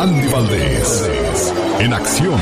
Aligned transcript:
Andy 0.00 0.28
Valdés, 0.28 1.52
en 1.78 1.92
acción. 1.92 2.40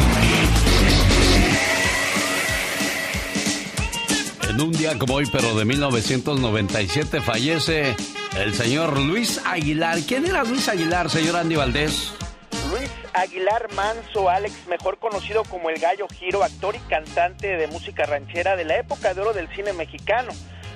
En 4.49 4.61
un 4.61 4.71
día 4.71 4.97
como 4.97 5.15
hoy, 5.15 5.29
pero 5.33 5.57
de 5.57 5.65
1997, 5.65 7.21
fallece 7.21 7.97
el 8.37 8.55
señor 8.55 9.01
Luis 9.01 9.41
Aguilar. 9.45 9.99
¿Quién 10.07 10.27
era 10.27 10.45
Luis 10.45 10.69
Aguilar, 10.69 11.11
señor 11.11 11.35
Andy 11.35 11.57
Valdés? 11.57 12.15
Luis 12.71 12.93
Aguilar 13.13 13.67
Manso, 13.75 14.31
Alex, 14.31 14.55
mejor 14.69 15.01
conocido 15.01 15.43
como 15.43 15.69
el 15.69 15.81
Gallo 15.81 16.07
Giro, 16.15 16.45
actor 16.45 16.77
y 16.77 16.89
cantante 16.89 17.57
de 17.57 17.67
música 17.67 18.07
ranchera 18.07 18.55
de 18.55 18.67
la 18.67 18.79
época 18.79 19.15
de 19.15 19.21
oro 19.21 19.33
del 19.33 19.49
cine 19.49 19.73
mexicano 19.73 20.31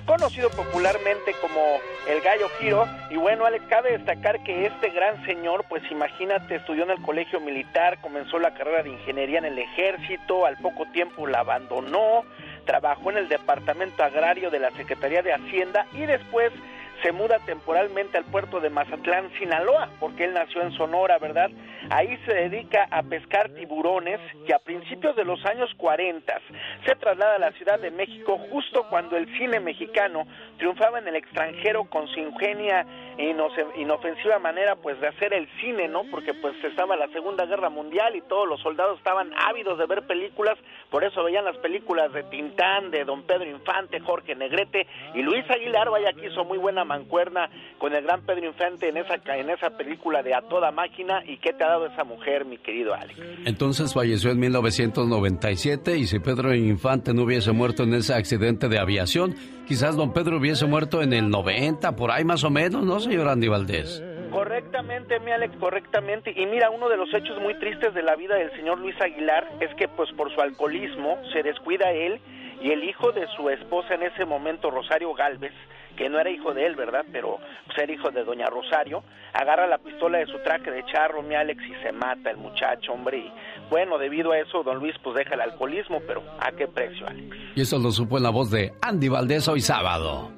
conocido 0.07 0.51
popularmente 0.51 1.35
como 1.41 1.61
el 2.09 2.21
Gallo 2.21 2.49
Giro. 2.59 2.87
Y 3.11 3.17
bueno, 3.17 3.47
Alex, 3.47 3.65
cabe 3.69 3.93
destacar 3.93 4.43
que 4.43 4.67
este 4.67 4.91
gran 4.91 5.25
señor, 5.25 5.65
pues 5.69 5.83
imagínate, 5.91 6.57
estudió 6.57 6.85
en 6.85 6.91
el 6.91 7.03
colegio 7.03 7.41
militar, 7.41 7.99
comenzó 8.01 8.39
la 8.39 8.55
carrera 8.55 8.83
de 8.83 8.91
ingeniería 8.91 9.39
en 9.39 9.47
el 9.47 9.59
ejército, 9.59 10.47
al 10.47 10.57
poco 10.59 10.87
tiempo 10.87 11.27
la 11.27 11.41
abandonó, 11.41 12.25
trabajó 12.65 13.11
en 13.11 13.19
el 13.19 13.29
departamento 13.29 14.03
agrario 14.03 14.51
de 14.51 14.59
la 14.59 14.71
Secretaría 14.73 15.23
de 15.23 15.33
Hacienda 15.33 15.87
y 15.93 16.07
después 16.07 16.53
se 17.03 17.13
muda 17.13 17.39
temporalmente 17.41 18.19
al 18.19 18.25
puerto 18.25 18.61
de 18.61 18.71
Mazatlán, 18.71 19.31
Sinaloa, 19.39 19.89
porque 19.99 20.25
él 20.25 20.35
nació 20.35 20.63
en 20.63 20.73
Sonora, 20.73 21.19
¿verdad? 21.19 21.51
Ahí 21.91 22.17
se 22.25 22.33
dedica 22.33 22.87
a 22.91 23.03
pescar 23.03 23.51
tiburones 23.51 24.21
y 24.47 24.53
a 24.53 24.59
principios 24.61 25.17
de 25.17 25.25
los 25.25 25.45
años 25.47 25.69
40 25.77 26.41
se 26.87 26.95
traslada 26.97 27.37
a 27.37 27.39
la 27.39 27.53
Ciudad 27.53 27.81
de 27.81 27.91
México 27.91 28.39
justo 28.51 28.87
cuando 28.89 29.17
el 29.17 29.27
cine 29.37 29.59
mexicano 29.61 30.27
triunfaba 30.59 31.01
en 31.01 31.09
el 31.09 31.17
extranjero 31.17 31.85
con 31.85 32.07
su 32.09 32.21
ingenia 32.21 32.87
e 33.19 33.35
inofensiva 33.77 34.39
manera 34.39 34.77
pues 34.77 35.01
de 35.01 35.09
hacer 35.09 35.35
el 35.35 35.49
cine, 35.61 35.89
¿no? 35.89 36.05
Porque 36.11 36.35
pues 36.35 36.55
estaba 36.65 36.97
la 36.97 37.09
Segunda 37.09 37.45
Guerra 37.47 37.69
Mundial 37.69 38.17
y 38.17 38.23
todos 38.23 38.49
los 38.49 38.61
soldados 38.61 38.99
estaban 38.99 39.33
ávidos 39.49 39.79
de 39.79 39.87
ver 39.87 40.07
películas, 40.07 40.57
por 40.91 41.05
eso 41.05 41.25
veían 41.25 41.45
las 41.45 41.57
películas 41.59 42.13
de 42.13 42.23
Tintán, 42.25 42.91
de 42.91 43.05
Don 43.05 43.25
Pedro 43.25 43.51
Infante, 43.51 44.01
Jorge 44.01 44.35
Negrete 44.35 44.87
y 45.15 45.23
Luis 45.23 45.49
Aguilar, 45.51 45.91
vaya 45.91 46.13
que 46.13 46.27
hizo 46.29 46.45
muy 46.45 46.59
buena 46.59 46.85
mancuerna 46.93 47.49
con 47.79 47.95
el 47.95 48.05
gran 48.05 48.23
Pedro 48.23 48.47
Infante 48.47 48.89
en 48.89 48.97
esa 48.99 49.15
en 49.35 49.51
esa 49.51 49.71
película 49.71 50.23
de 50.23 50.35
A 50.35 50.43
toda 50.43 50.71
máquina 50.71 51.23
y 51.27 51.39
qué 51.39 51.53
te 51.53 51.65
ha 51.65 51.69
dado 51.69 51.87
esa 51.87 52.05
mujer, 52.05 52.45
mi 52.45 52.59
querido 52.59 52.95
Alex. 52.95 53.19
Entonces 53.47 53.95
falleció 53.95 54.31
en 54.31 54.39
1997 54.41 55.97
y 55.97 56.07
si 56.07 56.19
Pedro 56.19 56.55
Infante 56.55 57.15
no 57.15 57.23
hubiese 57.23 57.53
muerto 57.53 57.85
en 57.85 57.95
ese 57.95 58.15
accidente 58.15 58.69
de 58.69 58.79
aviación, 58.79 59.35
quizás 59.67 59.97
don 59.97 60.13
Pedro 60.13 60.39
hubiese 60.39 60.67
muerto 60.67 61.03
en 61.03 61.13
el 61.13 61.31
90, 61.31 61.97
por 61.97 62.11
ahí 62.11 62.25
más 62.25 62.45
o 62.45 62.51
menos, 62.51 62.85
¿no, 62.85 63.01
señor 63.01 63.29
Andy 63.29 63.49
Valdés? 63.49 64.03
Correctamente, 64.31 65.21
mi 65.21 65.31
Alex, 65.31 65.55
correctamente. 65.59 66.33
Y 66.35 66.47
mira, 66.47 66.71
uno 66.71 66.89
de 66.89 66.97
los 66.97 67.13
hechos 67.13 67.39
muy 67.41 67.55
tristes 67.59 67.93
de 67.95 68.03
la 68.03 68.17
vida 68.17 68.35
del 68.35 68.51
señor 68.53 68.79
Luis 68.79 68.99
Aguilar 69.01 69.47
es 69.61 69.75
que 69.77 69.89
pues 69.89 70.11
por 70.13 70.33
su 70.35 70.41
alcoholismo 70.41 71.19
se 71.33 71.43
descuida 71.43 71.91
él 71.93 72.21
y 72.63 72.71
el 72.71 72.85
hijo 72.85 73.13
de 73.13 73.27
su 73.37 73.51
esposa 73.51 73.95
en 73.95 74.05
ese 74.05 74.25
momento, 74.25 74.71
Rosario 74.71 75.13
Galvez, 75.15 75.53
que 75.97 76.09
no 76.09 76.19
era 76.19 76.31
hijo 76.31 76.55
de 76.55 76.67
él, 76.67 76.77
¿verdad? 76.77 77.05
Pero 77.13 77.39
pues, 77.67 77.79
era 77.79 77.93
hijo 77.93 78.11
de 78.11 78.25
doña 78.25 78.47
Rosario, 78.47 79.03
agarra 79.33 79.67
la 79.67 79.79
pistola 79.79 80.19
de 80.19 80.27
su 80.27 80.39
traje 80.43 80.71
de 80.71 80.85
charro, 80.87 81.23
mi 81.23 81.35
Alex, 81.35 81.63
y 81.65 81.83
se 81.83 81.93
mata 81.93 82.31
el 82.31 82.37
muchacho, 82.37 82.93
hombre. 82.93 83.19
Y 83.19 83.33
bueno, 83.71 83.99
debido 83.99 84.33
a 84.33 84.39
eso, 84.39 84.63
don 84.63 84.79
Luis 84.79 84.95
pues 85.03 85.17
deja 85.17 85.35
el 85.35 85.41
alcoholismo, 85.41 86.01
pero 86.07 86.23
¿a 86.41 86.53
qué 86.53 86.67
precio, 86.67 87.07
Alex? 87.07 87.37
Y 87.55 87.63
eso 87.63 87.79
lo 87.79 87.91
supo 87.91 88.17
en 88.17 88.25
la 88.25 88.31
voz 88.31 88.51
de 88.51 88.73
Andy 88.81 89.09
Valdés 89.09 89.49
hoy 89.49 89.61
sábado. 89.61 90.31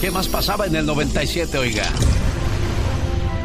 ¿Qué 0.00 0.10
más 0.10 0.28
pasaba 0.28 0.66
en 0.66 0.76
el 0.76 0.86
97, 0.86 1.58
oiga? 1.58 1.84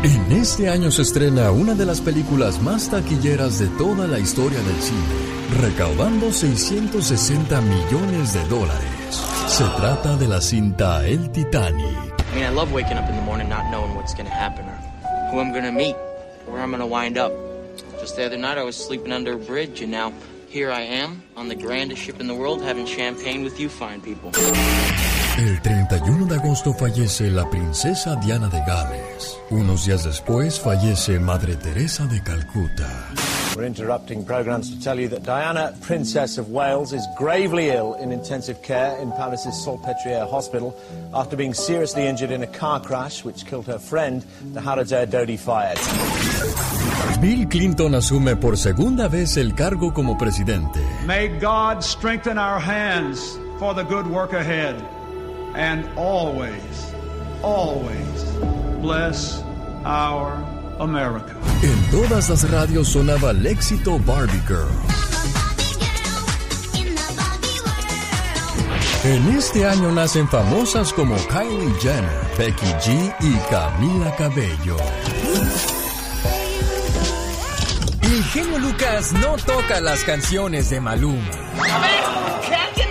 En 0.03 0.31
este 0.31 0.67
año 0.67 0.89
se 0.89 1.03
estrena 1.03 1.51
una 1.51 1.75
de 1.75 1.85
las 1.85 2.01
películas 2.01 2.59
más 2.59 2.89
taquilleras 2.89 3.59
de 3.59 3.67
toda 3.77 4.07
la 4.07 4.17
historia 4.17 4.57
del 4.57 4.81
cine, 4.81 5.61
recaudando 5.61 6.31
660 6.31 7.61
millones 7.61 8.33
de 8.33 8.43
dólares. 8.45 9.40
Se 9.51 9.65
trata 9.75 10.15
de 10.15 10.29
la 10.29 10.39
cinta 10.39 11.05
El 11.05 11.29
Titanic. 11.29 11.85
I 12.31 12.35
mean, 12.35 12.45
I 12.45 12.49
love 12.49 12.71
waking 12.71 12.97
up 12.97 13.09
in 13.09 13.17
the 13.17 13.21
morning 13.21 13.49
not 13.49 13.69
knowing 13.69 13.95
what's 13.95 14.13
going 14.13 14.25
to 14.25 14.33
happen 14.33 14.65
or 14.65 14.77
who 15.29 15.39
I'm 15.41 15.51
going 15.51 15.65
to 15.65 15.73
meet, 15.73 15.93
where 16.45 16.61
I'm 16.61 16.69
going 16.69 16.79
to 16.79 16.85
wind 16.85 17.17
up. 17.17 17.33
Just 17.99 18.15
the 18.15 18.25
other 18.25 18.37
night 18.37 18.57
I 18.57 18.63
was 18.63 18.77
sleeping 18.77 19.11
under 19.11 19.33
a 19.33 19.37
bridge 19.37 19.81
and 19.81 19.91
now 19.91 20.13
here 20.47 20.71
I 20.71 20.81
am 20.81 21.21
on 21.35 21.49
the 21.49 21.55
grandest 21.55 22.01
ship 22.01 22.21
in 22.21 22.27
the 22.27 22.33
world 22.33 22.61
having 22.61 22.85
champagne 22.85 23.43
with 23.43 23.59
you 23.59 23.67
fine 23.67 23.99
people. 23.99 24.31
El 25.37 25.61
31 25.61 26.25
de 26.25 26.35
agosto 26.35 26.73
fallece 26.73 27.31
la 27.31 27.49
princesa 27.49 28.15
Diana 28.17 28.49
de 28.49 28.59
Gales. 28.65 29.37
Unos 29.49 29.85
días 29.85 30.03
después 30.03 30.59
fallece 30.59 31.19
Madre 31.19 31.55
Teresa 31.55 32.05
de 32.05 32.21
Calcuta. 32.21 33.07
We're 33.55 33.65
interrupting 33.65 34.25
programs 34.25 34.69
to 34.69 34.79
tell 34.83 34.99
you 34.99 35.07
that 35.09 35.23
Diana, 35.23 35.73
Princess 35.81 36.37
of 36.37 36.49
Wales, 36.49 36.93
is 36.93 37.05
gravely 37.17 37.69
ill 37.69 37.95
in 37.95 38.11
intensive 38.11 38.61
care 38.61 38.97
in 39.01 39.11
Palace's 39.11 39.55
Salpêtrière 39.65 40.29
Hospital 40.29 40.75
after 41.13 41.35
being 41.35 41.53
seriously 41.53 42.07
injured 42.07 42.31
in 42.31 42.43
a 42.43 42.47
car 42.47 42.79
crash 42.81 43.23
which 43.25 43.45
killed 43.45 43.67
her 43.67 43.79
friend, 43.79 44.23
the 44.53 44.59
Air 44.59 45.07
Dodi 45.07 45.37
fired. 45.37 45.79
Bill 47.21 47.47
Clinton 47.47 47.95
asume 47.95 48.35
por 48.35 48.57
segunda 48.57 49.07
vez 49.07 49.37
el 49.37 49.53
cargo 49.53 49.91
como 49.91 50.17
presidente. 50.17 50.79
May 51.05 51.29
God 51.39 51.83
strengthen 51.83 52.37
our 52.37 52.59
hands 52.59 53.37
for 53.59 53.73
the 53.73 53.83
good 53.83 54.07
work 54.07 54.33
ahead 54.33 54.75
and 55.55 55.85
always, 55.97 56.93
always 57.41 58.23
bless 58.81 59.43
our 59.85 60.33
America. 60.79 61.35
En 61.61 61.91
todas 61.91 62.29
las 62.29 62.49
radios 62.49 62.89
sonaba 62.89 63.31
el 63.31 63.45
éxito 63.45 63.99
Barbie 63.99 64.41
Girl. 64.47 64.71
En 69.03 69.35
este 69.35 69.65
año 69.65 69.91
nacen 69.91 70.27
famosas 70.27 70.93
como 70.93 71.15
Kylie 71.27 71.73
Jenner, 71.81 72.21
Becky 72.37 72.71
G 72.83 73.15
y 73.19 73.33
Camila 73.49 74.15
Cabello. 74.15 74.77
El 78.03 78.23
genio 78.25 78.59
Lucas 78.59 79.11
no 79.13 79.37
toca 79.37 79.81
las 79.81 80.03
canciones 80.03 80.69
de 80.69 80.81
Maluma. 80.81 81.31
A 81.57 81.79
ver, 81.79 82.03
que 82.47 82.53
alguien 82.53 82.90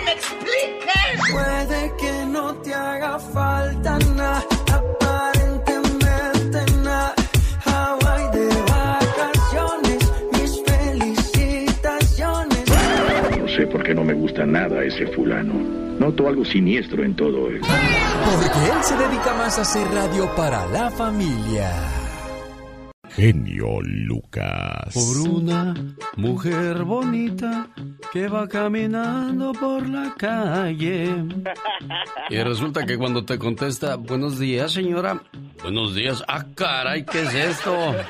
Puede 1.63 1.93
que 1.95 2.25
no 2.25 2.55
te 2.55 2.73
haga 2.73 3.19
falta 3.19 3.99
nada, 4.15 4.43
aparentemente 4.73 6.59
nada. 6.83 7.13
Hawaii 7.65 8.31
de 8.31 8.47
vacaciones, 8.71 10.11
mis 10.31 10.63
felicitaciones. 10.65 12.63
No 13.39 13.47
sé 13.47 13.67
por 13.67 13.83
qué 13.83 13.93
no 13.93 14.03
me 14.03 14.13
gusta 14.13 14.43
nada 14.43 14.83
ese 14.83 15.05
fulano. 15.07 15.53
Noto 15.99 16.27
algo 16.27 16.43
siniestro 16.43 17.03
en 17.03 17.15
todo 17.15 17.49
él. 17.49 17.61
Porque 17.61 18.71
él 18.71 18.83
se 18.83 18.97
dedica 18.97 19.35
más 19.35 19.59
a 19.59 19.61
hacer 19.61 19.87
radio 19.93 20.35
para 20.35 20.65
la 20.65 20.89
familia. 20.89 22.00
Genio 23.15 23.81
Lucas. 23.81 24.93
Por 24.93 25.29
una 25.29 25.73
mujer 26.15 26.83
bonita 26.83 27.67
que 28.11 28.27
va 28.27 28.47
caminando 28.47 29.51
por 29.53 29.87
la 29.89 30.13
calle. 30.17 31.25
Y 32.29 32.37
resulta 32.37 32.85
que 32.85 32.97
cuando 32.97 33.25
te 33.25 33.37
contesta, 33.37 33.95
buenos 33.97 34.39
días, 34.39 34.71
señora. 34.71 35.21
Buenos 35.61 35.93
días. 35.93 36.23
Ah, 36.27 36.45
caray, 36.55 37.05
¿qué 37.05 37.23
es 37.23 37.33
esto? 37.33 37.75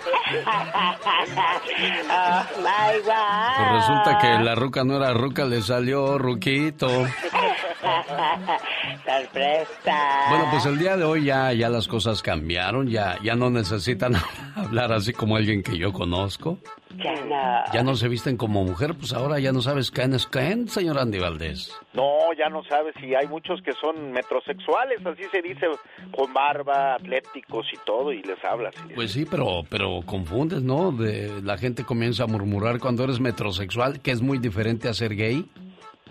Pues 3.57 3.71
resulta 3.73 4.17
que 4.19 4.43
la 4.43 4.55
ruca 4.55 4.83
no 4.83 4.95
era 4.95 5.13
ruca, 5.13 5.45
le 5.45 5.61
salió 5.61 6.17
ruquito. 6.17 6.87
Sorpresa. 9.05 10.25
Bueno, 10.29 10.47
pues 10.51 10.65
el 10.65 10.77
día 10.77 10.97
de 10.97 11.03
hoy 11.03 11.25
ya, 11.25 11.53
ya 11.53 11.69
las 11.69 11.87
cosas 11.87 12.21
cambiaron, 12.21 12.87
ya, 12.87 13.17
ya 13.23 13.35
no 13.35 13.49
necesitan 13.49 14.13
hablar 14.55 14.91
así 14.93 15.13
como 15.13 15.35
alguien 15.35 15.63
que 15.63 15.77
yo 15.77 15.91
conozco. 15.91 16.57
Ya 16.97 17.13
no. 17.25 17.73
Ya 17.73 17.83
no 17.83 17.95
se 17.95 18.07
visten 18.09 18.35
como 18.37 18.63
mujer, 18.63 18.95
pues 18.95 19.13
ahora 19.13 19.39
ya 19.39 19.51
no 19.53 19.61
sabes 19.61 19.91
quién 19.91 20.13
es 20.13 20.27
quién, 20.27 20.67
señor 20.67 20.99
Andy 20.99 21.19
Valdés. 21.19 21.73
No, 21.93 22.17
ya 22.37 22.49
no 22.49 22.63
sabes 22.65 22.93
si 22.99 23.15
hay 23.15 23.27
muchos 23.27 23.61
que 23.63 23.71
son 23.81 24.11
metrosexuales, 24.11 24.99
así 25.05 25.23
se 25.31 25.41
dice, 25.41 25.67
con 26.15 26.33
barba, 26.33 26.95
atléticos 26.95 27.65
y 27.73 27.77
todo, 27.85 28.11
y 28.11 28.21
les 28.23 28.43
hablas. 28.43 28.75
y- 28.89 28.93
Pues 28.93 29.13
sí, 29.13 29.25
pero, 29.29 29.63
pero 29.69 30.01
confundes, 30.05 30.61
¿no? 30.61 30.91
De, 30.91 31.41
la 31.41 31.57
gente 31.57 31.83
comienza 31.85 32.23
a 32.23 32.27
murmurar 32.27 32.79
cuando 32.79 33.03
eres 33.05 33.19
metrosexual, 33.19 34.01
que 34.01 34.11
es 34.11 34.21
muy 34.21 34.37
diferente 34.37 34.89
a 34.89 34.93
ser 34.93 35.15
gay. 35.15 35.49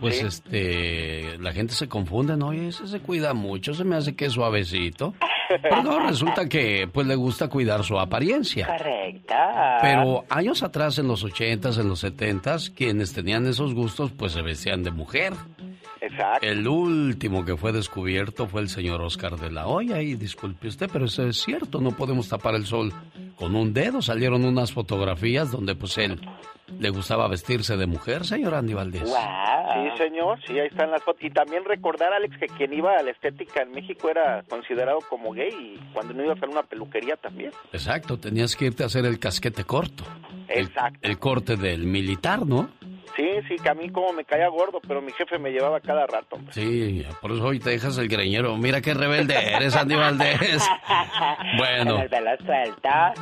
Pues 0.00 0.16
Sí. 0.18 0.26
este, 0.26 1.38
la 1.38 1.52
gente 1.52 1.74
se 1.74 1.88
confunde, 1.88 2.36
¿no? 2.36 2.48
Oye, 2.48 2.68
ese 2.68 2.86
se 2.88 3.00
cuida 3.00 3.34
mucho, 3.34 3.74
se 3.74 3.84
me 3.84 3.96
hace 3.96 4.14
que 4.16 4.26
es 4.26 4.32
suavecito. 4.32 5.14
Pero 5.62 5.82
no, 5.82 6.00
resulta 6.08 6.48
que 6.48 6.88
pues 6.92 7.06
le 7.06 7.14
gusta 7.16 7.48
cuidar 7.48 7.84
su 7.84 7.98
apariencia. 7.98 8.66
Correcto. 8.66 9.34
Pero 9.82 10.24
años 10.30 10.62
atrás, 10.62 10.98
en 10.98 11.08
los 11.08 11.22
ochentas, 11.24 11.78
en 11.78 11.88
los 11.88 12.00
setentas, 12.00 12.70
quienes 12.70 13.12
tenían 13.12 13.46
esos 13.46 13.74
gustos, 13.74 14.10
pues 14.12 14.32
se 14.32 14.42
vestían 14.42 14.82
de 14.82 14.90
mujer. 14.90 15.32
Exacto. 16.00 16.46
El 16.46 16.66
último 16.66 17.44
que 17.44 17.56
fue 17.56 17.72
descubierto 17.72 18.46
fue 18.46 18.62
el 18.62 18.68
señor 18.68 19.02
Oscar 19.02 19.36
de 19.36 19.50
la 19.50 19.66
Hoya, 19.66 20.00
y 20.00 20.14
disculpe 20.14 20.68
usted, 20.68 20.88
pero 20.90 21.04
eso 21.04 21.26
es 21.26 21.36
cierto, 21.42 21.80
no 21.80 21.90
podemos 21.90 22.28
tapar 22.28 22.54
el 22.54 22.64
sol 22.64 22.92
con 23.36 23.54
un 23.54 23.74
dedo. 23.74 24.00
Salieron 24.00 24.44
unas 24.44 24.72
fotografías 24.72 25.50
donde 25.50 25.74
pues 25.74 25.98
él 25.98 26.18
le 26.78 26.90
gustaba 26.90 27.28
vestirse 27.28 27.76
de 27.76 27.86
mujer, 27.86 28.24
señor 28.24 28.54
Andy 28.54 28.74
Valdés. 28.74 29.02
Sí, 29.02 29.98
señor, 29.98 30.38
sí, 30.46 30.58
ahí 30.58 30.68
están 30.68 30.90
las 30.90 31.02
fotos. 31.02 31.22
Y 31.22 31.30
también 31.30 31.64
recordar, 31.64 32.12
Alex, 32.12 32.36
que 32.38 32.46
quien 32.46 32.72
iba 32.72 32.92
a 32.92 33.02
la 33.02 33.10
estética 33.10 33.62
en 33.62 33.72
México 33.72 34.08
era 34.08 34.42
considerado 34.48 34.98
como 35.08 35.32
gay 35.32 35.50
y 35.50 35.92
cuando 35.92 36.14
no 36.14 36.24
ibas 36.24 36.42
a 36.42 36.46
una 36.46 36.62
peluquería 36.62 37.16
también. 37.16 37.52
Exacto, 37.72 38.18
tenías 38.18 38.56
que 38.56 38.66
irte 38.66 38.82
a 38.82 38.86
hacer 38.86 39.04
el 39.04 39.18
casquete 39.18 39.64
corto. 39.64 40.04
Exacto. 40.48 40.98
El, 41.02 41.18
corte 41.18 41.56
del 41.56 41.86
militar, 41.86 42.46
¿no? 42.46 42.70
Sí, 43.20 43.28
sí, 43.48 43.56
que 43.62 43.68
a 43.68 43.74
mí 43.74 43.90
como 43.90 44.14
me 44.14 44.24
caía 44.24 44.48
gordo, 44.48 44.80
pero 44.86 45.02
mi 45.02 45.12
jefe 45.12 45.38
me 45.38 45.50
llevaba 45.50 45.78
cada 45.80 46.06
rato. 46.06 46.38
Sí, 46.52 47.04
por 47.20 47.32
eso 47.32 47.44
hoy 47.44 47.58
te 47.58 47.70
dejas 47.70 47.98
el 47.98 48.08
greñero. 48.08 48.56
Mira 48.56 48.80
qué 48.80 48.94
rebelde 48.94 49.34
eres, 49.54 49.76
Andy 49.76 49.94
Valdés. 49.94 50.66
Bueno. 51.56 51.98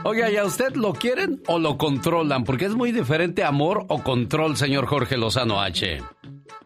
Oiga, 0.05 0.31
¿y 0.31 0.37
a 0.37 0.45
usted 0.45 0.75
lo 0.75 0.93
quieren 0.93 1.43
o 1.47 1.59
lo 1.59 1.77
controlan? 1.79 2.45
Porque 2.45 2.67
es 2.67 2.75
muy 2.75 2.93
diferente 2.93 3.43
amor 3.43 3.87
o 3.89 4.03
control, 4.03 4.57
señor 4.57 4.87
Jorge 4.87 5.17
Lozano 5.17 5.61
H. 5.61 5.99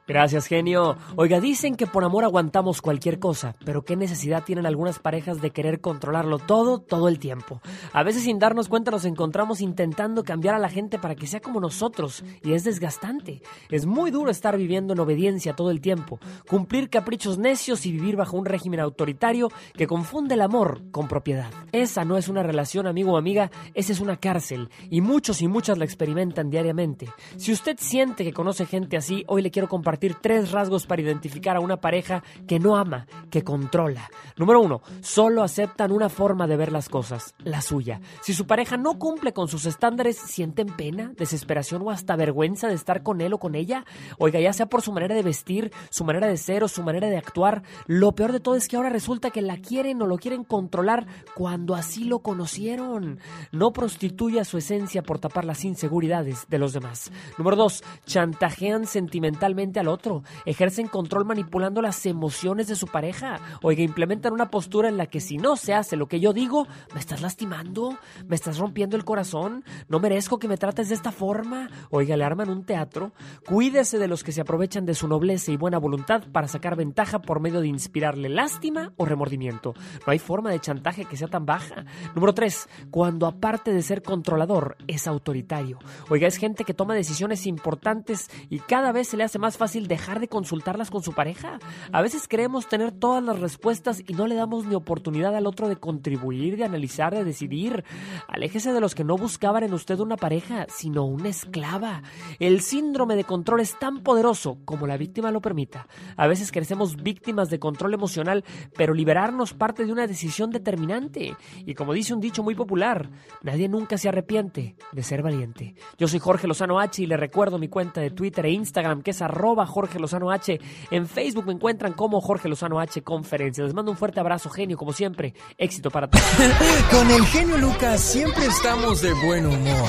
Gracias, 0.08 0.49
genio. 0.49 0.96
Oiga, 1.14 1.38
dicen 1.38 1.76
que 1.76 1.87
por 1.87 2.02
amor 2.02 2.25
aguantamos 2.25 2.82
cualquier 2.82 3.20
cosa, 3.20 3.54
pero 3.64 3.84
qué 3.84 3.94
necesidad 3.94 4.43
tienen 4.43 4.66
algunas 4.66 4.99
parejas 4.99 5.40
de 5.40 5.52
querer 5.52 5.81
controlarlo 5.81 6.40
todo, 6.40 6.81
todo 6.81 7.06
el 7.06 7.20
tiempo. 7.20 7.60
A 7.93 8.02
veces 8.02 8.25
sin 8.25 8.40
darnos 8.40 8.69
cuenta 8.69 8.90
nos 8.90 9.04
encontramos 9.04 9.60
intentando 9.60 10.25
cambiar 10.25 10.56
a 10.56 10.58
la 10.58 10.69
gente 10.69 10.99
para 10.99 11.14
que 11.14 11.28
sea 11.28 11.38
como 11.38 11.60
nosotros, 11.60 12.25
y 12.43 12.52
es 12.52 12.64
desgastante. 12.64 13.43
Es 13.70 13.87
muy 13.87 14.10
duro 14.10 14.32
estar 14.32 14.56
viviendo 14.56 14.93
en 14.93 14.99
obediencia 14.99 15.54
todo 15.54 15.70
el 15.70 15.81
tiempo, 15.81 16.19
cumplir 16.48 16.90
caprichos 16.90 17.38
necios 17.38 17.87
y 17.87 17.93
vivir 17.93 18.16
bajo 18.16 18.37
un 18.37 18.44
régimen 18.44 18.81
autoritario 18.81 19.50
que 19.75 19.87
confunde 19.87 20.34
el 20.34 20.40
amor 20.40 20.82
con 20.90 21.06
propiedad. 21.06 21.52
Esa 21.70 22.05
no 22.05 22.16
es 22.16 22.26
una 22.26 22.43
relación 22.43 22.88
amigo 22.88 23.12
o 23.12 23.16
amiga, 23.19 23.52
esa 23.72 23.93
es 23.93 24.00
una 24.00 24.16
cárcel, 24.16 24.69
y 24.90 25.00
muchos 25.00 25.43
y 25.43 25.46
muchas 25.46 25.78
la 25.78 25.84
experimentan 25.84 26.50
diariamente. 26.50 27.08
Si 27.37 27.52
usted 27.52 27.76
siente 27.78 28.25
que 28.25 28.32
conoce 28.32 28.66
gente 28.66 28.96
así, 28.96 29.25
hoy 29.28 29.43
le 29.43 29.52
quiero 29.52 29.69
compartir 29.69 29.91
tres 29.98 30.52
rasgos 30.52 30.86
para 30.86 31.02
identificar 31.02 31.56
a 31.56 31.60
una 31.60 31.80
pareja 31.80 32.22
que 32.46 32.58
no 32.58 32.76
ama, 32.76 33.06
que 33.30 33.42
controla. 33.42 34.10
Número 34.36 34.60
uno, 34.60 34.82
solo 35.00 35.42
aceptan 35.42 35.92
una 35.92 36.08
forma 36.08 36.46
de 36.46 36.56
ver 36.56 36.72
las 36.72 36.88
cosas, 36.88 37.34
la 37.38 37.60
suya. 37.60 38.00
Si 38.22 38.34
su 38.34 38.46
pareja 38.46 38.76
no 38.76 38.98
cumple 38.98 39.32
con 39.32 39.48
sus 39.48 39.66
estándares, 39.66 40.16
sienten 40.16 40.68
pena, 40.68 41.12
desesperación 41.16 41.82
o 41.82 41.90
hasta 41.90 42.16
vergüenza 42.16 42.68
de 42.68 42.74
estar 42.74 43.02
con 43.02 43.20
él 43.20 43.32
o 43.34 43.38
con 43.38 43.54
ella. 43.54 43.84
Oiga, 44.18 44.40
ya 44.40 44.52
sea 44.52 44.66
por 44.66 44.82
su 44.82 44.92
manera 44.92 45.14
de 45.14 45.22
vestir, 45.22 45.72
su 45.90 46.04
manera 46.04 46.26
de 46.26 46.36
ser 46.36 46.64
o 46.64 46.68
su 46.68 46.82
manera 46.82 47.08
de 47.08 47.18
actuar, 47.18 47.62
lo 47.86 48.12
peor 48.12 48.32
de 48.32 48.40
todo 48.40 48.56
es 48.56 48.68
que 48.68 48.76
ahora 48.76 48.90
resulta 48.90 49.30
que 49.30 49.42
la 49.42 49.56
quieren 49.56 50.00
o 50.02 50.06
lo 50.06 50.18
quieren 50.18 50.44
controlar 50.44 51.06
cuando 51.34 51.74
así 51.74 52.04
lo 52.04 52.20
conocieron. 52.20 53.18
No 53.50 53.72
prostituya 53.72 54.44
su 54.44 54.58
esencia 54.58 55.02
por 55.02 55.18
tapar 55.18 55.44
las 55.44 55.64
inseguridades 55.64 56.46
de 56.48 56.58
los 56.58 56.72
demás. 56.72 57.10
Número 57.38 57.56
dos, 57.56 57.82
chantajean 58.06 58.86
sentimentalmente 58.86 59.80
al 59.82 59.88
otro, 59.88 60.23
ejercen 60.46 60.88
control 60.88 61.25
manipulando 61.25 61.82
las 61.82 62.06
emociones 62.06 62.67
de 62.67 62.76
su 62.76 62.87
pareja. 62.87 63.40
Oiga, 63.62 63.82
implementan 63.82 64.32
una 64.32 64.50
postura 64.50 64.88
en 64.88 64.96
la 64.96 65.06
que 65.06 65.20
si 65.20 65.37
no 65.37 65.56
se 65.56 65.75
hace 65.75 65.96
lo 65.96 66.08
que 66.08 66.20
yo 66.20 66.32
digo, 66.32 66.67
me 66.94 67.00
estás 67.00 67.20
lastimando, 67.20 67.99
me 68.26 68.34
estás 68.34 68.58
rompiendo 68.58 68.96
el 68.96 69.05
corazón, 69.05 69.64
no 69.88 70.00
merezco 70.00 70.38
que 70.38 70.49
me 70.49 70.56
trates 70.56 70.88
de 70.88 70.94
esta 70.94 71.12
forma. 71.12 71.69
Oiga, 71.90 72.17
le 72.17 72.25
arman 72.25 72.50
un 72.50 72.64
teatro. 72.64 73.12
Cuídese 73.46 73.99
de 73.99 74.08
los 74.08 74.25
que 74.25 74.32
se 74.32 74.40
aprovechan 74.40 74.87
de 74.87 74.94
su 74.94 75.08
nobleza 75.08 75.50
y 75.50 75.56
buena 75.56 75.79
voluntad 75.79 76.23
para 76.32 76.49
sacar 76.49 76.76
ventaja 76.76 77.20
por 77.20 77.40
medio 77.40 77.61
de 77.61 77.69
inspirarle 77.69 78.29
lástima 78.29 78.93
o 78.96 79.05
remordimiento. 79.05 79.75
No 80.06 80.12
hay 80.12 80.19
forma 80.19 80.50
de 80.50 80.61
chantaje 80.61 81.05
que 81.05 81.17
sea 81.17 81.29
tan 81.29 81.44
baja. 81.44 81.84
Número 82.14 82.34
3. 82.34 82.69
Cuando 82.90 83.26
aparte 83.26 83.73
de 83.73 83.82
ser 83.82 84.02
controlador, 84.02 84.76
es 84.87 85.06
autoritario. 85.06 85.79
Oiga, 86.08 86.29
es 86.29 86.37
gente 86.37 86.64
que 86.64 86.75
toma 86.75 86.94
decisiones 86.94 87.46
importantes 87.46 88.31
y 88.49 88.61
cada 88.61 88.93
vez 88.93 89.08
se 89.08 89.17
le 89.17 89.25
hace 89.25 89.38
más 89.38 89.56
fácil 89.56 89.71
dejar 89.80 90.20
de 90.20 90.28
consultarlas 90.28 90.90
con 90.90 91.02
su 91.02 91.12
pareja. 91.12 91.58
A 91.92 92.02
veces 92.02 92.28
creemos 92.28 92.69
tener 92.69 92.92
todas 92.92 93.22
las 93.22 93.40
respuestas 93.40 94.02
y 94.06 94.14
no 94.14 94.26
le 94.26 94.34
damos 94.34 94.66
ni 94.66 94.74
oportunidad 94.74 95.34
al 95.34 95.46
otro 95.46 95.69
de 95.69 95.76
contribuir, 95.76 96.56
de 96.56 96.64
analizar, 96.64 97.14
de 97.14 97.24
decidir. 97.24 97.84
Aléjese 98.28 98.72
de 98.72 98.80
los 98.80 98.94
que 98.94 99.04
no 99.04 99.16
buscaban 99.16 99.64
en 99.64 99.74
usted 99.74 99.98
una 100.00 100.16
pareja, 100.16 100.66
sino 100.69 101.04
una 101.04 101.28
esclava. 101.28 102.02
El 102.38 102.60
síndrome 102.60 103.16
de 103.16 103.24
control 103.24 103.60
es 103.60 103.78
tan 103.78 104.02
poderoso 104.02 104.58
como 104.64 104.86
la 104.86 104.96
víctima 104.96 105.30
lo 105.30 105.40
permita. 105.40 105.86
A 106.16 106.26
veces 106.26 106.52
crecemos 106.52 106.96
víctimas 107.02 107.50
de 107.50 107.58
control 107.58 107.94
emocional, 107.94 108.44
pero 108.76 108.94
liberarnos 108.94 109.54
parte 109.54 109.84
de 109.84 109.92
una 109.92 110.06
decisión 110.06 110.50
determinante. 110.50 111.36
Y 111.64 111.74
como 111.74 111.92
dice 111.92 112.14
un 112.14 112.20
dicho 112.20 112.42
muy 112.42 112.54
popular, 112.54 113.10
nadie 113.42 113.69
nunca 113.69 113.98
se 113.98 114.08
arrepiente 114.08 114.76
de 114.92 115.02
ser 115.02 115.22
valiente. 115.22 115.74
Yo 115.98 116.08
soy 116.08 116.19
Jorge 116.19 116.46
Lozano 116.46 116.80
H 116.80 117.02
y 117.02 117.06
le 117.06 117.16
recuerdo 117.16 117.58
mi 117.58 117.69
cuenta 117.69 118.00
de 118.00 118.10
Twitter 118.10 118.46
e 118.46 118.50
Instagram 118.50 119.02
que 119.02 119.12
es 119.12 119.22
arroba 119.22 119.61
Jorge 119.66 119.98
Lozano 119.98 120.30
H. 120.30 120.60
En 120.90 121.06
Facebook 121.06 121.46
me 121.46 121.52
encuentran 121.52 121.92
como 121.92 122.20
Jorge 122.20 122.48
Lozano 122.48 122.80
H 122.80 123.02
Conferencia. 123.02 123.64
Les 123.64 123.74
mando 123.74 123.90
un 123.90 123.96
fuerte 123.96 124.20
abrazo, 124.20 124.50
genio, 124.50 124.76
como 124.76 124.92
siempre. 124.92 125.34
Éxito 125.58 125.90
para 125.90 126.08
todos. 126.08 126.24
Con 126.90 127.10
el 127.10 127.24
genio 127.26 127.58
Lucas 127.58 128.00
siempre 128.00 128.46
estamos 128.46 129.00
de 129.02 129.12
buen 129.14 129.46
humor. 129.46 129.88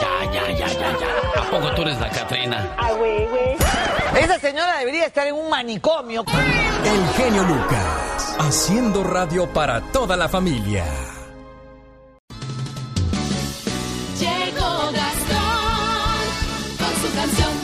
Ya, 0.00 0.32
ya, 0.32 0.50
ya, 0.58 0.68
ya, 0.68 0.98
ya. 0.98 1.40
¿A 1.40 1.50
poco 1.50 1.74
tú 1.74 1.82
eres 1.82 2.00
la 2.00 2.10
Catrina? 2.10 2.74
Ah, 2.78 2.92
güey, 2.92 3.26
güey. 3.26 3.56
Esa 4.22 4.38
señora 4.38 4.78
debería 4.78 5.06
estar 5.06 5.26
en 5.26 5.34
un 5.34 5.48
manicomio. 5.50 6.24
El 6.84 7.08
genio 7.14 7.42
Lucas, 7.42 8.36
haciendo 8.38 9.02
radio 9.02 9.52
para 9.52 9.80
toda 9.92 10.16
la 10.16 10.28
familia. 10.28 10.84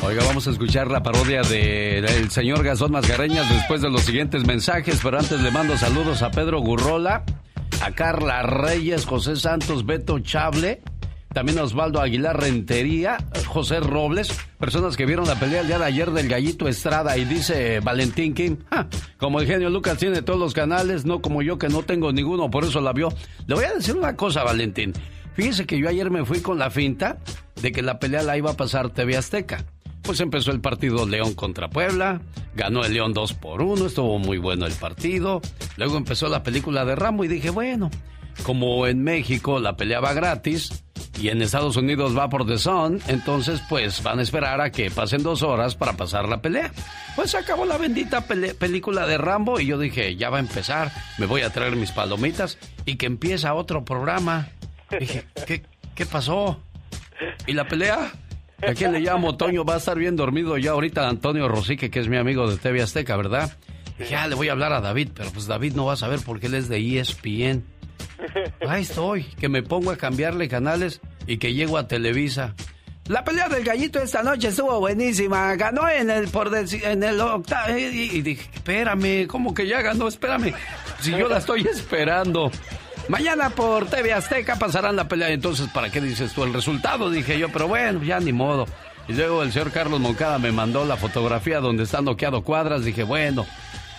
Oiga, 0.02 0.24
vamos 0.24 0.46
a 0.48 0.50
escuchar 0.50 0.90
la 0.90 1.02
parodia 1.02 1.42
del 1.42 2.06
el 2.06 2.30
señor 2.30 2.64
Gastón 2.64 2.92
Mascareñas 2.92 3.48
después 3.50 3.82
de 3.82 3.90
los 3.90 4.00
siguientes 4.00 4.46
mensajes, 4.46 4.98
pero 5.02 5.18
antes 5.18 5.40
le 5.40 5.50
mando 5.50 5.76
saludos 5.76 6.22
a 6.22 6.30
Pedro 6.30 6.60
Gurrola, 6.60 7.22
a 7.82 7.90
Carla 7.92 8.42
Reyes, 8.42 9.04
José 9.04 9.36
Santos, 9.36 9.84
Beto 9.84 10.18
Chable, 10.18 10.80
también 11.34 11.58
Osvaldo 11.58 12.00
Aguilar 12.00 12.40
Rentería, 12.40 13.18
José 13.46 13.80
Robles, 13.80 14.32
personas 14.58 14.96
que 14.96 15.04
vieron 15.04 15.26
la 15.26 15.38
pelea 15.38 15.60
el 15.60 15.66
día 15.66 15.78
de 15.78 15.84
ayer 15.84 16.10
del 16.10 16.28
Gallito 16.28 16.66
Estrada 16.66 17.18
y 17.18 17.26
dice 17.26 17.80
Valentín 17.80 18.32
King, 18.32 18.56
como 19.18 19.38
el 19.40 19.46
genio 19.46 19.68
Lucas 19.68 19.98
tiene 19.98 20.22
todos 20.22 20.40
los 20.40 20.54
canales, 20.54 21.04
no 21.04 21.20
como 21.20 21.42
yo 21.42 21.58
que 21.58 21.68
no 21.68 21.82
tengo 21.82 22.10
ninguno, 22.10 22.50
por 22.50 22.64
eso 22.64 22.80
la 22.80 22.94
vio. 22.94 23.10
Le 23.46 23.54
voy 23.54 23.64
a 23.64 23.74
decir 23.74 23.96
una 23.96 24.16
cosa, 24.16 24.44
Valentín. 24.44 24.94
Fíjese 25.34 25.66
que 25.66 25.78
yo 25.78 25.88
ayer 25.88 26.10
me 26.10 26.24
fui 26.24 26.40
con 26.40 26.58
la 26.58 26.70
finta 26.70 27.18
de 27.60 27.70
que 27.70 27.82
la 27.82 27.98
pelea 27.98 28.22
la 28.22 28.38
iba 28.38 28.50
a 28.50 28.56
pasar 28.56 28.90
TV 28.90 29.16
Azteca. 29.16 29.66
Pues 30.10 30.18
empezó 30.18 30.50
el 30.50 30.60
partido 30.60 31.06
León 31.06 31.34
contra 31.34 31.70
Puebla, 31.70 32.20
ganó 32.56 32.84
el 32.84 32.94
León 32.94 33.12
2 33.12 33.32
por 33.34 33.62
1, 33.62 33.86
estuvo 33.86 34.18
muy 34.18 34.38
bueno 34.38 34.66
el 34.66 34.72
partido. 34.72 35.40
Luego 35.76 35.96
empezó 35.96 36.28
la 36.28 36.42
película 36.42 36.84
de 36.84 36.96
Rambo 36.96 37.22
y 37.22 37.28
dije, 37.28 37.50
bueno, 37.50 37.92
como 38.42 38.88
en 38.88 39.04
México 39.04 39.60
la 39.60 39.76
pelea 39.76 40.00
va 40.00 40.12
gratis 40.12 40.82
y 41.20 41.28
en 41.28 41.40
Estados 41.42 41.76
Unidos 41.76 42.18
va 42.18 42.28
por 42.28 42.44
The 42.44 42.58
Sun, 42.58 43.00
entonces 43.06 43.62
pues 43.68 44.02
van 44.02 44.18
a 44.18 44.22
esperar 44.22 44.60
a 44.60 44.72
que 44.72 44.90
pasen 44.90 45.22
dos 45.22 45.44
horas 45.44 45.76
para 45.76 45.92
pasar 45.92 46.28
la 46.28 46.42
pelea. 46.42 46.72
Pues 47.14 47.36
acabó 47.36 47.64
la 47.64 47.78
bendita 47.78 48.26
película 48.26 49.06
de 49.06 49.16
Rambo 49.16 49.60
y 49.60 49.66
yo 49.66 49.78
dije, 49.78 50.16
ya 50.16 50.28
va 50.28 50.38
a 50.38 50.40
empezar, 50.40 50.90
me 51.18 51.26
voy 51.26 51.42
a 51.42 51.50
traer 51.50 51.76
mis 51.76 51.92
palomitas 51.92 52.58
y 52.84 52.96
que 52.96 53.06
empieza 53.06 53.54
otro 53.54 53.84
programa. 53.84 54.48
Dije, 54.98 55.24
¿qué, 55.46 55.62
qué 55.94 56.04
pasó? 56.04 56.60
¿Y 57.46 57.52
la 57.52 57.68
pelea? 57.68 58.10
¿A 58.62 58.74
quién 58.74 58.92
le 58.92 59.00
llamo? 59.00 59.36
Toño 59.36 59.64
va 59.64 59.74
a 59.74 59.78
estar 59.78 59.98
bien 59.98 60.16
dormido 60.16 60.58
ya 60.58 60.72
ahorita 60.72 61.08
Antonio 61.08 61.48
Rosique, 61.48 61.90
que 61.90 62.00
es 62.00 62.08
mi 62.08 62.16
amigo 62.16 62.50
de 62.50 62.56
TV 62.56 62.82
Azteca, 62.82 63.16
¿verdad? 63.16 63.56
Ah, 64.16 64.28
le 64.28 64.34
voy 64.34 64.48
a 64.48 64.52
hablar 64.52 64.72
a 64.72 64.80
David, 64.80 65.10
pero 65.14 65.30
pues 65.30 65.46
David 65.46 65.74
no 65.74 65.86
va 65.86 65.94
a 65.94 65.96
saber 65.96 66.20
porque 66.24 66.46
él 66.46 66.54
es 66.54 66.68
de 66.68 66.98
ESPN. 66.98 67.64
Ahí 68.66 68.82
estoy, 68.82 69.24
que 69.24 69.48
me 69.48 69.62
pongo 69.62 69.90
a 69.90 69.96
cambiarle 69.96 70.48
canales 70.48 71.00
y 71.26 71.38
que 71.38 71.54
llego 71.54 71.78
a 71.78 71.86
Televisa. 71.86 72.54
La 73.08 73.24
pelea 73.24 73.48
del 73.48 73.64
gallito 73.64 74.00
esta 74.00 74.22
noche 74.22 74.48
estuvo 74.48 74.78
buenísima. 74.78 75.56
Ganó 75.56 75.88
en 75.88 76.10
el 76.10 76.28
por 76.28 76.54
en 76.54 77.02
el 77.02 77.20
octavo. 77.20 77.76
Y, 77.76 78.22
dije, 78.22 78.48
espérame, 78.54 79.26
¿cómo 79.26 79.52
que 79.52 79.66
ya 79.66 79.82
ganó? 79.82 80.06
Espérame. 80.06 80.54
Si 81.00 81.10
yo 81.10 81.28
la 81.28 81.38
estoy 81.38 81.62
esperando. 81.62 82.52
Mañana 83.08 83.50
por 83.50 83.86
TV 83.86 84.12
Azteca 84.12 84.56
pasarán 84.56 84.96
la 84.96 85.08
pelea. 85.08 85.30
Entonces, 85.30 85.68
¿para 85.68 85.90
qué 85.90 86.00
dices 86.00 86.32
tú 86.32 86.44
el 86.44 86.52
resultado? 86.52 87.10
Dije 87.10 87.38
yo, 87.38 87.50
pero 87.50 87.68
bueno, 87.68 88.02
ya 88.02 88.20
ni 88.20 88.32
modo. 88.32 88.66
Y 89.08 89.12
luego 89.14 89.42
el 89.42 89.52
señor 89.52 89.72
Carlos 89.72 90.00
Moncada 90.00 90.38
me 90.38 90.52
mandó 90.52 90.84
la 90.84 90.96
fotografía 90.96 91.60
donde 91.60 91.82
está 91.82 92.00
noqueado 92.00 92.42
Cuadras. 92.42 92.84
Dije, 92.84 93.02
bueno, 93.02 93.46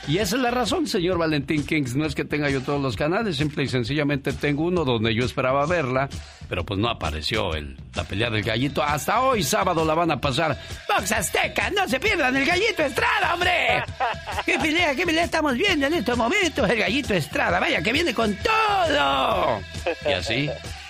Y 0.08 0.17
esa 0.17 0.36
es 0.36 0.41
la 0.41 0.51
razón, 0.51 0.88
señor 0.88 1.17
Valentín 1.17 1.65
Kings. 1.65 1.96
No 1.96 2.05
es 2.05 2.15
que 2.15 2.25
tenga 2.25 2.50
yo 2.50 2.62
todos 2.62 2.81
los 2.81 2.96
canales, 2.96 3.38
simple 3.38 3.63
y 3.63 3.67
sencillamente 3.67 4.34
tengo 4.34 4.63
uno 4.63 4.84
donde 4.84 5.13
yo 5.13 5.24
esperaba 5.24 5.65
verla, 5.67 6.10
pero 6.50 6.65
pues 6.65 6.79
no 6.79 6.89
apareció 6.89 7.53
el, 7.53 7.77
la 7.93 8.03
pelea 8.03 8.29
del 8.29 8.43
gallito. 8.43 8.81
Hasta 8.84 9.22
hoy, 9.22 9.43
sábado, 9.43 9.86
la 9.86 9.93
van 9.93 10.12
a 10.12 10.20
pasar. 10.20 10.60
Box 10.88 11.12
Azteca, 11.12 11.70
no 11.70 11.88
se 11.88 12.00
pierdan 12.00 12.36
el 12.36 12.46
gallito 12.46 12.84
Estrada, 12.84 13.34
hombre. 13.36 13.84
¿Qué 14.46 14.58
pelea, 14.58 14.96
qué 14.96 15.05
pelea 15.05 15.24
estamos 15.24 15.53
viendo 15.53 15.86
en 15.86 15.93
estos 15.93 16.17
momentos? 16.17 16.70
El 16.70 16.79
gallito 16.79 17.13
Estrada, 17.13 17.60
vaya, 17.60 17.81
que 17.81 17.93
viene 17.93 18.13
con 18.13 18.36
todo. 18.38 19.62
Y 20.10 20.13
así, 20.13 20.50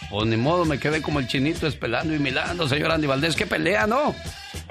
pues 0.09 0.25
ni 0.27 0.37
modo, 0.37 0.63
me 0.63 0.79
quedé 0.79 1.01
como 1.01 1.19
el 1.19 1.27
chinito 1.27 1.67
espelando 1.67 2.15
y 2.15 2.19
milando, 2.19 2.67
señor 2.67 2.91
Andy 2.91 3.07
Valdés. 3.07 3.35
¿Qué 3.35 3.45
pelea, 3.45 3.85
no? 3.87 4.15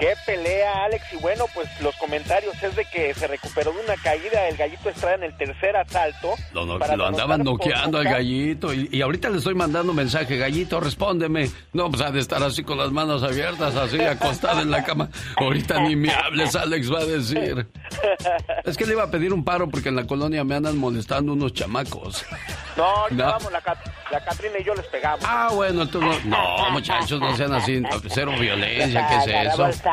Qué 0.01 0.15
pelea, 0.25 0.85
Alex. 0.85 1.13
Y 1.13 1.17
bueno, 1.17 1.45
pues 1.53 1.69
los 1.79 1.95
comentarios 1.97 2.55
es 2.63 2.75
de 2.75 2.85
que 2.85 3.13
se 3.13 3.27
recuperó 3.27 3.71
de 3.71 3.81
una 3.81 3.95
caída 3.97 4.47
el 4.47 4.57
gallito 4.57 4.89
Estrada 4.89 5.17
en 5.17 5.23
el 5.25 5.37
tercer 5.37 5.77
asalto. 5.77 6.33
Lo, 6.53 6.65
lo 6.65 7.05
andaban 7.05 7.43
noqueando 7.43 7.99
al 7.99 8.05
gallito. 8.05 8.73
Y, 8.73 8.99
ahorita 8.99 9.29
le 9.29 9.37
estoy 9.37 9.53
mandando 9.53 9.93
mensaje, 9.93 10.37
gallito, 10.37 10.79
respóndeme. 10.79 11.51
No, 11.73 11.91
pues 11.91 12.01
ha 12.01 12.09
de 12.09 12.19
estar 12.19 12.41
así 12.41 12.63
con 12.63 12.79
las 12.79 12.91
manos 12.91 13.21
abiertas, 13.21 13.75
así 13.75 14.01
acostado 14.01 14.61
en 14.61 14.71
la 14.71 14.83
cama. 14.83 15.07
Ahorita 15.35 15.79
ni 15.81 15.95
me 15.95 16.11
hables, 16.11 16.55
Alex 16.55 16.91
va 16.91 17.01
a 17.01 17.05
decir. 17.05 17.67
Es 18.65 18.77
que 18.77 18.87
le 18.87 18.93
iba 18.93 19.03
a 19.03 19.11
pedir 19.11 19.31
un 19.31 19.45
paro 19.45 19.69
porque 19.69 19.89
en 19.89 19.97
la 19.97 20.07
colonia 20.07 20.43
me 20.43 20.55
andan 20.55 20.79
molestando 20.79 21.33
unos 21.33 21.53
chamacos. 21.53 22.25
No, 22.75 23.07
no. 23.11 23.25
vamos, 23.25 23.51
la, 23.51 23.61
la 24.11 24.23
Catrina 24.23 24.55
y 24.59 24.63
yo 24.63 24.73
les 24.73 24.85
pegamos. 24.87 25.23
Ah, 25.27 25.49
bueno, 25.53 25.87
tú 25.87 26.01
no. 26.01 26.11
No, 26.25 26.71
muchachos, 26.71 27.19
no 27.19 27.35
sean 27.35 27.53
así. 27.53 27.83
Cero 28.07 28.31
violencia, 28.39 29.07
¿qué 29.07 29.15
es 29.17 29.47
eso? 29.53 29.90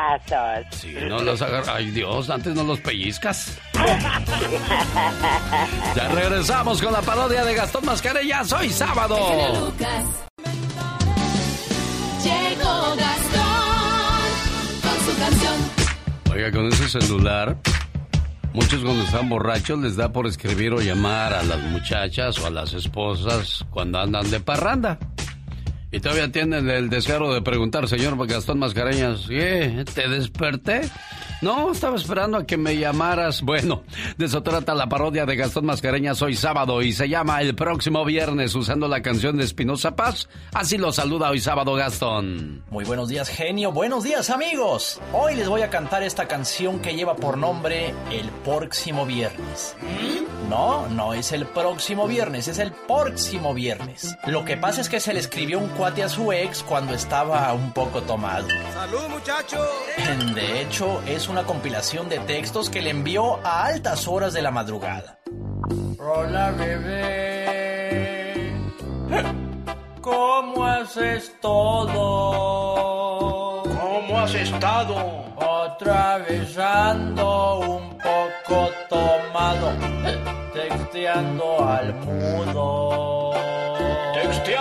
Sí, 0.71 0.95
no 1.07 1.19
los 1.21 1.41
agarra. 1.41 1.75
Ay, 1.75 1.91
Dios, 1.91 2.29
antes 2.29 2.55
no 2.55 2.63
los 2.63 2.79
pellizcas. 2.79 3.57
ya 5.95 6.07
regresamos 6.09 6.81
con 6.81 6.93
la 6.93 7.01
parodia 7.01 7.43
de 7.43 7.53
Gastón 7.53 7.85
Mascarellas 7.85 8.51
hoy 8.53 8.69
sábado. 8.69 9.17
Llegó 12.23 12.95
Gastón 12.95 14.29
con 14.81 14.99
su 15.05 15.13
canción. 15.19 15.55
Oiga, 16.33 16.51
con 16.51 16.67
ese 16.67 16.89
celular, 16.89 17.57
muchos 18.53 18.81
cuando 18.83 19.03
están 19.03 19.29
borrachos 19.29 19.79
les 19.79 19.95
da 19.95 20.11
por 20.11 20.25
escribir 20.27 20.73
o 20.73 20.81
llamar 20.81 21.33
a 21.33 21.43
las 21.43 21.59
muchachas 21.59 22.39
o 22.39 22.47
a 22.47 22.49
las 22.49 22.73
esposas 22.73 23.63
cuando 23.71 23.99
andan 23.99 24.29
de 24.31 24.39
parranda. 24.39 24.97
Y 25.91 25.99
todavía 26.01 26.31
tienen 26.31 26.69
el 26.69 26.89
descaro 26.89 27.33
de 27.33 27.41
preguntar, 27.41 27.87
señor 27.87 28.15
Gastón 28.27 28.59
Mascareñas, 28.59 29.25
¿qué? 29.27 29.83
¿Te 29.95 30.07
desperté? 30.07 30.81
No, 31.41 31.71
estaba 31.71 31.95
esperando 31.95 32.37
a 32.37 32.45
que 32.45 32.57
me 32.57 32.77
llamaras. 32.77 33.43
Bueno, 33.49 33.81
de 34.17 34.27
eso 34.27 34.43
trata 34.43 34.75
la 34.75 34.87
parodia 34.87 35.25
de 35.25 35.35
Gastón 35.35 35.65
Mascareñas 35.65 36.21
hoy 36.21 36.35
sábado 36.35 36.83
y 36.83 36.91
se 36.91 37.09
llama 37.09 37.41
El 37.41 37.55
próximo 37.55 38.05
viernes 38.05 38.53
usando 38.53 38.87
la 38.87 39.01
canción 39.01 39.37
de 39.37 39.43
Espinosa 39.43 39.95
Paz. 39.95 40.29
Así 40.53 40.77
lo 40.77 40.91
saluda 40.91 41.31
hoy 41.31 41.39
sábado 41.39 41.73
Gastón. 41.73 42.63
Muy 42.69 42.85
buenos 42.85 43.09
días, 43.09 43.27
genio. 43.27 43.71
Buenos 43.71 44.03
días, 44.03 44.29
amigos. 44.29 45.01
Hoy 45.13 45.35
les 45.35 45.49
voy 45.49 45.63
a 45.63 45.71
cantar 45.71 46.03
esta 46.03 46.27
canción 46.27 46.79
que 46.79 46.93
lleva 46.93 47.15
por 47.15 47.39
nombre 47.39 47.95
El 48.11 48.29
próximo 48.43 49.07
viernes. 49.07 49.75
No, 50.47 50.87
no 50.89 51.13
es 51.13 51.31
el 51.31 51.47
próximo 51.47 52.07
viernes, 52.07 52.47
es 52.47 52.59
el 52.59 52.71
próximo 52.71 53.55
viernes. 53.55 54.15
Lo 54.27 54.45
que 54.45 54.57
pasa 54.57 54.81
es 54.81 54.89
que 54.89 54.99
se 54.99 55.13
le 55.13 55.19
escribió 55.19 55.57
un 55.57 55.69
cuate 55.79 56.03
a 56.03 56.09
su 56.09 56.31
ex 56.33 56.61
cuando 56.61 56.93
estaba 56.93 57.53
un 57.53 57.71
poco 57.71 58.01
tomado. 58.01 58.45
¡Salud, 58.73 59.07
muchachos! 59.07 59.65
De 60.35 60.61
hecho, 60.61 61.01
es 61.07 61.29
una 61.29 61.45
compilación 61.45 62.09
de 62.09 62.19
textos 62.19 62.69
que 62.69 62.81
le 62.81 62.89
envió 62.89 63.39
a 63.45 63.67
altas 63.67 64.05
horas 64.05 64.33
de 64.33 64.41
la 64.41 64.51
madrugada. 64.51 65.19
Hola 65.97 66.51
bebé, 66.51 68.51
¿cómo 70.01 70.65
haces 70.65 71.33
todo? 71.39 72.03
¿Cómo 73.63 74.19
has 74.19 74.35
estado? 74.35 74.97
Otra 75.37 76.17
vez 76.17 76.57
ando 76.57 77.59
un 77.59 77.97
poco 77.97 78.69
tomado, 78.89 79.71
texteando 80.51 81.65
al 81.65 81.93
mudo. 81.93 83.18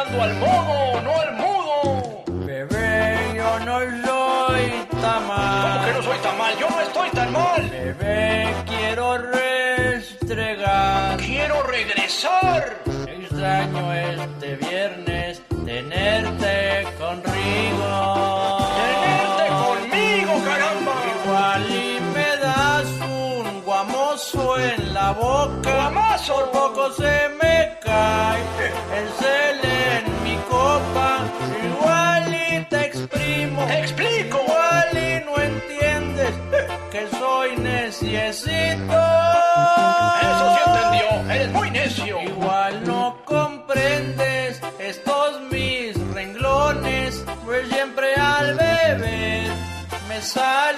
Texteando 0.09 0.23
al 0.23 0.35
modo, 0.37 1.03
no 1.03 1.21
al 1.21 1.33
mudo. 1.35 2.23
Bebé, 2.47 3.35
yo 3.37 3.59
no 3.61 3.79
soy 4.07 4.87
¿Cómo 4.91 5.85
que 5.85 5.93
no 5.93 6.03
soy 6.03 6.19
tan 6.19 6.39
mal? 6.39 6.57
Yo 6.59 6.69
no 6.71 6.81
estoy 6.81 7.11
tan 7.11 7.31
mal. 7.33 7.69
Bebé, 7.69 8.55
quiero 8.67 9.19
restregar. 9.19 11.19
Quiero 11.19 11.63
regresar. 11.65 12.79
Extraño 13.07 13.93
este 13.93 14.57
viernes 14.57 15.43
tenerte 15.67 16.87
conmigo. 16.99 18.59
Tenerte 18.81 19.47
conmigo, 19.63 20.33
caramba. 20.45 20.95
Igual 21.23 21.71
y 21.71 22.01
me 22.15 22.37
das 22.39 22.87
un 23.11 23.61
guamoso 23.63 24.59
en 24.59 24.95
la 24.95 25.13
boca. 25.13 25.71
Guamazo. 25.71 26.35
Por 26.35 26.51
poco 26.51 26.91
se 26.93 27.29
me 27.41 27.77
cae 27.83 28.41
el 28.97 29.09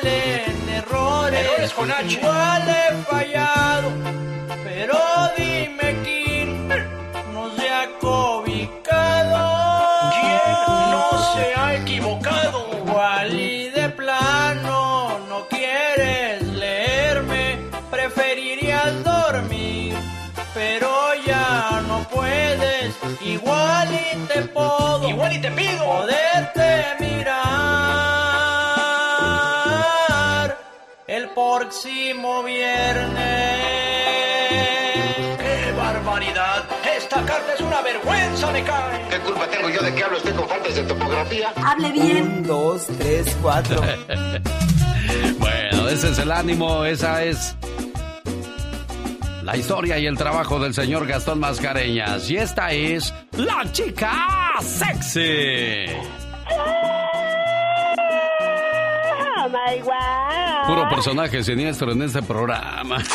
errores. 0.04 1.40
Errores 1.40 1.72
con 1.72 1.90
H. 1.90 2.12
Igual 2.12 2.68
he 2.68 2.94
fallado, 3.04 3.92
pero 4.64 4.98
dime 5.36 5.96
quién 6.04 6.68
no 7.32 7.54
se 7.56 7.70
ha 7.70 7.88
cobicado. 8.00 9.40
¿Quién 10.20 10.90
no 10.90 11.34
se 11.34 11.54
ha 11.60 11.74
equivocado? 11.76 12.68
Igual 12.84 13.40
y 13.40 13.68
de 13.70 13.88
plano 13.90 15.18
no 15.28 15.46
quieres 15.48 16.42
leerme, 16.42 17.58
preferirías 17.90 19.04
dormir, 19.04 19.94
pero 20.54 20.90
ya 21.26 21.82
no 21.86 22.02
puedes, 22.08 22.94
igual 23.20 23.88
y 23.94 24.16
te 24.26 24.42
puedo, 24.42 25.08
igual 25.08 25.32
y 25.32 25.40
te 25.40 25.50
pido, 25.50 25.84
poderte 25.84 27.09
próximo 31.60 32.42
viernes. 32.42 33.18
¡Qué 35.38 35.72
barbaridad! 35.76 36.64
Esta 36.96 37.16
carta 37.16 37.52
es 37.54 37.60
una 37.60 37.82
vergüenza, 37.82 38.50
me 38.50 38.64
cae. 38.64 39.08
¿Qué 39.10 39.18
culpa 39.18 39.46
tengo 39.46 39.68
yo 39.68 39.82
de 39.82 39.94
que 39.94 40.02
hablo 40.02 40.16
usted 40.16 40.34
con 40.36 40.48
faltas 40.48 40.74
de 40.74 40.82
topografía? 40.84 41.52
Hable 41.62 41.92
bien. 41.92 42.22
Un, 42.22 42.42
dos, 42.44 42.86
tres, 42.98 43.36
cuatro. 43.42 43.82
bueno, 45.38 45.88
ese 45.90 46.08
es 46.08 46.18
el 46.18 46.32
ánimo, 46.32 46.86
esa 46.86 47.24
es 47.24 47.54
la 49.42 49.54
historia 49.54 49.98
y 49.98 50.06
el 50.06 50.16
trabajo 50.16 50.58
del 50.60 50.72
señor 50.72 51.06
Gastón 51.06 51.40
Mascareñas. 51.40 52.30
Y 52.30 52.38
esta 52.38 52.72
es 52.72 53.12
la 53.32 53.70
chica 53.70 54.12
sexy. 54.62 55.88
My 59.50 59.80
God. 59.80 60.66
Puro 60.66 60.88
personaje 60.88 61.42
siniestro 61.42 61.92
en 61.92 62.02
este 62.02 62.22
programa. 62.22 62.98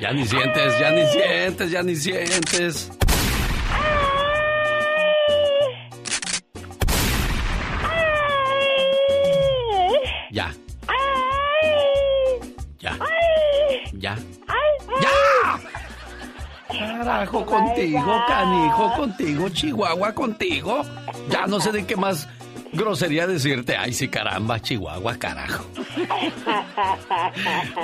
Ya 0.00 0.12
ni 0.14 0.26
sientes, 0.26 0.78
ya 0.78 0.90
ni 0.92 1.06
sientes, 1.08 1.70
ya 1.70 1.82
ni 1.82 1.94
sientes. 1.94 2.90
Ya. 10.32 10.54
Ya. 12.80 12.96
Ya. 13.92 14.16
¡Ya! 15.02 15.60
Carajo 16.78 17.44
contigo, 17.44 18.24
canijo 18.26 18.92
contigo, 18.96 19.48
Chihuahua 19.50 20.14
contigo. 20.14 20.82
Ya 21.28 21.46
no 21.46 21.60
sé 21.60 21.72
de 21.72 21.84
qué 21.84 21.96
más 21.96 22.26
grosería 22.72 23.26
decirte. 23.26 23.76
Ay, 23.76 23.92
sí, 23.92 24.08
caramba, 24.08 24.60
Chihuahua, 24.60 25.16
carajo. 25.18 25.64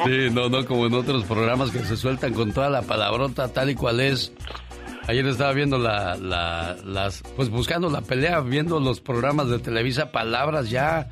Sí, 0.05 0.29
no, 0.33 0.49
no, 0.49 0.65
como 0.65 0.87
en 0.87 0.95
otros 0.95 1.25
programas 1.25 1.71
que 1.71 1.81
se 1.81 1.97
sueltan 1.97 2.33
con 2.35 2.53
toda 2.53 2.71
la 2.71 2.83
palabrota 2.83 3.49
tal 3.49 3.71
y 3.71 3.75
cual 3.75 4.01
es. 4.01 4.33
Ayer 5.09 5.25
estaba 5.27 5.53
viendo 5.53 5.79
la, 5.79 6.17
las, 6.17 7.23
pues 7.37 7.49
buscando 7.49 7.89
la 7.89 8.01
pelea, 8.01 8.41
viendo 8.41 8.81
los 8.81 9.01
programas 9.01 9.49
de 9.49 9.61
Televisa, 9.61 10.11
palabras 10.11 10.69
ya 10.69 11.11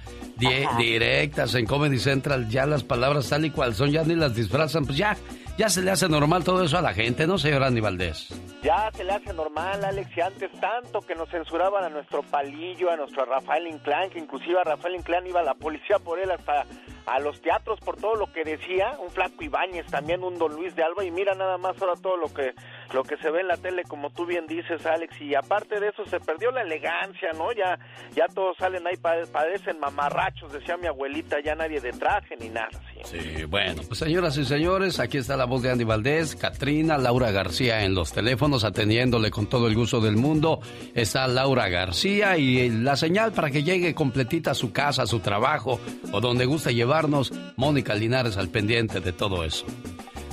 directas 0.78 1.54
en 1.54 1.64
Comedy 1.64 1.98
Central, 2.00 2.48
ya 2.48 2.66
las 2.66 2.82
palabras 2.82 3.28
tal 3.28 3.44
y 3.44 3.50
cual 3.50 3.74
son, 3.76 3.92
ya 3.92 4.02
ni 4.02 4.16
las 4.16 4.34
disfrazan, 4.34 4.84
pues 4.84 4.98
ya, 4.98 5.16
ya 5.56 5.68
se 5.68 5.82
le 5.82 5.90
hace 5.90 6.08
normal 6.08 6.44
todo 6.44 6.64
eso 6.64 6.78
a 6.78 6.82
la 6.82 6.94
gente, 6.94 7.26
¿no, 7.26 7.38
señor 7.38 7.62
Andy 7.62 7.80
Valdés? 7.80 8.28
Ya 8.62 8.90
se 8.92 9.04
le 9.04 9.12
hace 9.12 9.32
normal, 9.32 9.84
Alex, 9.84 10.10
y 10.16 10.20
antes 10.20 10.50
tanto 10.60 11.00
que 11.00 11.14
nos 11.14 11.28
censuraban 11.30 11.84
a 11.84 11.88
nuestro 11.88 12.22
palillo, 12.22 12.90
a 12.90 12.96
nuestro 12.96 13.24
Rafael 13.24 13.66
Inclán, 13.66 14.10
que 14.10 14.18
inclusive 14.18 14.58
a 14.60 14.64
Rafael 14.64 14.96
Inclán 14.96 15.26
iba 15.26 15.42
la 15.42 15.54
policía 15.54 15.98
por 15.98 16.18
él 16.18 16.30
hasta 16.30 16.66
a 17.06 17.20
los 17.20 17.40
teatros 17.42 17.78
por 17.80 17.96
todo 17.96 18.14
lo 18.14 18.32
que 18.32 18.44
decía, 18.44 18.96
un 18.98 19.10
Flaco 19.10 19.42
Ibáñez, 19.42 19.86
también 19.86 20.22
un 20.22 20.38
Don 20.38 20.54
Luis 20.54 20.74
de 20.74 20.82
Alba, 20.82 21.04
y 21.04 21.10
mira 21.10 21.34
nada 21.34 21.58
más 21.58 21.80
ahora 21.80 21.94
todo 22.00 22.16
lo 22.16 22.32
que 22.32 22.54
lo 22.94 23.02
que 23.02 23.16
se 23.16 23.30
ve 23.30 23.40
en 23.40 23.48
la 23.48 23.56
tele, 23.56 23.82
como 23.84 24.10
tú 24.10 24.24
bien 24.24 24.46
dices, 24.46 24.86
Alex, 24.86 25.20
y 25.20 25.34
aparte 25.34 25.80
de 25.80 25.88
eso 25.88 26.06
se 26.06 26.20
perdió 26.20 26.50
la 26.50 26.62
elegancia, 26.62 27.30
¿no? 27.36 27.52
Ya 27.52 27.78
ya 28.14 28.26
todos 28.32 28.56
salen 28.56 28.86
ahí, 28.86 28.96
padecen 28.96 29.78
mamarrachos, 29.80 30.52
decía 30.52 30.76
mi 30.76 30.86
abuelita, 30.86 31.36
ya 31.44 31.54
nadie 31.54 31.80
de 31.80 31.92
traje 31.92 32.36
ni 32.36 32.48
nada. 32.48 32.70
¿sí? 33.04 33.18
sí, 33.18 33.44
bueno, 33.44 33.82
pues 33.86 33.98
señoras 33.98 34.36
y 34.38 34.44
señores, 34.44 35.00
aquí 35.00 35.18
está 35.18 35.36
la 35.36 35.46
voz 35.46 35.62
de 35.62 35.70
Andy 35.70 35.84
Valdés, 35.84 36.36
Katrina, 36.36 36.96
Laura 36.96 37.32
García 37.32 37.84
en 37.84 37.94
los 37.94 38.12
teléfonos, 38.12 38.64
atendiéndole 38.64 39.30
con 39.30 39.48
todo 39.48 39.66
el 39.66 39.74
gusto 39.74 40.00
del 40.00 40.16
mundo. 40.16 40.60
Está 40.94 41.26
Laura 41.26 41.68
García 41.68 42.36
y 42.36 42.70
la 42.70 42.96
señal 42.96 43.32
para 43.32 43.50
que 43.50 43.64
llegue 43.64 43.94
completita 43.94 44.52
a 44.52 44.54
su 44.54 44.72
casa, 44.72 45.02
a 45.02 45.06
su 45.06 45.20
trabajo 45.20 45.80
o 46.12 46.20
donde 46.20 46.44
gusta 46.44 46.70
llevarnos, 46.70 47.32
Mónica 47.56 47.94
Linares 47.94 48.36
al 48.36 48.48
pendiente 48.48 49.00
de 49.00 49.12
todo 49.12 49.44
eso. 49.44 49.66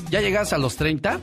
¿Ya 0.10 0.22
llegas 0.22 0.54
a 0.54 0.58
los 0.58 0.76
30? 0.76 1.20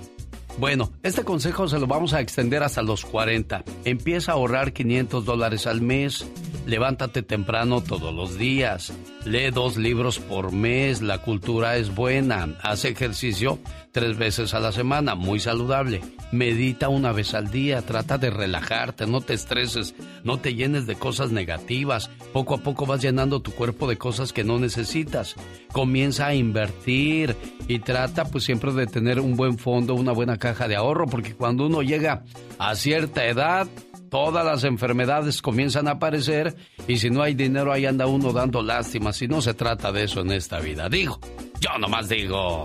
Bueno, 0.59 0.91
este 1.05 1.23
consejo 1.23 1.69
se 1.69 1.79
lo 1.79 1.87
vamos 1.87 2.15
a 2.15 2.21
extender 2.21 2.65
hasta 2.65 2.83
los 2.83 3.05
40. 3.05 3.63
Empieza 3.85 4.33
a 4.33 4.35
ahorrar 4.35 4.73
500 4.73 5.25
dólares 5.25 5.69
al 5.69 5.81
mes. 5.81 6.27
Levántate 6.67 7.23
temprano 7.23 7.81
todos 7.81 8.13
los 8.13 8.37
días. 8.39 8.93
Lee 9.25 9.51
dos 9.53 9.77
libros 9.77 10.19
por 10.19 10.51
mes. 10.51 11.01
La 11.01 11.19
cultura 11.23 11.77
es 11.77 11.95
buena. 11.95 12.57
Haz 12.61 12.85
ejercicio 12.87 13.61
tres 13.93 14.17
veces 14.17 14.55
a 14.55 14.61
la 14.61 14.73
semana. 14.73 15.15
Muy 15.15 15.41
saludable. 15.41 16.01
Medita 16.33 16.89
una 16.89 17.13
vez 17.13 17.35
al 17.35 17.51
día. 17.51 17.83
Trata 17.83 18.19
de 18.19 18.31
relajarte. 18.31 19.07
No 19.07 19.21
te 19.21 19.35
estreses. 19.35 19.95
No 20.25 20.39
te 20.39 20.55
llenes 20.55 20.87
de 20.87 20.97
cosas 20.97 21.31
negativas. 21.31 22.11
Poco 22.33 22.55
a 22.55 22.59
poco 22.59 22.87
vas 22.87 23.03
llenando 23.03 23.41
tu 23.41 23.53
cuerpo 23.53 23.89
de 23.89 23.99
cosas 23.99 24.33
que 24.33 24.45
no 24.45 24.59
necesitas. 24.59 25.35
Comienza 25.73 26.27
a 26.27 26.35
invertir 26.35 27.37
y 27.67 27.79
trata 27.81 28.25
pues 28.25 28.45
siempre 28.45 28.73
de 28.73 28.87
tener 28.87 29.21
un 29.21 29.37
buen 29.37 29.59
fondo, 29.59 29.95
una 29.95 30.13
buena 30.13 30.39
caja 30.39 30.69
de 30.69 30.77
ahorro, 30.77 31.07
porque 31.07 31.35
cuando 31.35 31.67
uno 31.67 31.83
llega 31.83 32.25
a 32.59 32.75
cierta 32.75 33.27
edad, 33.27 33.69
todas 34.11 34.45
las 34.45 34.65
enfermedades 34.65 35.43
comienzan 35.43 35.89
a 35.89 35.93
aparecer 35.93 36.57
y 36.87 36.99
si 36.99 37.11
no 37.11 37.23
hay 37.23 37.35
dinero 37.35 37.73
ahí 37.73 37.87
anda 37.87 38.07
uno 38.07 38.33
dando 38.33 38.63
lástima. 38.63 39.13
Si 39.13 39.29
no 39.29 39.41
se 39.41 39.55
trata 39.55 39.93
de 39.93 40.05
eso 40.05 40.21
en 40.21 40.33
esta 40.33 40.61
vida. 40.61 40.89
Digo, 40.89 41.19
yo 41.61 41.79
nomás 41.79 42.09
digo. 42.09 42.65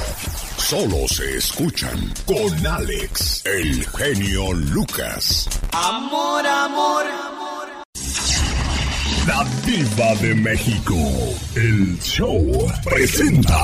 Solo 0.71 1.05
se 1.05 1.35
escuchan 1.35 2.13
con 2.25 2.65
Alex, 2.65 3.45
el 3.45 3.85
genio 3.89 4.53
Lucas. 4.53 5.49
Amor, 5.73 6.47
amor, 6.47 7.03
amor. 7.07 7.67
La 9.27 9.45
diva 9.65 10.15
de 10.21 10.33
México. 10.33 10.95
El 11.55 11.99
show 11.99 12.71
presenta. 12.85 13.59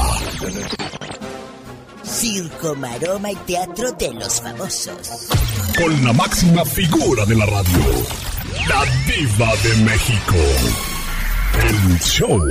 Circo, 2.04 2.76
maroma 2.76 3.32
y 3.32 3.36
teatro 3.38 3.90
de 3.94 4.14
los 4.14 4.42
famosos. 4.42 5.30
Con 5.78 6.04
la 6.04 6.12
máxima 6.12 6.66
figura 6.66 7.24
de 7.26 7.36
la 7.36 7.46
radio. 7.46 7.86
La 8.68 8.84
diva 9.06 9.56
de 9.64 9.76
México. 9.86 10.97
El 11.64 12.00
show. 12.00 12.42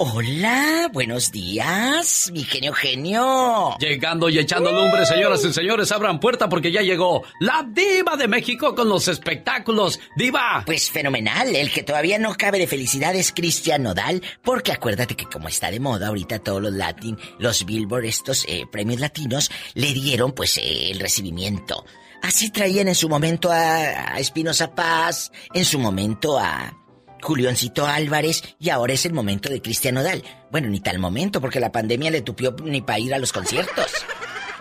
Hola, 0.00 0.88
buenos 0.92 1.32
días, 1.32 2.30
mi 2.32 2.44
genio 2.44 2.72
genio. 2.72 3.76
Llegando 3.78 4.28
y 4.28 4.38
echando 4.38 4.72
lumbre, 4.72 5.04
señoras 5.04 5.44
y 5.44 5.52
señores, 5.52 5.90
abran 5.90 6.20
puerta 6.20 6.48
porque 6.48 6.70
ya 6.70 6.82
llegó 6.82 7.24
la 7.40 7.66
diva 7.68 8.16
de 8.16 8.28
México 8.28 8.74
con 8.74 8.88
los 8.88 9.08
espectáculos. 9.08 9.98
Diva. 10.16 10.62
Pues 10.64 10.90
fenomenal, 10.90 11.54
el 11.54 11.72
que 11.72 11.82
todavía 11.82 12.18
no 12.18 12.34
cabe 12.34 12.58
de 12.58 12.66
felicidad 12.66 13.14
es 13.14 13.32
Cristian 13.32 13.82
Nodal, 13.82 14.22
porque 14.42 14.72
acuérdate 14.72 15.16
que 15.16 15.26
como 15.26 15.48
está 15.48 15.70
de 15.70 15.80
moda 15.80 16.08
ahorita 16.08 16.38
todos 16.38 16.62
los 16.62 16.72
Latin, 16.72 17.18
los 17.38 17.66
Billboard, 17.66 18.04
estos 18.04 18.44
eh, 18.48 18.66
premios 18.70 19.00
latinos, 19.00 19.50
le 19.74 19.92
dieron 19.92 20.32
pues 20.32 20.58
eh, 20.58 20.90
el 20.90 21.00
recibimiento. 21.00 21.84
Así 22.22 22.50
traían 22.50 22.88
en 22.88 22.94
su 22.94 23.08
momento 23.08 23.50
a, 23.50 24.14
a 24.14 24.18
Espinosa 24.18 24.74
Paz, 24.74 25.32
en 25.54 25.64
su 25.64 25.78
momento 25.78 26.38
a 26.38 26.77
Julioncito 27.22 27.86
Álvarez 27.86 28.42
y 28.58 28.70
ahora 28.70 28.92
es 28.92 29.06
el 29.06 29.12
momento 29.12 29.48
de 29.48 29.62
Cristian 29.62 29.94
Nodal. 29.94 30.22
Bueno, 30.50 30.68
ni 30.68 30.80
tal 30.80 30.98
momento 30.98 31.40
porque 31.40 31.60
la 31.60 31.72
pandemia 31.72 32.10
le 32.10 32.22
tupió 32.22 32.54
ni 32.64 32.80
para 32.80 32.98
ir 32.98 33.14
a 33.14 33.18
los 33.18 33.32
conciertos. 33.32 33.92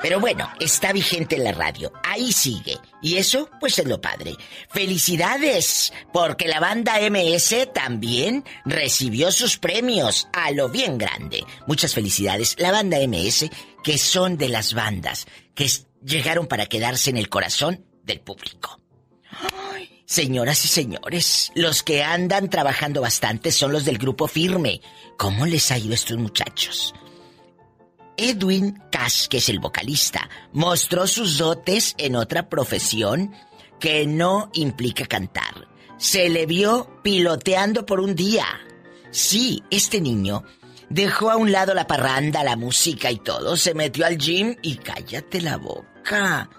Pero 0.02 0.20
bueno, 0.20 0.48
está 0.60 0.94
vigente 0.94 1.36
en 1.36 1.44
la 1.44 1.52
radio. 1.52 1.92
Ahí 2.04 2.32
sigue. 2.32 2.78
Y 3.02 3.18
eso, 3.18 3.50
pues 3.60 3.80
es 3.80 3.86
lo 3.86 4.00
padre. 4.00 4.36
Felicidades, 4.70 5.92
porque 6.14 6.48
la 6.48 6.60
banda 6.60 7.00
MS 7.10 7.74
también 7.74 8.44
recibió 8.66 9.32
sus 9.32 9.58
premios 9.58 10.28
a 10.34 10.52
lo 10.52 10.70
bien 10.70 10.98
grande. 10.98 11.44
Muchas 11.66 11.94
felicidades. 11.94 12.56
La 12.60 12.72
banda 12.72 12.98
MS, 13.08 13.50
que 13.84 13.98
son 13.98 14.38
de 14.38 14.50
las 14.50 14.74
bandas 14.74 15.26
que 15.56 15.70
llegaron 16.04 16.48
para 16.48 16.68
quedarse 16.68 17.10
en 17.10 17.18
el 17.18 17.30
corazón 17.30 17.84
del 18.04 18.20
público. 18.20 18.80
Señoras 20.10 20.64
y 20.64 20.70
señores, 20.70 21.52
los 21.54 21.84
que 21.84 22.02
andan 22.02 22.50
trabajando 22.50 23.02
bastante 23.02 23.52
son 23.52 23.74
los 23.74 23.84
del 23.84 23.98
grupo 23.98 24.30
firme. 24.30 24.80
¿Cómo 25.18 25.46
les 25.46 25.70
ha 25.70 25.78
ido 25.78 25.92
a 25.92 25.96
estos 25.96 26.18
muchachos? 26.18 26.96
Edwin 28.16 28.82
Cash, 28.90 29.28
que 29.28 29.40
es 29.40 29.50
el 29.50 29.60
vocalista, 29.60 30.30
mostró 30.54 31.08
sus 31.08 31.38
dotes 31.38 31.94
en 31.98 32.16
otra 32.16 32.48
profesión 32.48 33.36
que 33.82 34.08
no 34.08 34.50
implica 34.54 35.06
cantar. 35.08 35.68
Se 35.98 36.30
le 36.30 36.46
vio 36.46 37.02
piloteando 37.04 37.86
por 37.86 38.00
un 38.00 38.16
día. 38.16 38.46
Sí, 39.12 39.62
este 39.70 40.00
niño 40.00 40.46
dejó 40.90 41.32
a 41.32 41.36
un 41.36 41.52
lado 41.52 41.74
la 41.74 41.86
parranda, 41.86 42.46
la 42.46 42.56
música 42.56 43.12
y 43.12 43.18
todo, 43.18 43.58
se 43.58 43.74
metió 43.74 44.06
al 44.06 44.18
gym 44.18 44.56
y 44.62 44.78
cállate 44.78 45.42
la 45.42 45.58
boca. 45.58 46.50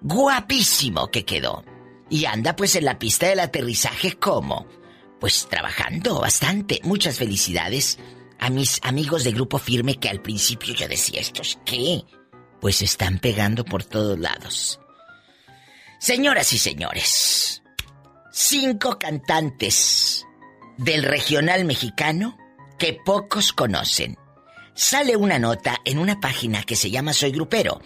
Guapísimo 0.00 1.06
que 1.12 1.24
quedó. 1.24 1.64
Y 2.12 2.26
anda 2.26 2.54
pues 2.54 2.76
en 2.76 2.84
la 2.84 2.98
pista 2.98 3.26
del 3.28 3.40
aterrizaje 3.40 4.18
como? 4.18 4.66
Pues 5.18 5.48
trabajando 5.48 6.20
bastante. 6.20 6.78
Muchas 6.84 7.16
felicidades 7.16 7.98
a 8.38 8.50
mis 8.50 8.80
amigos 8.82 9.24
de 9.24 9.32
Grupo 9.32 9.58
Firme 9.58 9.98
que 9.98 10.10
al 10.10 10.20
principio 10.20 10.74
yo 10.74 10.86
decía, 10.86 11.22
¿estos 11.22 11.58
qué? 11.64 12.04
Pues 12.60 12.82
están 12.82 13.18
pegando 13.18 13.64
por 13.64 13.82
todos 13.82 14.18
lados. 14.18 14.78
Señoras 15.98 16.52
y 16.52 16.58
señores, 16.58 17.62
cinco 18.30 18.98
cantantes 18.98 20.26
del 20.76 21.04
regional 21.04 21.64
mexicano 21.64 22.36
que 22.78 22.92
pocos 22.92 23.54
conocen. 23.54 24.18
Sale 24.74 25.16
una 25.16 25.38
nota 25.38 25.80
en 25.86 25.96
una 25.96 26.20
página 26.20 26.62
que 26.62 26.76
se 26.76 26.90
llama 26.90 27.14
Soy 27.14 27.30
Grupero 27.30 27.80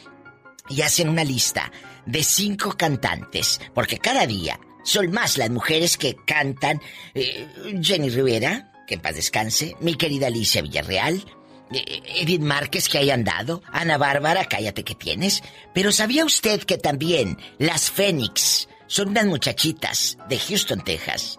y 0.69 0.83
hacen 0.83 1.11
una 1.11 1.23
lista 1.23 1.71
de 2.07 2.25
cinco 2.25 2.77
cantantes, 2.77 3.61
porque 3.75 3.99
cada 3.99 4.27
día 4.27 4.59
son 4.85 5.11
más 5.11 5.37
las 5.37 5.51
mujeres 5.51 5.99
que 5.99 6.17
cantan. 6.27 6.81
Eh, 7.15 7.47
Jenny 7.83 8.09
Rivera, 8.09 8.73
que 8.87 8.95
en 8.95 9.01
paz 9.01 9.17
descanse, 9.17 9.77
mi 9.81 9.97
querida 9.97 10.29
Alicia 10.29 10.63
Villarreal, 10.63 11.25
eh, 11.73 12.03
Edith 12.21 12.41
Márquez, 12.41 12.89
que 12.89 12.99
hayan 12.99 13.25
dado, 13.25 13.63
Ana 13.73 13.99
Bárbara, 13.99 14.47
cállate 14.47 14.85
que 14.85 14.95
tienes. 14.95 15.43
Pero 15.75 15.93
¿sabía 15.93 16.25
usted 16.25 16.63
que 16.63 16.79
también 16.79 17.39
las 17.59 17.91
Fénix 17.91 18.69
son 18.87 19.09
unas 19.09 19.27
muchachitas 19.27 20.17
de 20.29 20.39
Houston, 20.39 20.83
Texas, 20.85 21.39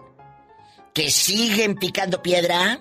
que 0.92 1.10
siguen 1.10 1.74
picando 1.76 2.22
piedra? 2.22 2.80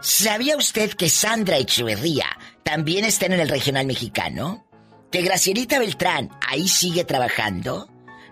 ¿Sabía 0.00 0.56
usted 0.56 0.92
que 0.92 1.08
Sandra 1.08 1.58
Echeverría 1.58 2.26
también 2.64 3.04
está 3.04 3.26
en 3.26 3.34
el 3.34 3.48
regional 3.48 3.86
mexicano? 3.86 4.66
Que 5.12 5.20
Gracielita 5.20 5.78
Beltrán 5.78 6.30
ahí 6.40 6.66
sigue 6.66 7.04
trabajando, 7.04 7.86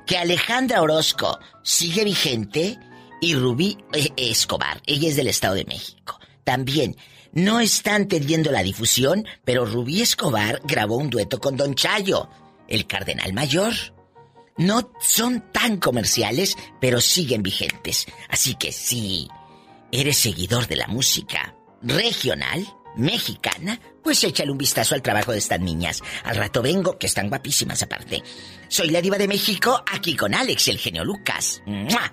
que 0.07 0.16
Alejandra 0.16 0.81
Orozco 0.81 1.38
sigue 1.62 2.05
vigente 2.05 2.79
y 3.21 3.35
Rubí 3.35 3.77
eh, 3.93 4.09
Escobar, 4.16 4.81
ella 4.87 5.09
es 5.09 5.16
del 5.16 5.29
Estado 5.29 5.55
de 5.55 5.66
México. 5.66 6.19
También 6.43 6.97
no 7.33 7.61
están 7.61 8.09
teniendo 8.09 8.51
la 8.51 8.62
difusión, 8.62 9.27
pero 9.45 9.66
Rubí 9.66 10.01
Escobar 10.01 10.62
grabó 10.64 10.97
un 10.97 11.11
dueto 11.11 11.38
con 11.38 11.57
Don 11.57 11.75
Chayo, 11.75 12.31
el 12.66 12.87
cardenal 12.87 13.35
mayor. 13.35 13.75
No 14.57 14.90
son 15.01 15.53
tan 15.53 15.77
comerciales, 15.77 16.57
pero 16.81 17.01
siguen 17.03 17.43
vigentes. 17.43 18.07
Así 18.31 18.55
que 18.55 18.73
si 18.73 19.29
eres 19.93 20.16
seguidor 20.16 20.66
de 20.66 20.77
la 20.77 20.87
música 20.87 21.55
regional, 21.83 22.66
mexicana, 22.96 23.79
pues 24.03 24.24
échale 24.24 24.50
un 24.50 24.59
vistazo 24.59 24.94
al 24.94 25.03
trabajo 25.03 25.33
de 25.33 25.38
estas 25.38 25.61
niñas. 25.61 26.03
Al 26.24 26.37
rato 26.37 26.62
vengo, 26.62 26.98
que 26.98 27.07
están 27.07 27.29
guapísimas 27.29 27.83
aparte. 27.83 28.22
Soy 28.68 28.90
la 28.90 29.00
diva 29.00 29.16
de 29.18 29.29
México, 29.29 29.83
aquí 29.92 30.16
con 30.16 30.35
Alex, 30.35 30.68
el 30.68 30.79
genio 30.79 31.05
Lucas. 31.05 31.62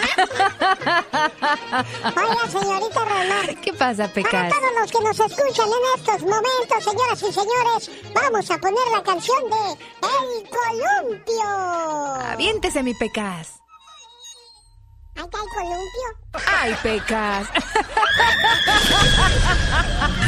Oiga, 2.06 2.48
señorita 2.50 3.06
Román. 3.06 3.56
¿Qué 3.62 3.74
pasa, 3.74 4.08
Pecas? 4.08 4.32
Para 4.32 4.50
todos 4.50 4.72
los 4.80 4.92
que 4.92 5.02
nos 5.02 5.20
escuchan 5.20 5.68
en 5.68 6.00
estos 6.00 6.22
momentos, 6.22 6.84
señoras 6.84 7.22
y 7.22 7.34
señores, 7.34 7.92
vamos 8.14 8.50
a 8.50 8.58
poner 8.58 8.88
la 8.94 9.04
canción 9.04 9.44
de 9.50 9.78
El 10.08 10.50
Columpio. 10.50 11.44
Aviéntese, 12.32 12.82
mi 12.84 12.94
Pecas. 12.94 13.62
Ahí 15.16 15.24
está 15.26 15.38
el 15.38 15.50
columpio. 15.50 16.08
Ay, 16.48 16.74
Pecas. 16.82 17.48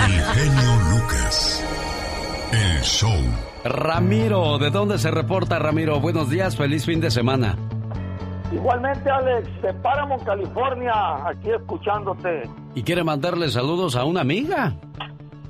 El 0.06 0.24
genio 0.36 0.76
Lucas. 0.92 1.64
El 2.52 2.82
show. 2.82 3.53
Ramiro, 3.64 4.58
¿de 4.58 4.70
dónde 4.70 4.98
se 4.98 5.10
reporta 5.10 5.58
Ramiro? 5.60 6.00
Buenos 6.00 6.30
días, 6.30 6.58
feliz 6.58 6.86
fin 6.86 7.00
de 7.00 7.10
semana. 7.10 7.56
Igualmente, 8.52 9.10
Alex, 9.10 9.50
de 9.62 9.74
Paramount, 9.76 10.24
California, 10.24 10.92
aquí 11.26 11.50
escuchándote. 11.50 12.44
¿Y 12.76 12.84
quiere 12.84 13.04
mandarle 13.04 13.50
saludos 13.50 13.96
a 13.96 14.04
una 14.04 14.22
amiga? 14.22 14.76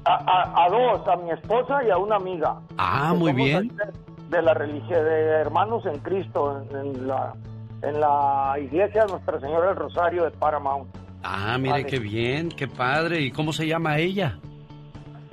A, 0.05 0.13
a- 0.13 0.65
a 0.65 0.69
dos, 0.69 1.07
a 1.07 1.15
mi 1.17 1.31
esposa 1.31 1.83
y 1.85 1.89
a 1.89 1.97
una 1.97 2.15
amiga. 2.17 2.55
Ah, 2.77 3.13
muy 3.17 3.33
bien. 3.33 3.71
De 4.29 4.41
la 4.41 4.53
religión, 4.53 5.03
de 5.03 5.19
hermanos 5.41 5.85
en 5.85 5.97
Cristo, 5.99 6.61
en, 6.71 6.77
en 6.95 7.07
la, 7.07 7.33
en 7.81 7.99
la 7.99 8.55
iglesia 8.61 9.05
de 9.05 9.11
Nuestra 9.11 9.39
Señora 9.39 9.67
del 9.69 9.75
Rosario 9.75 10.23
de 10.23 10.31
Paramount. 10.31 10.87
Ah, 11.23 11.57
mire 11.57 11.85
qué 11.85 11.99
bien, 11.99 12.49
qué 12.49 12.67
padre. 12.67 13.21
¿Y 13.21 13.31
cómo 13.31 13.53
se 13.53 13.65
llama 13.67 13.97
ella? 13.97 14.39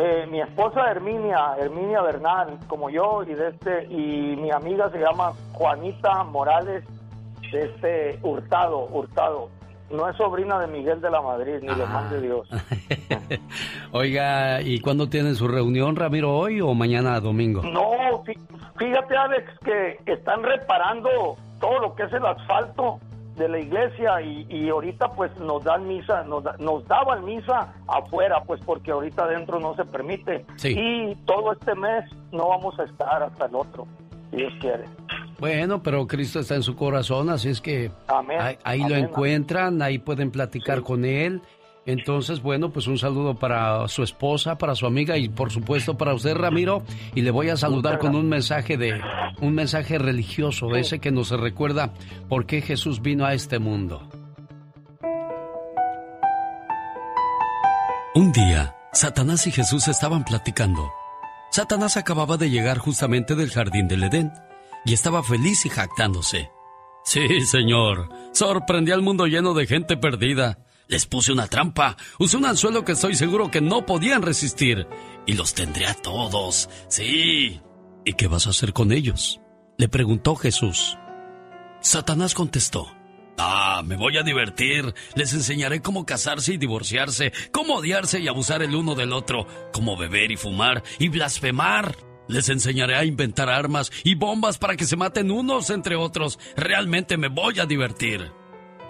Eh, 0.02 0.26
mi 0.30 0.40
esposa 0.40 0.90
Herminia, 0.90 1.56
Herminia 1.58 2.00
Bernal, 2.02 2.58
como 2.68 2.88
yo, 2.90 3.22
y 3.24 3.34
de 3.34 3.48
este, 3.48 3.84
y 3.86 4.34
mi 4.36 4.50
amiga 4.50 4.90
se 4.90 4.98
llama 4.98 5.32
Juanita 5.52 6.24
Morales, 6.24 6.84
de 7.52 7.60
este 7.66 8.18
Hurtado, 8.22 8.86
Hurtado. 8.86 9.48
No 9.90 10.08
es 10.08 10.16
sobrina 10.16 10.58
de 10.60 10.68
Miguel 10.68 11.00
de 11.00 11.10
la 11.10 11.20
Madrid, 11.20 11.56
ni 11.60 11.66
lo 11.68 11.84
Ah. 11.84 11.90
mande 11.92 12.20
Dios. 12.20 12.48
Oiga, 13.92 14.62
¿y 14.62 14.80
cuándo 14.80 15.08
tienen 15.08 15.34
su 15.34 15.48
reunión, 15.48 15.96
Ramiro, 15.96 16.36
hoy 16.36 16.60
o 16.60 16.72
mañana 16.74 17.18
domingo? 17.20 17.62
No, 17.62 18.22
fí- 18.24 18.38
fíjate 18.78 19.16
Alex 19.16 19.50
que 19.64 19.98
están 20.06 20.42
reparando 20.42 21.36
todo 21.60 21.78
lo 21.80 21.94
que 21.94 22.04
es 22.04 22.12
el 22.12 22.24
asfalto 22.24 23.00
de 23.40 23.48
la 23.48 23.58
iglesia 23.58 24.20
y, 24.22 24.46
y 24.48 24.68
ahorita 24.68 25.08
pues 25.16 25.36
nos 25.40 25.64
dan 25.64 25.88
misa, 25.88 26.22
nos, 26.24 26.44
da- 26.44 26.54
nos 26.60 26.86
daban 26.86 27.24
misa 27.24 27.74
afuera 27.88 28.42
pues 28.46 28.60
porque 28.64 28.92
ahorita 28.92 29.24
adentro 29.24 29.58
no 29.58 29.74
se 29.74 29.84
permite. 29.84 30.44
Sí. 30.56 30.76
Y 30.78 31.14
todo 31.26 31.52
este 31.52 31.74
mes 31.74 32.04
no 32.30 32.48
vamos 32.50 32.78
a 32.78 32.84
estar 32.84 33.22
hasta 33.24 33.46
el 33.46 33.54
otro, 33.56 33.86
si 34.30 34.36
Dios 34.36 34.52
quiere. 34.60 34.84
Bueno, 35.40 35.82
pero 35.82 36.06
Cristo 36.06 36.38
está 36.40 36.54
en 36.54 36.62
su 36.62 36.76
corazón, 36.76 37.30
así 37.30 37.48
es 37.48 37.60
que 37.60 37.90
Amén. 38.06 38.38
ahí, 38.40 38.58
ahí 38.62 38.78
lo 38.80 38.86
Amén. 38.94 39.04
encuentran, 39.06 39.80
ahí 39.82 39.98
pueden 39.98 40.30
platicar 40.30 40.82
con 40.82 41.04
él. 41.04 41.40
Entonces, 41.90 42.40
bueno, 42.40 42.72
pues 42.72 42.86
un 42.86 42.98
saludo 42.98 43.34
para 43.34 43.86
su 43.88 44.02
esposa, 44.02 44.56
para 44.58 44.74
su 44.74 44.86
amiga 44.86 45.16
y 45.18 45.28
por 45.28 45.50
supuesto 45.50 45.96
para 45.96 46.14
usted, 46.14 46.34
Ramiro. 46.34 46.82
Y 47.14 47.22
le 47.22 47.30
voy 47.30 47.48
a 47.48 47.56
saludar 47.56 47.98
con 47.98 48.14
un 48.14 48.28
mensaje 48.28 48.76
de 48.76 49.00
un 49.40 49.54
mensaje 49.54 49.98
religioso, 49.98 50.74
ese 50.76 50.98
que 50.98 51.10
nos 51.10 51.30
recuerda 51.30 51.92
por 52.28 52.46
qué 52.46 52.62
Jesús 52.62 53.02
vino 53.02 53.24
a 53.24 53.34
este 53.34 53.58
mundo. 53.58 54.08
Un 58.14 58.32
día, 58.32 58.74
Satanás 58.92 59.46
y 59.46 59.52
Jesús 59.52 59.86
estaban 59.88 60.24
platicando. 60.24 60.92
Satanás 61.50 61.96
acababa 61.96 62.36
de 62.36 62.50
llegar 62.50 62.78
justamente 62.78 63.34
del 63.34 63.50
jardín 63.50 63.88
del 63.88 64.04
Edén 64.04 64.32
y 64.84 64.94
estaba 64.94 65.22
feliz 65.22 65.64
y 65.66 65.68
jactándose. 65.68 66.50
Sí, 67.04 67.40
señor. 67.42 68.08
Sorprendí 68.32 68.92
al 68.92 69.02
mundo 69.02 69.26
lleno 69.26 69.54
de 69.54 69.66
gente 69.66 69.96
perdida. 69.96 70.58
Les 70.90 71.06
puse 71.06 71.30
una 71.30 71.46
trampa, 71.46 71.96
usé 72.18 72.36
un 72.36 72.44
anzuelo 72.44 72.84
que 72.84 72.92
estoy 72.92 73.14
seguro 73.14 73.48
que 73.48 73.60
no 73.60 73.86
podían 73.86 74.22
resistir. 74.22 74.88
Y 75.24 75.34
los 75.34 75.54
tendré 75.54 75.86
a 75.86 75.94
todos. 75.94 76.68
Sí. 76.88 77.60
¿Y 78.04 78.14
qué 78.14 78.26
vas 78.26 78.48
a 78.48 78.50
hacer 78.50 78.72
con 78.72 78.90
ellos? 78.90 79.40
Le 79.78 79.88
preguntó 79.88 80.34
Jesús. 80.34 80.98
Satanás 81.80 82.34
contestó. 82.34 82.88
Ah, 83.38 83.82
me 83.84 83.96
voy 83.96 84.16
a 84.16 84.24
divertir. 84.24 84.92
Les 85.14 85.32
enseñaré 85.32 85.80
cómo 85.80 86.04
casarse 86.04 86.54
y 86.54 86.58
divorciarse, 86.58 87.32
cómo 87.52 87.76
odiarse 87.76 88.18
y 88.18 88.26
abusar 88.26 88.60
el 88.64 88.74
uno 88.74 88.96
del 88.96 89.12
otro, 89.12 89.46
cómo 89.72 89.96
beber 89.96 90.32
y 90.32 90.36
fumar 90.36 90.82
y 90.98 91.08
blasfemar. 91.08 91.94
Les 92.26 92.48
enseñaré 92.48 92.96
a 92.96 93.04
inventar 93.04 93.48
armas 93.48 93.92
y 94.02 94.16
bombas 94.16 94.58
para 94.58 94.74
que 94.74 94.86
se 94.86 94.96
maten 94.96 95.30
unos 95.30 95.70
entre 95.70 95.94
otros. 95.94 96.40
Realmente 96.56 97.16
me 97.16 97.28
voy 97.28 97.60
a 97.60 97.66
divertir. 97.66 98.39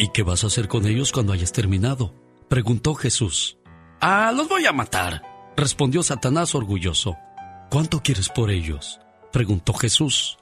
¿Y 0.01 0.09
qué 0.09 0.23
vas 0.23 0.45
a 0.45 0.47
hacer 0.47 0.67
con 0.67 0.87
ellos 0.87 1.13
cuando 1.13 1.35
hayas 1.35 1.53
terminado? 1.53 2.15
Preguntó 2.49 2.95
Jesús. 2.95 3.59
Ah, 4.01 4.33
los 4.35 4.49
voy 4.49 4.65
a 4.65 4.73
matar, 4.73 5.53
respondió 5.59 6.03
Satanás 6.03 6.55
orgulloso. 6.55 7.19
¿Cuánto 7.71 8.03
quieres 8.03 8.31
por 8.31 8.51
ellos? 8.51 8.99
preguntó 9.31 9.75
Jesús. 9.75 10.39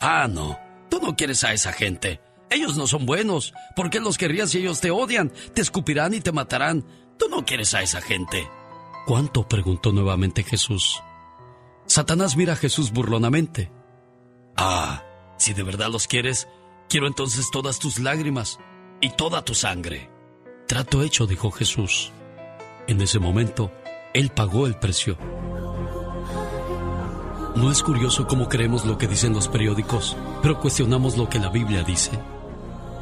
Ah, 0.00 0.26
no, 0.28 0.58
tú 0.90 0.98
no 1.00 1.14
quieres 1.14 1.44
a 1.44 1.52
esa 1.52 1.72
gente. 1.72 2.20
Ellos 2.50 2.76
no 2.76 2.88
son 2.88 3.06
buenos. 3.06 3.54
¿Por 3.76 3.88
qué 3.88 4.00
los 4.00 4.18
querrías 4.18 4.50
si 4.50 4.58
ellos 4.58 4.80
te 4.80 4.90
odian? 4.90 5.32
Te 5.54 5.62
escupirán 5.62 6.12
y 6.12 6.20
te 6.20 6.32
matarán. 6.32 6.84
Tú 7.20 7.28
no 7.28 7.44
quieres 7.44 7.74
a 7.74 7.82
esa 7.82 8.00
gente. 8.00 8.50
¿Cuánto? 9.06 9.46
preguntó 9.46 9.92
nuevamente 9.92 10.42
Jesús. 10.42 11.00
Satanás 11.86 12.36
mira 12.36 12.54
a 12.54 12.56
Jesús 12.56 12.90
burlonamente. 12.90 13.70
Ah, 14.56 15.04
si 15.36 15.54
de 15.54 15.62
verdad 15.62 15.88
los 15.88 16.08
quieres, 16.08 16.48
quiero 16.88 17.06
entonces 17.06 17.48
todas 17.52 17.78
tus 17.78 18.00
lágrimas 18.00 18.58
y 19.00 19.10
toda 19.10 19.44
tu 19.44 19.54
sangre. 19.54 20.10
Trato 20.66 21.02
hecho, 21.02 21.26
dijo 21.26 21.50
Jesús. 21.50 22.12
En 22.86 23.00
ese 23.00 23.18
momento, 23.18 23.70
él 24.14 24.30
pagó 24.30 24.66
el 24.66 24.76
precio. 24.76 25.16
¿No 27.54 27.70
es 27.70 27.82
curioso 27.82 28.26
cómo 28.26 28.48
creemos 28.48 28.84
lo 28.84 28.98
que 28.98 29.08
dicen 29.08 29.32
los 29.34 29.48
periódicos, 29.48 30.16
pero 30.42 30.60
cuestionamos 30.60 31.16
lo 31.16 31.28
que 31.28 31.38
la 31.38 31.50
Biblia 31.50 31.82
dice? 31.82 32.12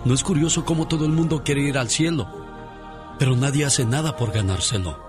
¿No 0.04 0.14
es 0.14 0.22
curioso 0.22 0.64
cómo 0.64 0.88
todo 0.88 1.04
el 1.04 1.12
mundo 1.12 1.42
quiere 1.44 1.62
ir 1.62 1.78
al 1.78 1.90
cielo, 1.90 2.28
pero 3.18 3.36
nadie 3.36 3.64
hace 3.64 3.84
nada 3.84 4.16
por 4.16 4.32
ganárselo? 4.32 5.05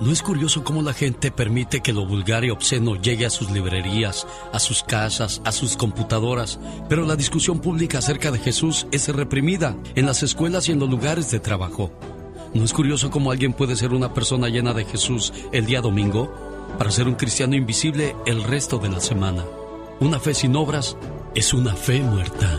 ¿No 0.00 0.10
es 0.10 0.22
curioso 0.22 0.64
cómo 0.64 0.80
la 0.80 0.94
gente 0.94 1.30
permite 1.30 1.82
que 1.82 1.92
lo 1.92 2.06
vulgar 2.06 2.42
y 2.42 2.50
obsceno 2.50 2.96
llegue 2.96 3.26
a 3.26 3.30
sus 3.30 3.50
librerías, 3.50 4.26
a 4.50 4.58
sus 4.58 4.82
casas, 4.82 5.42
a 5.44 5.52
sus 5.52 5.76
computadoras, 5.76 6.58
pero 6.88 7.04
la 7.04 7.16
discusión 7.16 7.60
pública 7.60 7.98
acerca 7.98 8.30
de 8.30 8.38
Jesús 8.38 8.86
es 8.92 9.14
reprimida 9.14 9.76
en 9.94 10.06
las 10.06 10.22
escuelas 10.22 10.70
y 10.70 10.72
en 10.72 10.78
los 10.78 10.88
lugares 10.88 11.30
de 11.30 11.38
trabajo? 11.38 11.92
¿No 12.54 12.64
es 12.64 12.72
curioso 12.72 13.10
cómo 13.10 13.30
alguien 13.30 13.52
puede 13.52 13.76
ser 13.76 13.92
una 13.92 14.14
persona 14.14 14.48
llena 14.48 14.72
de 14.72 14.86
Jesús 14.86 15.34
el 15.52 15.66
día 15.66 15.82
domingo 15.82 16.34
para 16.78 16.90
ser 16.90 17.06
un 17.06 17.14
cristiano 17.16 17.54
invisible 17.54 18.16
el 18.24 18.42
resto 18.42 18.78
de 18.78 18.88
la 18.88 19.00
semana? 19.00 19.44
Una 20.00 20.18
fe 20.18 20.32
sin 20.32 20.56
obras 20.56 20.96
es 21.34 21.52
una 21.52 21.74
fe 21.74 22.00
muerta. 22.00 22.58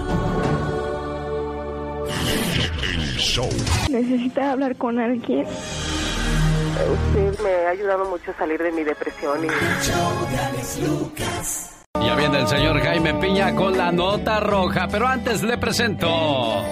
Necesita 3.89 4.51
hablar 4.51 4.75
con 4.75 4.99
alguien. 4.99 5.47
Usted 6.71 7.39
me 7.41 7.67
ha 7.67 7.69
ayudado 7.69 8.05
mucho 8.05 8.31
a 8.31 8.37
salir 8.37 8.61
de 8.61 8.71
mi 8.71 8.83
depresión 8.83 9.45
y... 9.45 9.47
Ya 12.03 12.15
viene 12.15 12.39
el 12.39 12.47
señor 12.47 12.81
Jaime 12.81 13.13
Piña 13.15 13.53
con 13.55 13.77
la 13.77 13.91
nota 13.91 14.39
roja, 14.39 14.87
pero 14.89 15.07
antes 15.07 15.43
le 15.43 15.57
presento... 15.57 16.07
Ahora 16.07 16.65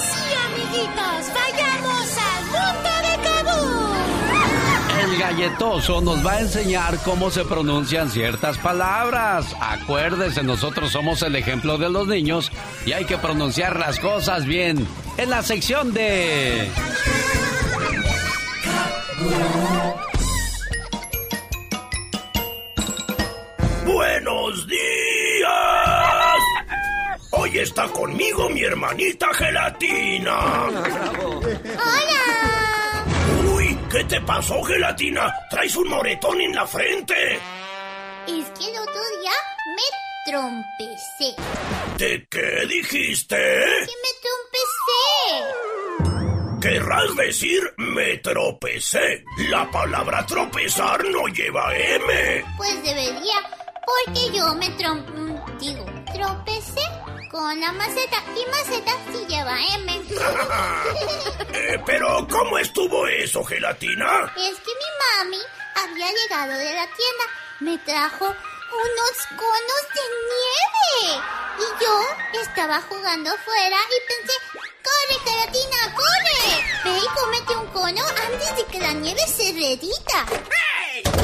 sí, 0.00 0.32
amiguitos, 0.46 1.32
vayamos 1.34 2.18
al 2.18 2.44
mundo 2.46 2.90
de 3.02 3.14
Kabul. 3.28 5.12
El 5.12 5.18
galletoso 5.18 6.00
nos 6.00 6.24
va 6.24 6.32
a 6.32 6.40
enseñar 6.40 6.98
cómo 7.04 7.30
se 7.30 7.44
pronuncian 7.44 8.10
ciertas 8.10 8.56
palabras. 8.58 9.54
Acuérdese, 9.60 10.42
nosotros 10.42 10.90
somos 10.90 11.22
el 11.22 11.36
ejemplo 11.36 11.76
de 11.78 11.90
los 11.90 12.06
niños 12.08 12.50
y 12.86 12.92
hay 12.92 13.04
que 13.04 13.18
pronunciar 13.18 13.78
las 13.78 13.98
cosas 14.00 14.46
bien. 14.46 14.86
En 15.16 15.30
la 15.30 15.42
sección 15.42 15.92
de... 15.92 16.70
¡Buenos 23.86 24.66
días! 24.66 26.38
Hoy 27.30 27.58
está 27.58 27.88
conmigo 27.88 28.48
mi 28.50 28.62
hermanita 28.64 29.32
Gelatina. 29.34 30.66
¡Hola! 30.66 32.24
Uy, 33.54 33.78
¿qué 33.90 34.04
te 34.04 34.20
pasó, 34.20 34.62
Gelatina? 34.62 35.34
Traes 35.50 35.76
un 35.76 35.88
moretón 35.88 36.40
en 36.40 36.54
la 36.54 36.66
frente. 36.66 37.14
Es 38.26 38.46
que 38.58 38.70
el 38.70 38.78
otro 38.78 39.02
día 39.20 39.32
me 39.76 40.30
trompecé. 40.30 41.34
¿De 41.98 42.26
qué 42.30 42.66
dijiste? 42.66 43.36
Que 43.36 43.86
me. 43.86 44.23
Querrás 46.64 47.14
decir 47.16 47.74
me 47.76 48.16
tropecé. 48.16 49.22
La 49.50 49.70
palabra 49.70 50.24
tropezar 50.24 51.04
no 51.04 51.26
lleva 51.26 51.76
M. 51.76 52.44
Pues 52.56 52.82
debería, 52.82 53.36
porque 53.84 54.34
yo 54.34 54.54
me 54.54 54.70
trom... 54.70 55.04
digo, 55.58 55.84
tropecé 56.14 56.80
con 57.30 57.60
la 57.60 57.70
maceta 57.70 58.16
y 58.34 58.50
maceta 58.50 58.92
sí 59.12 59.26
lleva 59.28 59.58
M. 59.74 60.02
Eh, 61.52 61.78
pero, 61.84 62.26
¿cómo 62.30 62.56
estuvo 62.56 63.06
eso, 63.08 63.44
Gelatina? 63.44 64.32
Es 64.34 64.58
que 64.60 64.72
mi 64.72 64.90
mami 65.02 65.42
había 65.82 66.10
llegado 66.12 66.58
de 66.58 66.74
la 66.74 66.86
tienda. 66.86 67.24
Me 67.60 67.76
trajo 67.76 68.24
unos 68.24 69.26
conos 69.36 69.84
de 69.94 70.04
nieve. 70.32 71.22
Y 71.58 71.84
yo 71.84 72.40
estaba 72.40 72.80
jugando 72.80 73.30
afuera 73.30 73.76
y 73.76 74.08
pensé, 74.08 74.32
¡corre, 74.86 75.16
Gelatina, 75.24 75.94
corre! 75.94 76.44
Ve 76.84 76.98
y 76.98 77.08
cómete 77.18 77.56
un 77.56 77.66
cono 77.68 78.02
antes 78.26 78.56
de 78.56 78.64
que 78.66 78.78
la 78.78 78.92
nieve 78.92 79.20
se 79.26 79.52
derrita. 79.52 80.18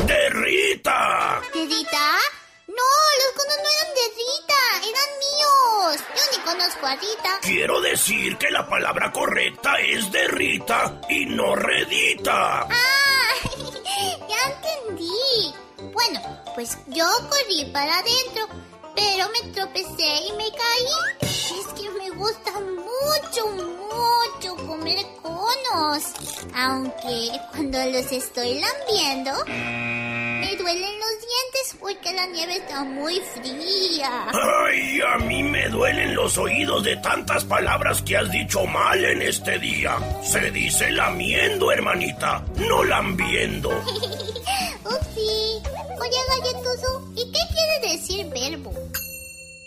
¡Derrita! 0.06 1.40
¿Derrita? 1.52 2.18
No, 2.66 2.90
los 3.20 3.32
conos 3.36 3.56
no 3.62 3.68
eran 3.76 3.94
de 3.94 4.06
Rita, 4.20 4.60
eran 4.90 5.10
míos. 5.24 6.04
Yo 6.16 6.22
ni 6.32 6.38
conozco 6.44 6.86
a 6.86 6.94
Rita. 6.96 7.38
Quiero 7.42 7.80
decir 7.80 8.36
que 8.38 8.50
la 8.50 8.68
palabra 8.68 9.12
correcta 9.12 9.74
es 9.80 10.10
derrita 10.12 11.00
y 11.08 11.26
no 11.26 11.56
redita. 11.56 12.60
Ah, 12.62 13.32
ya 14.28 14.52
entendí. 14.52 15.54
Bueno, 15.92 16.20
pues 16.54 16.78
yo 16.88 17.06
corrí 17.28 17.64
para 17.72 17.98
adentro, 17.98 18.48
pero 18.94 19.28
me 19.30 19.52
tropecé 19.52 20.26
y 20.28 20.32
me 20.36 20.50
caí. 20.50 21.28
Es 21.60 21.66
que 21.80 21.90
me 21.90 22.10
gusta 22.10 22.52
mucho, 22.60 23.46
mucho 23.48 24.66
comer 24.66 25.04
conos. 25.22 26.04
Aunque 26.54 27.30
cuando 27.50 27.78
los 27.86 28.12
estoy 28.12 28.60
lambiendo, 28.60 29.32
me 29.46 30.56
duelen 30.56 30.98
los 30.98 31.10
dientes 31.20 31.76
porque 31.78 32.12
la 32.12 32.26
nieve 32.26 32.56
está 32.56 32.84
muy 32.84 33.20
fría. 33.34 34.26
Ay, 34.32 35.00
a 35.00 35.18
mí 35.18 35.42
me 35.42 35.68
duelen 35.68 36.14
los 36.14 36.36
oídos 36.38 36.84
de 36.84 36.96
tantas 36.96 37.44
palabras 37.44 38.02
que 38.02 38.16
has 38.16 38.30
dicho 38.30 38.64
mal 38.66 39.04
en 39.04 39.22
este 39.22 39.58
día. 39.58 39.98
Se 40.22 40.50
dice 40.50 40.90
lamiendo, 40.90 41.70
hermanita, 41.72 42.44
no 42.56 42.84
lambiendo. 42.84 43.70
Upsi. 44.84 45.62
Oye, 46.00 46.18
galletoso, 46.28 47.12
¿y 47.14 47.30
qué 47.30 47.40
quiere 47.54 47.92
decir 47.92 48.26
verbo? 48.28 48.72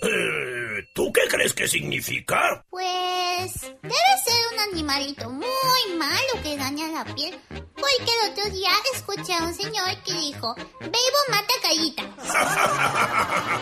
Eh, 0.03 0.87
¿Tú 0.93 1.11
qué 1.13 1.21
crees 1.29 1.53
que 1.53 1.67
significa? 1.67 2.65
Pues 2.69 3.61
debe 3.81 4.13
ser 4.25 4.53
un 4.53 4.59
animalito 4.73 5.29
muy 5.29 5.97
malo 5.97 6.33
que 6.43 6.57
daña 6.57 6.87
la 6.89 7.05
piel. 7.15 7.39
Porque 7.49 8.11
el 8.21 8.31
otro 8.31 8.49
día 8.51 8.69
escuché 8.93 9.33
a 9.33 9.43
un 9.43 9.53
señor 9.53 10.03
que 10.05 10.13
dijo, 10.13 10.55
Bebo 10.79 11.21
mata 11.29 11.53
callita. 11.61 12.03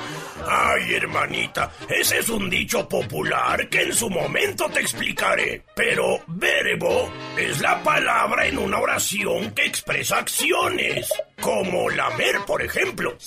Ay, 0.47 0.93
hermanita, 0.93 1.71
ese 1.89 2.19
es 2.19 2.29
un 2.29 2.49
dicho 2.49 2.87
popular 2.87 3.67
que 3.69 3.81
en 3.83 3.93
su 3.93 4.09
momento 4.09 4.69
te 4.69 4.81
explicaré. 4.81 5.63
Pero 5.75 6.19
verbo 6.27 7.11
es 7.37 7.59
la 7.61 7.81
palabra 7.81 8.45
en 8.45 8.57
una 8.57 8.79
oración 8.79 9.51
que 9.51 9.65
expresa 9.65 10.17
acciones. 10.19 11.09
Como 11.41 11.89
lamer, 11.89 12.39
por 12.45 12.62
ejemplo. 12.62 13.17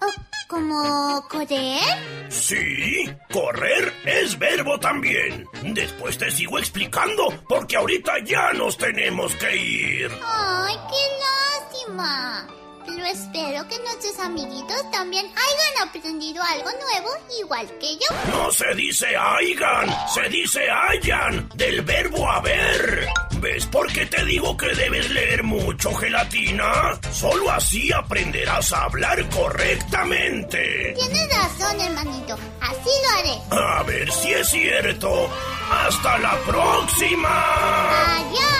Oh, 0.00 0.06
¿Como 0.48 1.26
correr? 1.28 2.28
Sí, 2.28 3.08
correr 3.32 3.92
es 4.04 4.38
verbo 4.38 4.78
también. 4.78 5.46
Después 5.62 6.18
te 6.18 6.30
sigo 6.30 6.58
explicando, 6.58 7.28
porque 7.48 7.76
ahorita 7.76 8.12
ya 8.24 8.52
nos 8.52 8.76
tenemos 8.76 9.34
que 9.36 9.56
ir. 9.56 10.10
Ay, 10.22 10.74
qué 10.90 11.80
lástima. 11.88 12.48
Pero 12.86 13.04
espero 13.06 13.68
que 13.68 13.78
nuestros 13.78 14.18
amiguitos 14.18 14.90
también 14.90 15.26
hayan 15.26 15.88
aprendido 15.88 16.42
algo 16.42 16.70
nuevo, 16.70 17.10
igual 17.40 17.66
que 17.78 17.94
yo. 17.96 18.06
No 18.32 18.50
se 18.50 18.74
dice 18.74 19.06
aigan, 19.16 19.88
se 20.12 20.28
dice 20.28 20.60
hayan, 20.70 21.48
del 21.54 21.82
verbo 21.82 22.30
haber. 22.30 23.08
¿Ves 23.40 23.66
por 23.66 23.90
qué 23.92 24.04
te 24.06 24.24
digo 24.24 24.56
que 24.56 24.74
debes 24.74 25.08
leer 25.10 25.42
mucho, 25.42 25.94
gelatina? 25.94 26.98
Solo 27.12 27.50
así 27.50 27.90
aprenderás 27.92 28.72
a 28.72 28.84
hablar 28.84 29.26
correctamente. 29.30 30.94
Tienes 30.98 31.28
razón, 31.28 31.80
hermanito. 31.80 32.38
Así 32.60 32.90
lo 33.02 33.18
haré. 33.18 33.64
A 33.78 33.82
ver 33.84 34.12
si 34.12 34.32
es 34.32 34.48
cierto. 34.48 35.30
¡Hasta 35.70 36.18
la 36.18 36.36
próxima! 36.44 38.16
¡Adiós! 38.16 38.59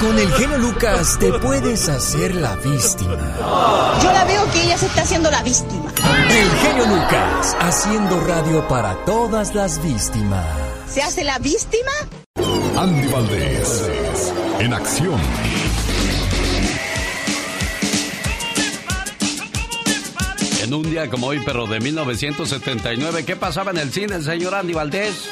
Con 0.00 0.18
el 0.18 0.32
genio 0.32 0.56
Lucas 0.56 1.18
te 1.18 1.30
puedes 1.30 1.86
hacer 1.90 2.34
la 2.34 2.56
víctima. 2.56 3.18
Yo 4.02 4.10
la 4.10 4.24
veo 4.24 4.50
que 4.50 4.62
ella 4.62 4.78
se 4.78 4.86
está 4.86 5.02
haciendo 5.02 5.30
la 5.30 5.42
víctima. 5.42 5.92
El 6.30 6.50
genio 6.50 6.86
Lucas, 6.86 7.54
haciendo 7.60 8.18
radio 8.20 8.66
para 8.66 8.94
todas 9.04 9.54
las 9.54 9.82
víctimas. 9.82 10.46
¿Se 10.88 11.02
hace 11.02 11.22
la 11.22 11.38
víctima? 11.38 11.92
Andy 12.78 13.08
Valdés, 13.08 14.32
en 14.58 14.72
acción. 14.72 15.20
En 20.62 20.72
un 20.72 20.82
día 20.90 21.10
como 21.10 21.26
hoy, 21.26 21.42
pero 21.44 21.66
de 21.66 21.78
1979, 21.78 23.26
¿qué 23.26 23.36
pasaba 23.36 23.70
en 23.70 23.76
el 23.76 23.92
cine, 23.92 24.22
señor 24.22 24.54
Andy 24.54 24.72
Valdés? 24.72 25.28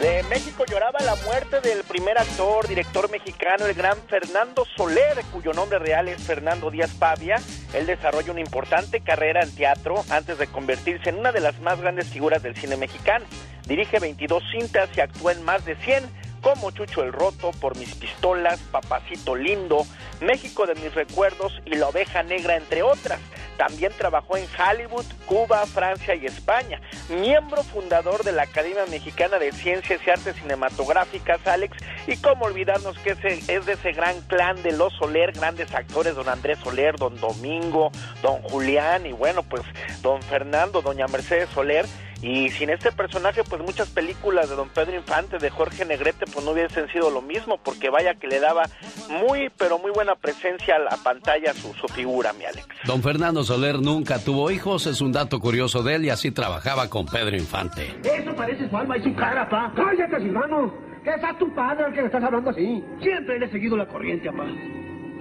De 0.00 0.22
México 0.30 0.64
lloraba 0.66 0.98
la 1.00 1.14
muerte 1.26 1.60
del 1.60 1.84
primer 1.84 2.16
actor, 2.16 2.66
director 2.66 3.10
mexicano, 3.10 3.66
el 3.66 3.74
gran 3.74 3.98
Fernando 4.08 4.64
Soler, 4.74 5.22
cuyo 5.30 5.52
nombre 5.52 5.78
real 5.78 6.08
es 6.08 6.22
Fernando 6.22 6.70
Díaz 6.70 6.92
Pavia. 6.94 7.36
Él 7.74 7.84
desarrolla 7.84 8.32
una 8.32 8.40
importante 8.40 9.02
carrera 9.02 9.42
en 9.42 9.54
teatro 9.54 10.02
antes 10.08 10.38
de 10.38 10.46
convertirse 10.46 11.10
en 11.10 11.18
una 11.18 11.32
de 11.32 11.40
las 11.40 11.60
más 11.60 11.82
grandes 11.82 12.08
figuras 12.08 12.42
del 12.42 12.56
cine 12.56 12.78
mexicano. 12.78 13.26
Dirige 13.66 13.98
22 13.98 14.42
cintas 14.50 14.88
y 14.96 15.00
actúa 15.02 15.32
en 15.32 15.42
más 15.44 15.66
de 15.66 15.76
100 15.76 16.08
como 16.40 16.70
Chucho 16.70 17.02
el 17.02 17.12
Roto, 17.12 17.50
Por 17.60 17.76
mis 17.76 17.94
pistolas, 17.94 18.58
Papacito 18.70 19.36
Lindo, 19.36 19.86
México 20.22 20.66
de 20.66 20.76
mis 20.76 20.94
recuerdos 20.94 21.60
y 21.66 21.74
La 21.74 21.88
oveja 21.88 22.22
negra, 22.22 22.56
entre 22.56 22.82
otras. 22.82 23.20
También 23.60 23.92
trabajó 23.92 24.38
en 24.38 24.46
Hollywood, 24.58 25.04
Cuba, 25.26 25.66
Francia 25.66 26.14
y 26.14 26.24
España. 26.24 26.80
Miembro 27.10 27.62
fundador 27.62 28.24
de 28.24 28.32
la 28.32 28.44
Academia 28.44 28.86
Mexicana 28.86 29.38
de 29.38 29.52
Ciencias 29.52 30.00
y 30.06 30.08
Artes 30.08 30.36
Cinematográficas, 30.36 31.46
Alex. 31.46 31.76
Y 32.06 32.16
cómo 32.16 32.46
olvidarnos 32.46 32.98
que 33.00 33.10
es 33.10 33.66
de 33.66 33.72
ese 33.72 33.92
gran 33.92 34.18
clan 34.22 34.62
de 34.62 34.72
los 34.72 34.94
Soler, 34.94 35.32
grandes 35.32 35.74
actores, 35.74 36.14
don 36.14 36.30
Andrés 36.30 36.58
Soler, 36.60 36.96
don 36.96 37.20
Domingo, 37.20 37.92
don 38.22 38.40
Julián 38.40 39.04
y 39.04 39.12
bueno, 39.12 39.42
pues 39.42 39.60
don 40.00 40.22
Fernando, 40.22 40.80
doña 40.80 41.06
Mercedes 41.06 41.50
Soler 41.50 41.84
y 42.22 42.50
sin 42.50 42.70
este 42.70 42.92
personaje, 42.92 43.42
pues 43.48 43.62
muchas 43.62 43.88
películas 43.88 44.50
de 44.50 44.56
Don 44.56 44.68
Pedro 44.68 44.94
Infante, 44.96 45.38
de 45.38 45.50
Jorge 45.50 45.84
Negrete, 45.84 46.26
pues 46.26 46.44
no 46.44 46.52
hubiesen 46.52 46.88
sido 46.88 47.10
lo 47.10 47.22
mismo, 47.22 47.58
porque 47.62 47.88
vaya 47.88 48.14
que 48.14 48.26
le 48.26 48.40
daba 48.40 48.64
muy, 49.08 49.50
pero 49.56 49.78
muy 49.78 49.90
buena 49.90 50.14
presencia 50.16 50.76
a 50.76 50.78
la 50.78 50.96
pantalla 51.02 51.54
su, 51.54 51.72
su 51.74 51.88
figura, 51.88 52.32
mi 52.34 52.44
Alex. 52.44 52.66
Don 52.84 53.02
Fernando 53.02 53.42
Soler 53.42 53.80
nunca 53.80 54.18
tuvo 54.18 54.50
hijos, 54.50 54.86
es 54.86 55.00
un 55.00 55.12
dato 55.12 55.40
curioso 55.40 55.82
de 55.82 55.94
él 55.96 56.04
y 56.04 56.10
así 56.10 56.30
trabajaba 56.30 56.88
con 56.88 57.06
Pedro 57.06 57.36
Infante. 57.36 57.94
Eso 58.04 58.34
parece 58.34 58.68
su 58.68 58.76
alma 58.76 58.98
y 58.98 59.02
su 59.02 59.14
cara, 59.14 59.48
pa. 59.48 59.72
Cállate, 59.74 60.16
hermano. 60.16 60.90
Que 61.02 61.14
es 61.14 61.24
a 61.24 61.32
tu 61.38 61.54
padre 61.54 61.84
al 61.84 61.94
que 61.94 62.00
le 62.02 62.06
estás 62.08 62.22
hablando 62.22 62.50
así. 62.50 62.84
Siempre 63.00 63.38
le 63.38 63.46
he 63.46 63.50
seguido 63.50 63.74
la 63.74 63.86
corriente, 63.86 64.30
papá. 64.30 64.44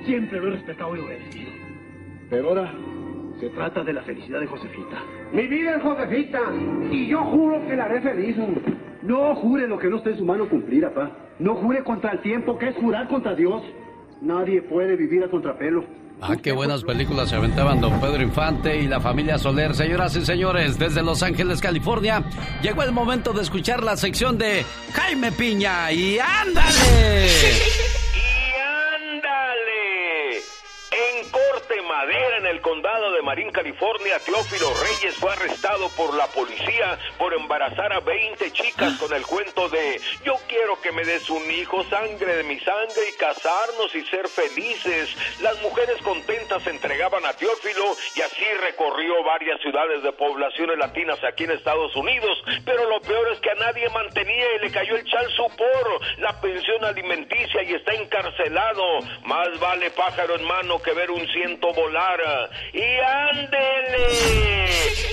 Siempre 0.06 0.40
lo 0.40 0.50
he 0.50 0.52
respetado 0.52 0.96
y 0.98 1.00
obedecido. 1.00 1.52
Pero 2.30 2.50
ahora 2.50 2.74
se 3.40 3.50
trata 3.50 3.84
de 3.84 3.94
la 3.94 4.02
felicidad 4.04 4.40
de 4.40 4.48
Josefita. 4.48 5.02
Mi 5.32 5.48
vida 5.48 5.78
es 5.78 5.82
Josefita 5.82 6.40
y 6.92 7.08
yo 7.08 7.24
juro 7.24 7.66
que 7.68 7.76
la 7.76 7.86
haré 7.86 8.02
feliz. 8.02 8.36
No 9.02 9.36
jure 9.36 9.68
lo 9.68 9.78
que 9.80 9.90
no 9.90 9.98
esté 9.98 10.12
en 10.12 10.18
su 10.18 10.26
mano 10.26 10.50
cumplir, 10.50 10.84
papá. 10.84 11.12
No 11.40 11.56
jure 11.56 11.84
contra 11.84 12.12
el 12.12 12.22
tiempo, 12.22 12.58
que 12.58 12.70
es 12.70 12.76
jurar 12.76 13.08
contra 13.08 13.34
Dios. 13.36 13.62
Nadie 14.22 14.62
puede 14.62 14.98
vivir 14.98 15.24
a 15.24 15.30
contrapelo. 15.30 15.86
Ah, 16.22 16.36
qué 16.36 16.52
buenas 16.52 16.84
películas 16.84 17.30
se 17.30 17.38
aventaban 17.38 17.80
Don 17.80 17.98
Pedro 18.02 18.22
Infante 18.22 18.76
y 18.76 18.88
la 18.88 19.00
familia 19.00 19.38
Soler. 19.38 19.74
Señoras 19.74 20.18
y 20.18 20.26
señores, 20.26 20.78
desde 20.78 21.02
Los 21.02 21.24
Ángeles, 21.24 21.62
California, 21.62 22.24
llegó 22.62 22.84
el 22.84 22.92
momento 22.92 23.32
de 23.32 23.42
escuchar 23.42 23.82
la 23.84 23.96
sección 23.96 24.38
de 24.38 24.66
Jaime 24.92 25.32
Piña 25.32 25.90
y 25.94 26.20
ándale. 26.20 27.30
corte 31.32 31.82
madera 32.00 32.38
en 32.38 32.46
el 32.46 32.62
condado 32.62 33.12
de 33.12 33.22
Marín, 33.24 33.52
California, 33.52 34.20
Teófilo 34.20 34.72
Reyes 34.84 35.16
fue 35.18 35.34
arrestado 35.34 35.90
por 35.98 36.16
la 36.16 36.28
policía 36.28 36.98
por 37.18 37.34
embarazar 37.34 37.92
a 37.92 38.00
20 38.00 38.52
chicas 38.54 38.94
con 38.94 39.12
el 39.12 39.26
cuento 39.26 39.68
de 39.68 40.00
yo 40.24 40.36
quiero 40.48 40.80
que 40.80 40.94
me 40.94 41.04
des 41.04 41.30
un 41.30 41.44
hijo, 41.52 41.84
sangre 41.90 42.38
de 42.38 42.44
mi 42.44 42.58
sangre 42.62 43.10
y 43.10 43.18
casarnos 43.18 43.94
y 43.96 44.06
ser 44.06 44.30
felices. 44.30 45.14
Las 45.42 45.62
mujeres 45.62 46.02
contentas 46.02 46.64
se 46.64 46.70
entregaban 46.70 47.26
a 47.26 47.34
Teófilo 47.34 47.84
y 48.16 48.22
así 48.22 48.46
recorrió 48.62 49.22
varias 49.26 49.60
ciudades 49.60 50.02
de 50.02 50.14
poblaciones 50.14 50.78
latinas 50.78 51.20
aquí 51.26 51.44
en 51.44 51.52
Estados 51.52 51.94
Unidos, 51.98 52.38
pero 52.64 52.90
lo 52.90 53.02
peor 53.02 53.30
es 53.34 53.42
que 53.42 53.52
a 53.52 53.56
nadie 53.56 53.90
mantenía 53.90 54.56
y 54.56 54.60
le 54.60 54.72
cayó 54.72 54.96
el 54.96 55.04
chal 55.04 55.30
supor, 55.36 56.00
la 56.20 56.40
pensión 56.40 56.86
alimenticia 56.86 57.62
y 57.64 57.74
está 57.74 57.94
encarcelado. 57.94 59.00
Más 59.26 59.60
vale 59.60 59.92
pájaro 59.92 60.36
en 60.36 60.46
mano 60.46 60.82
que 60.82 60.94
ver 60.94 61.12
un 61.12 61.28
ciento 61.28 61.74
volar. 61.90 62.50
Y 62.74 63.00
ándele 63.00 64.66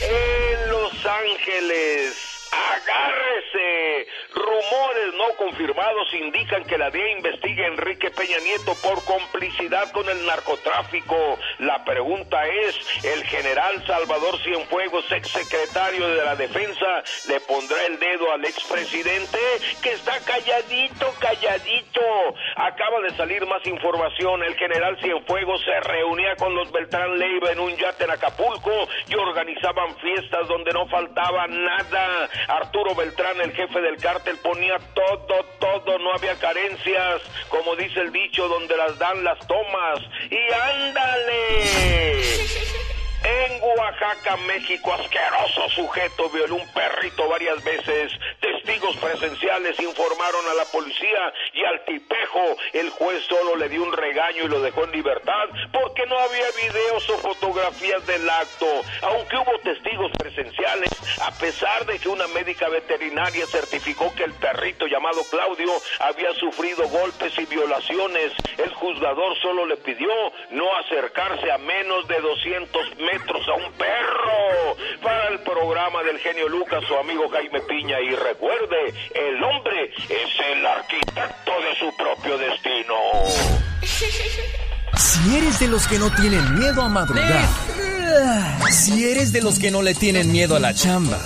en 0.02 0.70
Los 0.70 1.06
Ángeles. 1.06 2.35
Agárrese. 2.56 4.06
Rumores 4.34 5.14
no 5.14 5.28
confirmados 5.36 6.12
indican 6.14 6.64
que 6.64 6.78
la 6.78 6.90
DEA 6.90 7.12
investiga 7.12 7.64
a 7.64 7.68
Enrique 7.68 8.10
Peña 8.10 8.38
Nieto 8.40 8.74
por 8.82 9.04
complicidad 9.04 9.90
con 9.92 10.08
el 10.08 10.24
narcotráfico. 10.26 11.38
La 11.58 11.84
pregunta 11.84 12.46
es, 12.46 13.04
¿el 13.04 13.24
general 13.24 13.84
Salvador 13.86 14.38
Cienfuegos, 14.42 15.10
ex 15.12 15.28
secretario 15.28 16.08
de 16.08 16.24
la 16.24 16.36
Defensa, 16.36 17.02
le 17.28 17.40
pondrá 17.40 17.84
el 17.86 17.98
dedo 17.98 18.32
al 18.32 18.44
expresidente? 18.44 19.38
Que 19.82 19.92
está 19.92 20.18
calladito, 20.20 21.14
calladito. 21.18 22.00
Acaba 22.56 23.00
de 23.00 23.10
salir 23.16 23.46
más 23.46 23.66
información. 23.66 24.42
El 24.44 24.54
general 24.56 24.98
Cienfuegos 25.00 25.62
se 25.64 25.80
reunía 25.80 26.36
con 26.36 26.54
los 26.54 26.70
Beltrán 26.72 27.18
Leiva 27.18 27.52
en 27.52 27.60
un 27.60 27.76
yate 27.76 28.04
en 28.04 28.10
Acapulco 28.10 28.88
y 29.08 29.14
organizaban 29.14 29.96
fiestas 29.98 30.48
donde 30.48 30.72
no 30.72 30.86
faltaba 30.88 31.46
nada. 31.46 32.28
Arturo 32.48 32.94
Beltrán, 32.94 33.40
el 33.40 33.52
jefe 33.52 33.80
del 33.80 33.96
cártel, 33.96 34.36
ponía 34.38 34.78
todo, 34.94 35.44
todo, 35.58 35.98
no 35.98 36.14
había 36.14 36.34
carencias, 36.36 37.22
como 37.48 37.74
dice 37.76 38.00
el 38.00 38.12
dicho, 38.12 38.48
donde 38.48 38.76
las 38.76 38.98
dan 38.98 39.24
las 39.24 39.38
tomas. 39.46 40.00
Y 40.30 40.52
ándale. 40.52 42.65
En 43.26 43.60
Oaxaca, 43.60 44.36
México, 44.46 44.92
asqueroso 44.92 45.68
sujeto 45.70 46.30
violó 46.30 46.54
un 46.54 46.72
perrito 46.72 47.28
varias 47.28 47.62
veces. 47.64 48.12
Testigos 48.40 48.96
presenciales 48.98 49.80
informaron 49.80 50.46
a 50.48 50.54
la 50.54 50.64
policía 50.66 51.32
y 51.52 51.64
al 51.64 51.84
tipejo 51.86 52.56
el 52.72 52.88
juez 52.90 53.24
solo 53.24 53.56
le 53.56 53.68
dio 53.68 53.82
un 53.82 53.92
regaño 53.92 54.44
y 54.44 54.48
lo 54.48 54.60
dejó 54.60 54.84
en 54.84 54.92
libertad 54.92 55.48
porque 55.72 56.06
no 56.06 56.16
había 56.20 56.46
videos 56.68 57.10
o 57.10 57.18
fotografías 57.18 58.06
del 58.06 58.30
acto. 58.30 58.66
Aunque 59.02 59.36
hubo 59.38 59.58
testigos 59.58 60.12
presenciales, 60.16 60.90
a 61.20 61.32
pesar 61.32 61.84
de 61.86 61.98
que 61.98 62.08
una 62.08 62.28
médica 62.28 62.68
veterinaria 62.68 63.44
certificó 63.48 64.14
que 64.14 64.22
el 64.22 64.34
perrito 64.34 64.86
llamado 64.86 65.24
Claudio 65.28 65.72
había 65.98 66.32
sufrido 66.34 66.88
golpes 66.90 67.36
y 67.40 67.46
violaciones, 67.46 68.32
el 68.58 68.72
juzgador 68.72 69.36
solo 69.42 69.66
le 69.66 69.78
pidió 69.78 70.12
no 70.50 70.76
acercarse 70.76 71.50
a 71.50 71.58
menos 71.58 72.06
de 72.06 72.20
200 72.20 72.96
metros 72.98 73.15
a 73.18 73.54
un 73.54 73.72
perro. 73.72 74.76
Para 75.02 75.28
el 75.28 75.40
programa 75.40 76.02
del 76.02 76.18
genio 76.18 76.48
Lucas, 76.48 76.82
su 76.86 76.94
amigo 76.96 77.28
Jaime 77.30 77.60
Piña. 77.60 78.00
Y 78.00 78.14
recuerde, 78.14 78.94
el 79.14 79.42
hombre 79.42 79.90
es 80.08 80.30
el 80.52 80.66
arquitecto 80.66 81.52
de 81.60 81.78
su 81.78 81.96
propio 81.96 82.38
destino. 82.38 82.94
Si 84.96 85.36
eres 85.36 85.58
de 85.60 85.68
los 85.68 85.86
que 85.86 85.98
no 85.98 86.10
tienen 86.10 86.58
miedo 86.58 86.82
a 86.82 86.88
madrugar. 86.88 87.48
Si 88.70 89.08
eres 89.10 89.32
de 89.32 89.42
los 89.42 89.58
que 89.58 89.70
no 89.70 89.82
le 89.82 89.94
tienen 89.94 90.30
miedo 90.32 90.56
a 90.56 90.60
la 90.60 90.74
chamba. 90.74 91.18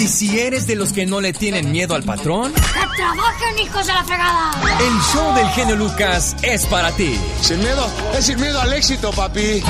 Y 0.00 0.08
si 0.08 0.40
eres 0.40 0.66
de 0.66 0.76
los 0.76 0.94
que 0.94 1.04
no 1.04 1.20
le 1.20 1.34
tienen 1.34 1.70
miedo 1.70 1.94
al 1.94 2.02
patrón. 2.04 2.54
¡Que 2.54 2.96
trabajen, 2.96 3.58
hijos 3.58 3.86
de 3.86 3.92
la 3.92 4.02
fregada! 4.02 4.50
El 4.80 4.98
show 5.12 5.34
del 5.34 5.46
genio 5.48 5.76
Lucas 5.76 6.34
es 6.42 6.64
para 6.64 6.90
ti. 6.92 7.20
Sin 7.42 7.58
miedo, 7.58 7.86
es 8.16 8.24
sin 8.24 8.40
miedo 8.40 8.58
al 8.62 8.72
éxito, 8.72 9.10
papi. 9.10 9.62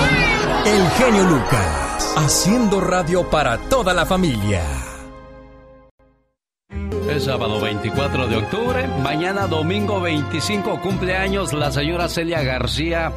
El 0.67 0.91
genio 0.99 1.25
Lucas, 1.25 2.15
haciendo 2.17 2.81
radio 2.81 3.29
para 3.29 3.59
toda 3.59 3.93
la 3.93 4.07
familia. 4.07 4.63
Es 7.11 7.25
sábado 7.25 7.61
24 7.61 8.29
de 8.29 8.37
octubre, 8.37 8.87
mañana 9.03 9.49
domingo 9.49 10.01
25 10.01 10.81
cumpleaños 10.81 11.53
la 11.53 11.73
señora 11.73 12.09
Celia 12.09 12.45
García, 12.45 13.13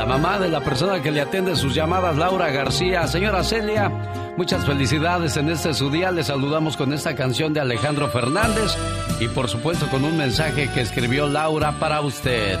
la 0.00 0.06
mamá 0.06 0.38
de 0.38 0.48
la 0.48 0.62
persona 0.62 1.02
que 1.02 1.10
le 1.10 1.20
atiende 1.20 1.54
sus 1.54 1.74
llamadas, 1.74 2.16
Laura 2.16 2.50
García. 2.50 3.06
Señora 3.06 3.44
Celia, 3.44 3.90
muchas 4.34 4.64
felicidades 4.64 5.36
en 5.36 5.50
este 5.50 5.74
su 5.74 5.90
día. 5.90 6.10
Le 6.10 6.24
saludamos 6.24 6.78
con 6.78 6.94
esta 6.94 7.14
canción 7.14 7.52
de 7.52 7.60
Alejandro 7.60 8.08
Fernández 8.08 8.74
y 9.20 9.28
por 9.28 9.50
supuesto 9.50 9.90
con 9.90 10.02
un 10.06 10.16
mensaje 10.16 10.70
que 10.72 10.80
escribió 10.80 11.28
Laura 11.28 11.72
para 11.72 12.00
usted. 12.00 12.58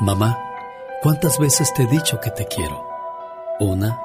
Mamá, 0.00 0.36
¿cuántas 1.00 1.38
veces 1.38 1.72
te 1.74 1.84
he 1.84 1.86
dicho 1.86 2.18
que 2.18 2.32
te 2.32 2.48
quiero? 2.48 2.84
Una, 3.60 3.96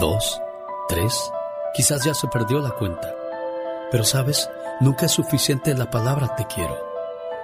dos, 0.00 0.40
tres. 0.88 1.30
Quizás 1.74 2.02
ya 2.04 2.14
se 2.14 2.26
perdió 2.26 2.58
la 2.58 2.70
cuenta. 2.70 3.14
Pero 3.92 4.02
sabes, 4.02 4.50
nunca 4.80 5.06
es 5.06 5.12
suficiente 5.12 5.74
la 5.74 5.88
palabra 5.88 6.34
te 6.34 6.44
quiero. 6.46 6.91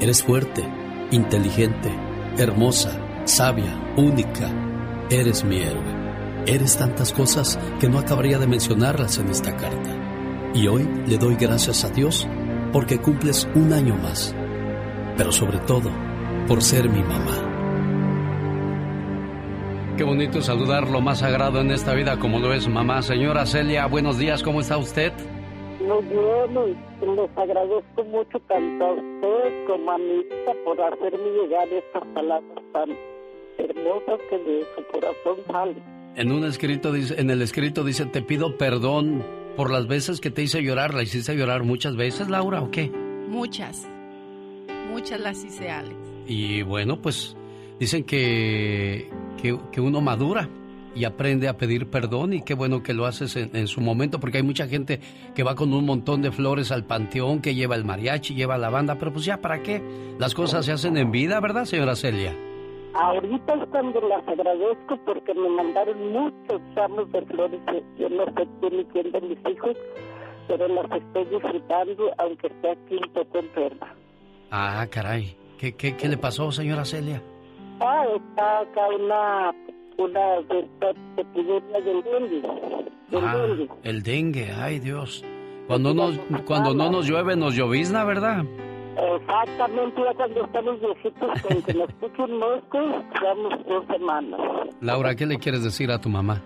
eres 0.00 0.22
fuerte, 0.22 0.64
inteligente, 1.10 1.90
hermosa, 2.38 2.98
sabia, 3.24 3.78
única. 3.96 4.50
Eres 5.10 5.44
mi 5.44 5.60
héroe. 5.60 6.00
Eres 6.46 6.76
tantas 6.78 7.12
cosas 7.12 7.58
que 7.78 7.88
no 7.88 7.98
acabaría 7.98 8.38
de 8.38 8.46
mencionarlas 8.46 9.18
en 9.18 9.28
esta 9.28 9.56
carta. 9.56 9.90
Y 10.54 10.66
hoy 10.68 10.88
le 11.06 11.18
doy 11.18 11.36
gracias 11.36 11.84
a 11.84 11.90
Dios 11.90 12.26
porque 12.72 12.98
cumples 12.98 13.48
un 13.54 13.72
año 13.72 13.96
más. 13.96 14.34
Pero 15.16 15.32
sobre 15.32 15.58
todo, 15.58 15.90
por 16.48 16.62
ser 16.62 16.88
mi 16.88 17.02
mamá. 17.02 17.46
Qué 19.96 20.04
bonito 20.04 20.40
saludar 20.40 20.88
lo 20.88 21.02
más 21.02 21.18
sagrado 21.18 21.60
en 21.60 21.70
esta 21.72 21.92
vida 21.92 22.18
como 22.18 22.38
lo 22.38 22.54
es 22.54 22.66
mamá. 22.68 23.02
Señora 23.02 23.44
Celia, 23.44 23.86
buenos 23.86 24.16
días, 24.16 24.42
¿cómo 24.42 24.62
está 24.62 24.78
usted? 24.78 25.12
Muy 25.90 26.04
bien, 26.04 26.76
les 27.16 27.36
agradezco 27.36 28.04
mucho 28.04 28.38
tanto 28.46 28.84
a 28.84 28.92
usted 28.92 29.66
como 29.66 29.90
a 29.90 29.98
mi 29.98 30.20
hija 30.20 30.52
por 30.64 30.80
hacerme 30.80 31.30
llegar 31.42 31.66
estas 31.68 32.04
palabras 32.14 32.64
tan 32.72 32.90
hermosas 33.58 34.20
que 34.30 34.38
de 34.38 34.64
su 34.76 34.84
corazón 34.92 35.44
salen. 35.50 35.82
En 36.14 36.30
un 36.30 36.44
escrito 36.44 36.92
dice, 36.92 37.20
en 37.20 37.28
el 37.30 37.42
escrito 37.42 37.82
dice, 37.82 38.06
te 38.06 38.22
pido 38.22 38.56
perdón 38.56 39.24
por 39.56 39.72
las 39.72 39.88
veces 39.88 40.20
que 40.20 40.30
te 40.30 40.42
hice 40.42 40.62
llorar. 40.62 40.94
¿La 40.94 41.02
hiciste 41.02 41.34
llorar 41.36 41.64
muchas 41.64 41.96
veces, 41.96 42.30
Laura, 42.30 42.62
o 42.62 42.70
qué? 42.70 42.88
Muchas. 43.28 43.88
Muchas 44.92 45.18
las 45.20 45.42
hice, 45.42 45.70
Alex. 45.70 45.96
Y 46.28 46.62
bueno, 46.62 47.02
pues 47.02 47.36
dicen 47.80 48.04
que, 48.04 49.10
que, 49.42 49.80
uno 49.80 50.00
madura 50.00 50.48
y 50.94 51.04
aprende 51.04 51.48
a 51.48 51.56
pedir 51.56 51.88
perdón 51.88 52.32
y 52.32 52.42
qué 52.42 52.54
bueno 52.54 52.82
que 52.82 52.94
lo 52.94 53.06
haces 53.06 53.36
en, 53.36 53.54
en, 53.54 53.66
su 53.66 53.80
momento 53.80 54.20
porque 54.20 54.38
hay 54.38 54.42
mucha 54.42 54.66
gente 54.66 55.00
que 55.34 55.42
va 55.42 55.54
con 55.54 55.72
un 55.72 55.84
montón 55.84 56.22
de 56.22 56.32
flores 56.32 56.72
al 56.72 56.84
panteón, 56.84 57.40
que 57.40 57.54
lleva 57.54 57.76
el 57.76 57.84
mariachi, 57.84 58.34
lleva 58.34 58.58
la 58.58 58.70
banda, 58.70 58.96
pero 58.98 59.12
pues 59.12 59.24
ya, 59.24 59.40
¿para 59.40 59.62
qué? 59.62 59.82
Las 60.18 60.34
cosas 60.34 60.66
se 60.66 60.72
hacen 60.72 60.96
en 60.96 61.10
vida, 61.10 61.40
¿verdad, 61.40 61.64
señora 61.64 61.96
Celia? 61.96 62.34
Ahorita 62.94 63.54
es 63.54 63.68
cuando 63.70 64.00
las 64.00 64.26
agradezco 64.26 64.98
porque 65.06 65.32
me 65.32 65.48
mandaron 65.48 66.12
muchos 66.12 66.60
ramos 66.74 67.10
de 67.12 67.22
flores. 67.22 67.60
Yo 67.98 68.08
no 68.08 68.24
sé 68.24 68.48
quién 68.92 69.12
de 69.12 69.20
mis 69.20 69.38
hijos, 69.48 69.76
pero 70.48 70.66
las 70.66 70.90
estoy 70.90 71.24
disfrutando 71.26 72.10
aunque 72.18 72.48
esté 72.48 72.70
aquí 72.70 72.96
un 72.96 73.12
poco 73.12 73.38
enferma. 73.38 73.94
Ah, 74.50 74.84
caray. 74.90 75.36
¿Qué, 75.58 75.76
qué, 75.76 75.96
qué 75.96 76.08
le 76.08 76.16
pasó, 76.16 76.50
señora 76.50 76.84
Celia? 76.84 77.22
Ah, 77.80 78.04
está 78.16 78.60
acá 78.60 78.88
una, 78.88 79.52
una 80.00 80.38
epidemia 81.16 81.80
del 81.80 82.02
dengue. 82.02 82.42
Del 83.08 83.24
ah, 83.24 83.36
dengue. 83.36 83.68
el 83.84 84.02
dengue, 84.02 84.52
ay 84.52 84.78
Dios. 84.78 85.24
Cuando, 85.66 85.94
nos, 85.94 86.18
cuando 86.46 86.74
no 86.74 86.90
nos 86.90 87.06
llueve, 87.06 87.36
nos 87.36 87.54
llovizna, 87.54 88.02
¿verdad? 88.04 88.44
Exactamente, 88.96 90.02
ya 90.02 90.14
cuando 90.14 90.44
estamos 90.44 90.80
viejitos, 90.80 91.42
con 91.42 91.62
que 91.62 91.74
nos 91.74 91.92
piquen 91.94 92.38
moscos, 92.38 93.04
llevamos 93.20 93.66
dos 93.66 93.86
semanas. 93.86 94.40
Laura, 94.80 95.14
¿qué 95.14 95.26
le 95.26 95.38
quieres 95.38 95.62
decir 95.62 95.90
a 95.90 96.00
tu 96.00 96.08
mamá? 96.08 96.42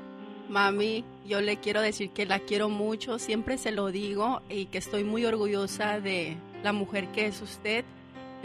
Mami, 0.51 1.05
yo 1.27 1.41
le 1.41 1.57
quiero 1.57 1.81
decir 1.81 2.11
que 2.11 2.27
la 2.27 2.39
quiero 2.39 2.69
mucho, 2.69 3.19
siempre 3.19 3.57
se 3.57 3.73
lo 3.73 3.91
digo 3.91 4.43
y 4.51 4.67
que 4.67 4.79
estoy 4.79 5.05
muy 5.05 5.25
orgullosa 5.25 6.01
de 6.01 6.37
la 6.63 6.73
mujer 6.73 7.09
que 7.09 7.27
es 7.27 7.41
usted. 7.41 7.85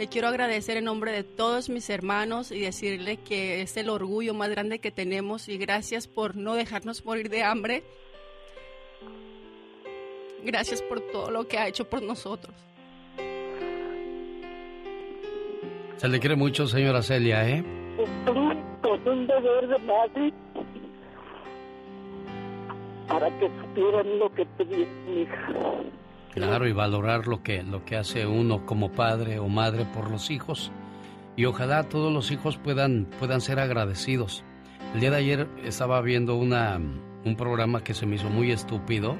Le 0.00 0.08
quiero 0.08 0.28
agradecer 0.28 0.78
en 0.78 0.84
nombre 0.84 1.12
de 1.12 1.24
todos 1.24 1.68
mis 1.68 1.90
hermanos 1.90 2.52
y 2.52 2.60
decirle 2.60 3.18
que 3.18 3.60
es 3.60 3.76
el 3.76 3.90
orgullo 3.90 4.32
más 4.32 4.48
grande 4.48 4.78
que 4.78 4.90
tenemos 4.90 5.46
y 5.46 5.58
gracias 5.58 6.06
por 6.06 6.36
no 6.36 6.54
dejarnos 6.54 7.04
morir 7.04 7.28
de 7.28 7.42
hambre. 7.42 7.84
Gracias 10.42 10.80
por 10.80 11.02
todo 11.02 11.30
lo 11.30 11.46
que 11.46 11.58
ha 11.58 11.68
hecho 11.68 11.84
por 11.84 12.00
nosotros. 12.00 12.54
Se 15.98 16.08
le 16.08 16.18
quiere 16.18 16.34
mucho, 16.34 16.66
señora 16.66 17.02
Celia, 17.02 17.46
¿eh? 17.46 17.62
un 19.04 19.26
deber 19.26 19.68
de 19.68 19.78
madre 19.80 20.32
para 23.06 23.28
que 23.38 23.50
supieran 23.60 24.18
lo 24.18 24.34
que 24.34 24.46
tenía 24.56 24.86
mi 25.06 25.20
hija. 25.20 25.99
Claro, 26.32 26.68
y 26.68 26.72
valorar 26.72 27.26
lo 27.26 27.42
que, 27.42 27.62
lo 27.62 27.84
que 27.84 27.96
hace 27.96 28.26
uno 28.26 28.64
como 28.64 28.92
padre 28.92 29.38
o 29.38 29.48
madre 29.48 29.84
por 29.84 30.10
los 30.10 30.30
hijos. 30.30 30.70
Y 31.36 31.44
ojalá 31.44 31.88
todos 31.88 32.12
los 32.12 32.30
hijos 32.30 32.56
puedan, 32.56 33.06
puedan 33.18 33.40
ser 33.40 33.58
agradecidos. 33.58 34.44
El 34.94 35.00
día 35.00 35.10
de 35.10 35.16
ayer 35.16 35.48
estaba 35.64 36.00
viendo 36.00 36.36
una, 36.36 36.80
un 37.24 37.36
programa 37.36 37.82
que 37.82 37.94
se 37.94 38.06
me 38.06 38.16
hizo 38.16 38.28
muy 38.28 38.52
estúpido, 38.52 39.16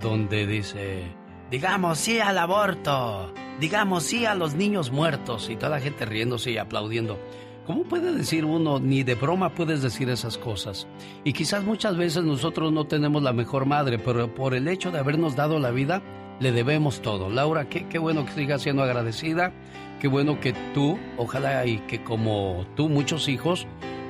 donde 0.00 0.46
dice, 0.46 1.04
digamos 1.50 1.98
sí 1.98 2.20
al 2.20 2.38
aborto, 2.38 3.32
digamos 3.60 4.02
sí 4.04 4.26
a 4.26 4.34
los 4.34 4.54
niños 4.54 4.90
muertos 4.90 5.48
y 5.50 5.56
toda 5.56 5.70
la 5.70 5.80
gente 5.80 6.04
riéndose 6.04 6.52
y 6.52 6.58
aplaudiendo. 6.58 7.18
¿Cómo 7.66 7.84
puede 7.84 8.12
decir 8.12 8.44
uno, 8.44 8.78
ni 8.78 9.04
de 9.04 9.14
broma 9.14 9.54
puedes 9.54 9.80
decir 9.80 10.10
esas 10.10 10.36
cosas? 10.36 10.86
Y 11.24 11.32
quizás 11.32 11.64
muchas 11.64 11.96
veces 11.96 12.22
nosotros 12.22 12.72
no 12.72 12.86
tenemos 12.86 13.22
la 13.22 13.32
mejor 13.32 13.64
madre, 13.64 13.98
pero 13.98 14.34
por 14.34 14.54
el 14.54 14.68
hecho 14.68 14.90
de 14.90 14.98
habernos 14.98 15.34
dado 15.34 15.58
la 15.58 15.70
vida, 15.70 16.02
le 16.40 16.52
debemos 16.52 17.00
todo. 17.00 17.30
Laura, 17.30 17.68
qué, 17.68 17.86
qué 17.88 17.98
bueno 17.98 18.26
que 18.26 18.32
sigas 18.32 18.62
siendo 18.62 18.82
agradecida, 18.82 19.52
qué 20.00 20.08
bueno 20.08 20.40
que 20.40 20.52
tú, 20.74 20.98
ojalá 21.16 21.64
y 21.66 21.78
que 21.80 22.02
como 22.02 22.66
tú, 22.76 22.88
muchos 22.88 23.28
hijos, 23.28 23.66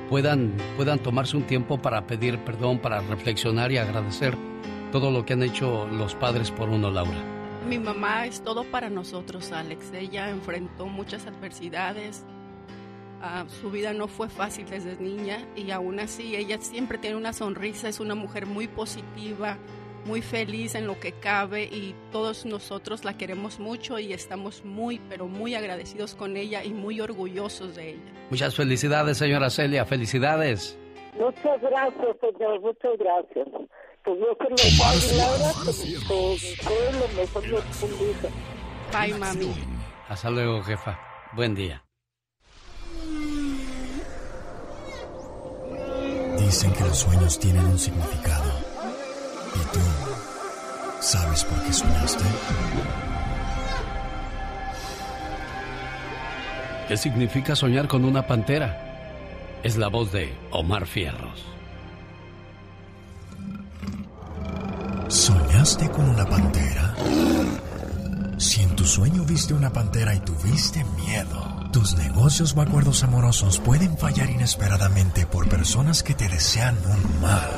puedan, 0.09 0.53
puedan 0.75 0.99
tomarse 0.99 1.37
un 1.37 1.43
tiempo 1.43 1.77
para 1.77 2.05
pedir 2.07 2.39
perdón, 2.39 2.79
para 2.79 3.01
reflexionar 3.01 3.71
y 3.71 3.77
agradecer 3.77 4.37
todo 4.91 5.11
lo 5.11 5.25
que 5.25 5.33
han 5.33 5.43
hecho 5.43 5.87
los 5.87 6.15
padres 6.15 6.51
por 6.51 6.69
uno, 6.69 6.91
Laura. 6.91 7.17
Mi 7.67 7.79
mamá 7.79 8.27
es 8.27 8.41
todo 8.41 8.63
para 8.63 8.89
nosotros, 8.89 9.51
Alex. 9.51 9.91
Ella 9.93 10.29
enfrentó 10.29 10.85
muchas 10.85 11.25
adversidades. 11.25 12.23
Ah, 13.21 13.45
su 13.59 13.71
vida 13.71 13.91
no 13.93 14.07
fue 14.07 14.29
fácil 14.29 14.67
desde 14.69 14.97
niña 14.97 15.39
y 15.55 15.71
aún 15.71 15.99
así 15.99 16.35
ella 16.35 16.59
siempre 16.61 16.99
tiene 16.99 17.15
una 17.15 17.33
sonrisa, 17.33 17.89
es 17.89 17.99
una 17.99 18.13
mujer 18.13 18.45
muy 18.45 18.67
positiva, 18.67 19.57
muy 20.05 20.21
feliz 20.21 20.75
en 20.75 20.87
lo 20.87 20.99
que 20.99 21.11
cabe 21.11 21.63
y 21.63 21.95
todos 22.11 22.45
nosotros 22.45 23.03
la 23.03 23.17
queremos 23.17 23.59
mucho 23.59 23.99
y 23.99 24.13
estamos 24.13 24.63
muy, 24.63 24.99
pero 25.09 25.27
muy 25.27 25.55
agradecidos 25.55 26.15
con 26.15 26.37
ella 26.37 26.63
y 26.63 26.73
muy 26.73 27.01
orgullosos 27.01 27.75
de 27.75 27.89
ella. 27.91 28.13
Muchas 28.29 28.55
felicidades, 28.55 29.17
señora 29.17 29.49
Celia, 29.49 29.85
felicidades. 29.85 30.79
Muchas 31.17 31.61
gracias, 31.61 32.17
señor, 32.21 32.61
muchas 32.61 32.97
gracias. 32.99 33.47
Que 34.03 34.15
Dios 34.15 34.27
lo 34.29 34.37
que 34.37 34.49
lo 34.49 34.55
mejor 37.17 37.45
Bye, 38.91 39.13
mami. 39.15 39.53
Hasta 40.07 40.29
luego, 40.29 40.61
jefa. 40.61 40.99
Buen 41.33 41.55
día. 41.55 41.83
Dicen 46.37 46.71
que 46.73 46.83
los 46.83 46.97
sueños 46.97 47.39
tienen 47.39 47.65
un 47.65 47.79
significado. 47.79 48.51
¿Y 49.55 49.73
tú 49.73 49.79
sabes 51.05 51.43
por 51.43 51.61
qué 51.63 51.71
soñaste? 51.71 52.23
¿Qué 56.87 56.97
significa 56.97 57.55
soñar 57.55 57.87
con 57.87 58.05
una 58.05 58.25
pantera? 58.25 58.81
Es 59.63 59.77
la 59.77 59.87
voz 59.87 60.11
de 60.11 60.35
Omar 60.51 60.87
Fierros. 60.87 61.45
¿Soñaste 65.07 65.89
con 65.89 66.09
una 66.09 66.25
pantera? 66.25 66.95
Si 68.37 68.61
en 68.61 68.75
tu 68.75 68.85
sueño 68.85 69.23
viste 69.25 69.53
una 69.53 69.71
pantera 69.71 70.13
y 70.15 70.19
tuviste 70.19 70.83
miedo, 71.05 71.69
tus 71.71 71.95
negocios 71.95 72.55
o 72.57 72.61
acuerdos 72.61 73.03
amorosos 73.03 73.59
pueden 73.59 73.97
fallar 73.97 74.29
inesperadamente 74.29 75.25
por 75.27 75.47
personas 75.47 76.01
que 76.01 76.15
te 76.15 76.27
desean 76.27 76.75
un 76.85 77.21
mal. 77.21 77.49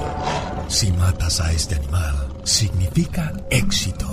Si 0.68 0.92
matas 0.92 1.40
a 1.40 1.52
este 1.52 1.76
animal, 1.76 2.37
significa 2.48 3.34
éxito. 3.50 4.08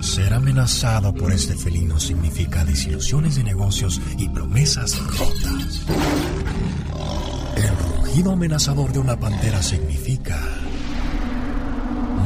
Ser 0.00 0.34
amenazado 0.34 1.14
por 1.14 1.32
este 1.32 1.54
felino 1.54 2.00
significa 2.00 2.64
desilusiones 2.64 3.36
de 3.36 3.44
negocios 3.44 4.00
y 4.18 4.28
promesas 4.28 4.98
rotas. 5.16 5.86
El 7.56 7.96
rugido 7.96 8.32
amenazador 8.32 8.92
de 8.92 8.98
una 8.98 9.18
pantera 9.18 9.62
significa 9.62 10.38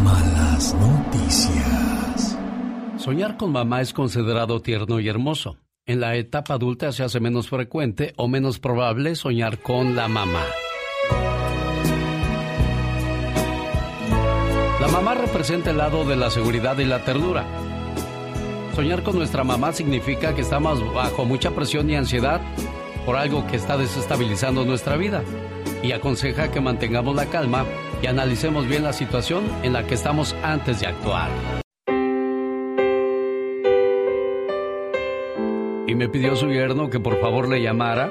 malas 0.02 0.74
noticias. 0.74 2.38
Soñar 2.96 3.36
con 3.36 3.52
mamá 3.52 3.82
es 3.82 3.92
considerado 3.92 4.60
tierno 4.62 4.98
y 4.98 5.08
hermoso. 5.08 5.58
En 5.84 6.00
la 6.00 6.16
etapa 6.16 6.54
adulta 6.54 6.90
se 6.92 7.04
hace 7.04 7.20
menos 7.20 7.48
frecuente 7.48 8.14
o 8.16 8.28
menos 8.28 8.58
probable 8.58 9.14
soñar 9.14 9.58
con 9.60 9.94
la 9.94 10.08
mamá. 10.08 10.44
Mamá 14.92 15.14
representa 15.14 15.70
el 15.70 15.78
lado 15.78 16.04
de 16.04 16.16
la 16.16 16.30
seguridad 16.30 16.78
y 16.78 16.84
la 16.84 17.04
ternura. 17.04 17.44
Soñar 18.74 19.02
con 19.02 19.16
nuestra 19.16 19.44
mamá 19.44 19.72
significa 19.72 20.34
que 20.34 20.40
estamos 20.40 20.94
bajo 20.94 21.24
mucha 21.24 21.50
presión 21.50 21.90
y 21.90 21.96
ansiedad 21.96 22.40
por 23.04 23.16
algo 23.16 23.46
que 23.46 23.56
está 23.56 23.76
desestabilizando 23.76 24.64
nuestra 24.64 24.96
vida. 24.96 25.22
Y 25.82 25.92
aconseja 25.92 26.50
que 26.50 26.60
mantengamos 26.60 27.14
la 27.14 27.26
calma 27.26 27.64
y 28.02 28.06
analicemos 28.06 28.66
bien 28.66 28.82
la 28.82 28.92
situación 28.92 29.44
en 29.62 29.72
la 29.72 29.86
que 29.86 29.94
estamos 29.94 30.34
antes 30.42 30.80
de 30.80 30.86
actuar. 30.86 31.30
Y 35.86 35.94
me 35.94 36.08
pidió 36.08 36.34
su 36.36 36.48
yerno 36.48 36.90
que 36.90 37.00
por 37.00 37.20
favor 37.20 37.48
le 37.48 37.62
llamara 37.62 38.10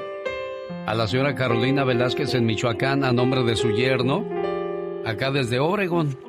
a 0.86 0.94
la 0.94 1.06
señora 1.06 1.34
Carolina 1.34 1.84
Velázquez 1.84 2.34
en 2.34 2.46
Michoacán 2.46 3.04
a 3.04 3.12
nombre 3.12 3.42
de 3.42 3.56
su 3.56 3.70
yerno, 3.70 4.24
acá 5.04 5.30
desde 5.30 5.60
Oregon. 5.60 6.27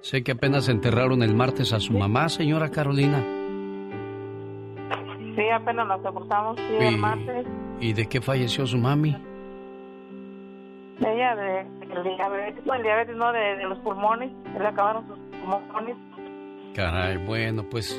Sé 0.00 0.22
que 0.22 0.32
apenas 0.32 0.68
enterraron 0.68 1.22
el 1.22 1.34
martes 1.34 1.72
a 1.72 1.80
su 1.80 1.92
mamá, 1.92 2.28
señora 2.28 2.70
Carolina. 2.70 3.18
Sí, 5.34 5.48
apenas 5.52 5.86
nos 5.88 6.02
sepultamos 6.02 6.56
sí, 6.56 6.76
el 6.80 6.98
martes. 6.98 7.46
¿Y 7.80 7.92
de 7.92 8.06
qué 8.06 8.20
falleció 8.20 8.66
su 8.66 8.78
mami? 8.78 9.12
De 11.00 11.14
ella, 11.14 11.34
de, 11.36 11.66
diabetes, 12.16 12.64
el 12.66 12.82
diabetes, 12.82 13.16
no, 13.16 13.32
de, 13.32 13.64
los 13.64 13.78
pulmones. 13.78 14.30
Le 14.58 14.66
acabaron 14.66 15.06
sus 15.06 15.18
pulmones. 15.40 15.96
Caray, 16.74 17.16
bueno, 17.18 17.64
pues 17.68 17.96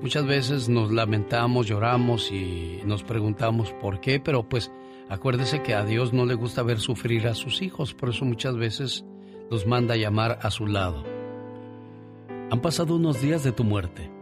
muchas 0.00 0.26
veces 0.26 0.68
nos 0.68 0.90
lamentamos, 0.90 1.66
lloramos 1.66 2.32
y 2.32 2.80
nos 2.84 3.02
preguntamos 3.02 3.72
por 3.74 4.00
qué, 4.00 4.18
pero 4.18 4.42
pues 4.48 4.72
acuérdese 5.10 5.62
que 5.62 5.74
a 5.74 5.84
Dios 5.84 6.12
no 6.14 6.24
le 6.24 6.34
gusta 6.34 6.62
ver 6.62 6.78
sufrir 6.78 7.26
a 7.26 7.34
sus 7.34 7.60
hijos, 7.60 7.92
por 7.94 8.10
eso 8.10 8.24
muchas 8.24 8.56
veces 8.56 9.04
los 9.50 9.66
manda 9.66 9.94
a 9.94 9.98
llamar 9.98 10.38
a 10.42 10.50
su 10.50 10.66
lado. 10.66 11.13
Han 12.54 12.60
pasado 12.60 12.94
unos 12.94 13.20
días 13.20 13.42
de 13.42 13.50
tu 13.50 13.64
muerte 13.64 14.12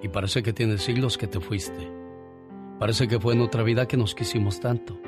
y 0.00 0.06
parece 0.06 0.44
que 0.44 0.52
tienes 0.52 0.82
siglos 0.82 1.18
que 1.18 1.26
te 1.26 1.40
fuiste. 1.40 1.90
Parece 2.78 3.08
que 3.08 3.18
fue 3.18 3.34
en 3.34 3.40
otra 3.40 3.64
vida 3.64 3.88
que 3.88 3.96
nos 3.96 4.14
quisimos 4.14 4.60
tanto, 4.60 5.00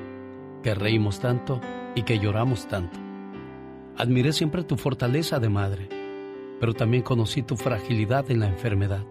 que 0.64 0.74
reímos 0.74 1.20
tanto 1.20 1.60
y 1.94 2.02
que 2.02 2.18
lloramos 2.18 2.66
tanto. 2.66 2.98
Admiré 3.96 4.32
siempre 4.32 4.64
tu 4.64 4.76
fortaleza 4.76 5.38
de 5.38 5.48
madre, 5.48 5.88
pero 6.58 6.74
también 6.74 7.04
conocí 7.04 7.44
tu 7.44 7.56
fragilidad 7.56 8.28
en 8.28 8.40
la 8.40 8.48
enfermedad. 8.48 9.06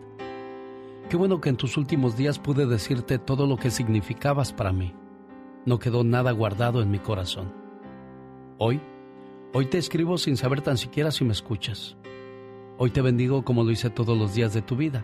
Qué 1.10 1.16
bueno 1.16 1.40
que 1.40 1.48
en 1.48 1.56
tus 1.56 1.78
últimos 1.78 2.18
días 2.18 2.40
pude 2.40 2.66
decirte 2.66 3.18
todo 3.18 3.48
lo 3.48 3.56
que 3.56 3.72
significabas 3.72 4.52
para 4.52 4.74
mí. 4.74 4.94
No 5.66 5.80
quedó 5.80 6.04
nada 6.04 6.34
guardado 6.34 6.82
en 6.82 6.92
mi 6.92 7.00
corazón. 7.00 7.54
Hoy, 8.58 8.82
hoy 9.54 9.68
te 9.68 9.78
escribo 9.78 10.18
sin 10.18 10.36
saber 10.36 10.60
tan 10.60 10.78
siquiera 10.78 11.12
si 11.12 11.24
me 11.24 11.32
escuchas. 11.32 11.96
Hoy 12.80 12.92
te 12.92 13.02
bendigo 13.02 13.44
como 13.44 13.64
lo 13.64 13.72
hice 13.72 13.90
todos 13.90 14.16
los 14.16 14.36
días 14.36 14.54
de 14.54 14.62
tu 14.62 14.76
vida. 14.76 15.04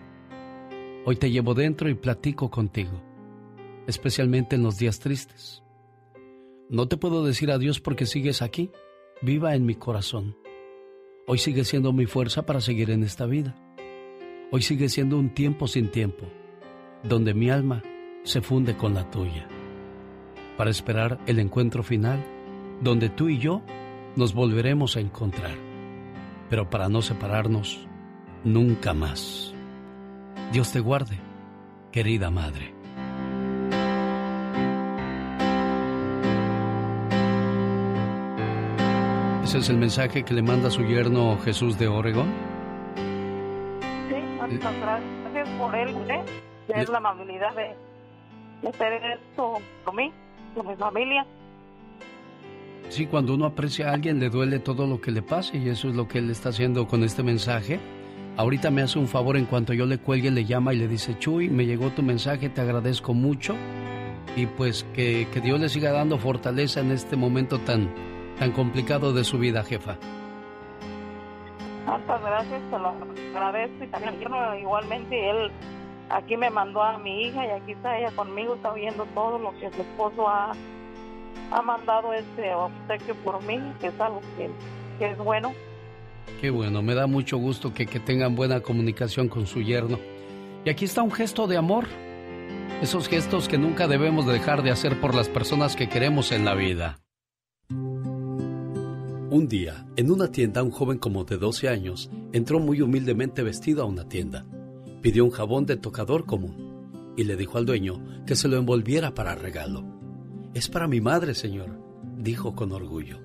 Hoy 1.04 1.16
te 1.16 1.32
llevo 1.32 1.54
dentro 1.54 1.88
y 1.88 1.94
platico 1.94 2.48
contigo, 2.48 3.02
especialmente 3.88 4.54
en 4.54 4.62
los 4.62 4.78
días 4.78 5.00
tristes. 5.00 5.64
No 6.70 6.86
te 6.86 6.96
puedo 6.96 7.24
decir 7.24 7.50
adiós 7.50 7.80
porque 7.80 8.06
sigues 8.06 8.42
aquí, 8.42 8.70
viva 9.22 9.56
en 9.56 9.66
mi 9.66 9.74
corazón. 9.74 10.36
Hoy 11.26 11.38
sigue 11.38 11.64
siendo 11.64 11.92
mi 11.92 12.06
fuerza 12.06 12.46
para 12.46 12.60
seguir 12.60 12.92
en 12.92 13.02
esta 13.02 13.26
vida. 13.26 13.56
Hoy 14.52 14.62
sigue 14.62 14.88
siendo 14.88 15.18
un 15.18 15.34
tiempo 15.34 15.66
sin 15.66 15.90
tiempo, 15.90 16.26
donde 17.02 17.34
mi 17.34 17.50
alma 17.50 17.82
se 18.22 18.40
funde 18.40 18.76
con 18.76 18.94
la 18.94 19.10
tuya, 19.10 19.48
para 20.56 20.70
esperar 20.70 21.18
el 21.26 21.40
encuentro 21.40 21.82
final, 21.82 22.24
donde 22.80 23.08
tú 23.08 23.28
y 23.28 23.38
yo 23.38 23.62
nos 24.14 24.32
volveremos 24.32 24.96
a 24.96 25.00
encontrar 25.00 25.73
pero 26.50 26.68
para 26.68 26.88
no 26.88 27.02
separarnos 27.02 27.86
nunca 28.44 28.94
más. 28.94 29.54
Dios 30.52 30.72
te 30.72 30.80
guarde, 30.80 31.18
querida 31.90 32.30
madre. 32.30 32.74
Ese 39.42 39.58
es 39.58 39.68
el 39.68 39.78
mensaje 39.78 40.24
que 40.24 40.34
le 40.34 40.42
manda 40.42 40.70
su 40.70 40.82
yerno 40.82 41.38
Jesús 41.44 41.78
de 41.78 41.86
Oregón. 41.86 42.32
Sí, 44.08 44.16
muchas 44.50 44.74
gracias 44.80 45.48
por 45.58 45.74
él, 45.74 45.90
¿eh? 46.10 46.24
Es 46.68 46.88
la 46.88 46.98
amabilidad 46.98 47.54
de, 47.54 47.76
de 48.62 48.68
hacer 48.68 48.92
esto 48.92 49.60
por 49.84 49.94
mí, 49.94 50.12
por 50.54 50.66
mi 50.66 50.74
familia. 50.76 51.26
Sí, 52.88 53.06
cuando 53.06 53.34
uno 53.34 53.46
aprecia 53.46 53.90
a 53.90 53.94
alguien 53.94 54.20
le 54.20 54.30
duele 54.30 54.58
todo 54.58 54.86
lo 54.86 55.00
que 55.00 55.10
le 55.10 55.22
pase 55.22 55.58
y 55.58 55.68
eso 55.68 55.88
es 55.88 55.94
lo 55.94 56.06
que 56.06 56.18
él 56.18 56.30
está 56.30 56.50
haciendo 56.50 56.86
con 56.86 57.02
este 57.02 57.22
mensaje. 57.22 57.80
Ahorita 58.36 58.70
me 58.70 58.82
hace 58.82 58.98
un 58.98 59.08
favor 59.08 59.36
en 59.36 59.46
cuanto 59.46 59.72
yo 59.72 59.86
le 59.86 59.98
cuelgue, 59.98 60.30
le 60.30 60.44
llama 60.44 60.74
y 60.74 60.78
le 60.78 60.88
dice, 60.88 61.18
Chuy, 61.18 61.48
me 61.48 61.66
llegó 61.66 61.90
tu 61.90 62.02
mensaje, 62.02 62.48
te 62.48 62.60
agradezco 62.60 63.14
mucho 63.14 63.54
y 64.36 64.46
pues 64.46 64.84
que, 64.94 65.26
Dios 65.42 65.60
le 65.60 65.68
siga 65.68 65.92
dando 65.92 66.18
fortaleza 66.18 66.80
en 66.80 66.90
este 66.90 67.16
momento 67.16 67.58
tan, 67.60 67.94
tan 68.38 68.52
complicado 68.52 69.12
de 69.12 69.24
su 69.24 69.38
vida, 69.38 69.62
jefa. 69.62 69.96
Muchas 71.86 72.22
gracias, 72.22 72.62
te 72.70 72.78
lo 72.78 72.94
agradezco 73.34 73.84
y 73.84 73.86
también 73.88 74.14
igualmente 74.60 75.30
él 75.30 75.52
aquí 76.10 76.36
me 76.36 76.50
mandó 76.50 76.82
a 76.82 76.98
mi 76.98 77.22
hija 77.22 77.46
y 77.46 77.50
aquí 77.50 77.72
está 77.72 77.98
ella 77.98 78.10
conmigo, 78.16 78.54
está 78.54 78.72
viendo 78.72 79.04
todo 79.14 79.38
lo 79.38 79.52
que 79.58 79.70
su 79.72 79.82
esposo 79.82 80.28
ha 80.28 80.52
ha 81.50 81.62
mandado 81.62 82.12
este 82.12 82.54
obsequio 82.54 83.14
por 83.24 83.42
mí, 83.42 83.58
que 83.80 83.88
es 83.88 84.00
algo 84.00 84.20
que, 84.36 84.50
es 85.04 85.18
bueno. 85.18 85.52
Qué 86.40 86.50
bueno, 86.50 86.82
me 86.82 86.94
da 86.94 87.06
mucho 87.06 87.36
gusto 87.36 87.72
que, 87.72 87.86
que 87.86 88.00
tengan 88.00 88.34
buena 88.34 88.60
comunicación 88.60 89.28
con 89.28 89.46
su 89.46 89.60
yerno. 89.62 89.98
Y 90.64 90.70
aquí 90.70 90.84
está 90.84 91.02
un 91.02 91.12
gesto 91.12 91.46
de 91.46 91.56
amor. 91.56 91.84
Esos 92.82 93.08
gestos 93.08 93.48
que 93.48 93.58
nunca 93.58 93.86
debemos 93.86 94.26
dejar 94.26 94.62
de 94.62 94.70
hacer 94.70 95.00
por 95.00 95.14
las 95.14 95.28
personas 95.28 95.76
que 95.76 95.88
queremos 95.88 96.32
en 96.32 96.44
la 96.44 96.54
vida. 96.54 96.98
Un 99.30 99.48
día, 99.48 99.84
en 99.96 100.10
una 100.10 100.30
tienda, 100.30 100.62
un 100.62 100.70
joven 100.70 100.98
como 100.98 101.24
de 101.24 101.38
12 101.38 101.68
años 101.68 102.10
entró 102.32 102.60
muy 102.60 102.80
humildemente 102.80 103.42
vestido 103.42 103.82
a 103.82 103.86
una 103.86 104.08
tienda. 104.08 104.46
Pidió 105.02 105.24
un 105.24 105.32
jabón 105.32 105.66
de 105.66 105.76
tocador 105.76 106.24
común 106.24 107.12
y 107.16 107.24
le 107.24 107.36
dijo 107.36 107.58
al 107.58 107.66
dueño 107.66 108.00
que 108.26 108.36
se 108.36 108.48
lo 108.48 108.56
envolviera 108.58 109.12
para 109.14 109.34
regalo. 109.34 109.84
Es 110.54 110.68
para 110.68 110.86
mi 110.86 111.00
madre, 111.00 111.34
señor, 111.34 111.68
dijo 112.16 112.54
con 112.54 112.70
orgullo. 112.70 113.18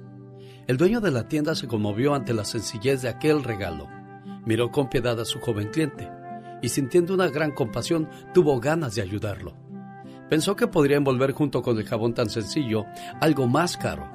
El 0.66 0.78
dueño 0.78 1.00
de 1.00 1.12
la 1.12 1.28
tienda 1.28 1.54
se 1.54 1.68
conmovió 1.68 2.16
ante 2.16 2.34
la 2.34 2.44
sencillez 2.44 3.04
de 3.04 3.10
aquel 3.10 3.44
regalo. 3.44 3.88
Miró 4.48 4.72
con 4.72 4.90
piedad 4.90 5.20
a 5.20 5.26
su 5.26 5.40
joven 5.40 5.70
cliente 5.70 6.10
y 6.64 6.70
sintiendo 6.70 7.14
una 7.14 7.28
gran 7.28 7.52
compasión 7.52 8.10
tuvo 8.34 8.60
ganas 8.60 8.96
de 8.96 9.04
ayudarlo. 9.04 9.54
Pensó 10.28 10.56
que 10.56 10.68
podría 10.68 10.98
envolver 10.98 11.34
junto 11.34 11.62
con 11.62 11.78
el 11.78 11.86
jabón 11.86 12.16
tan 12.16 12.32
sencillo 12.32 12.86
algo 13.22 13.48
más 13.48 13.78
caro. 13.78 14.10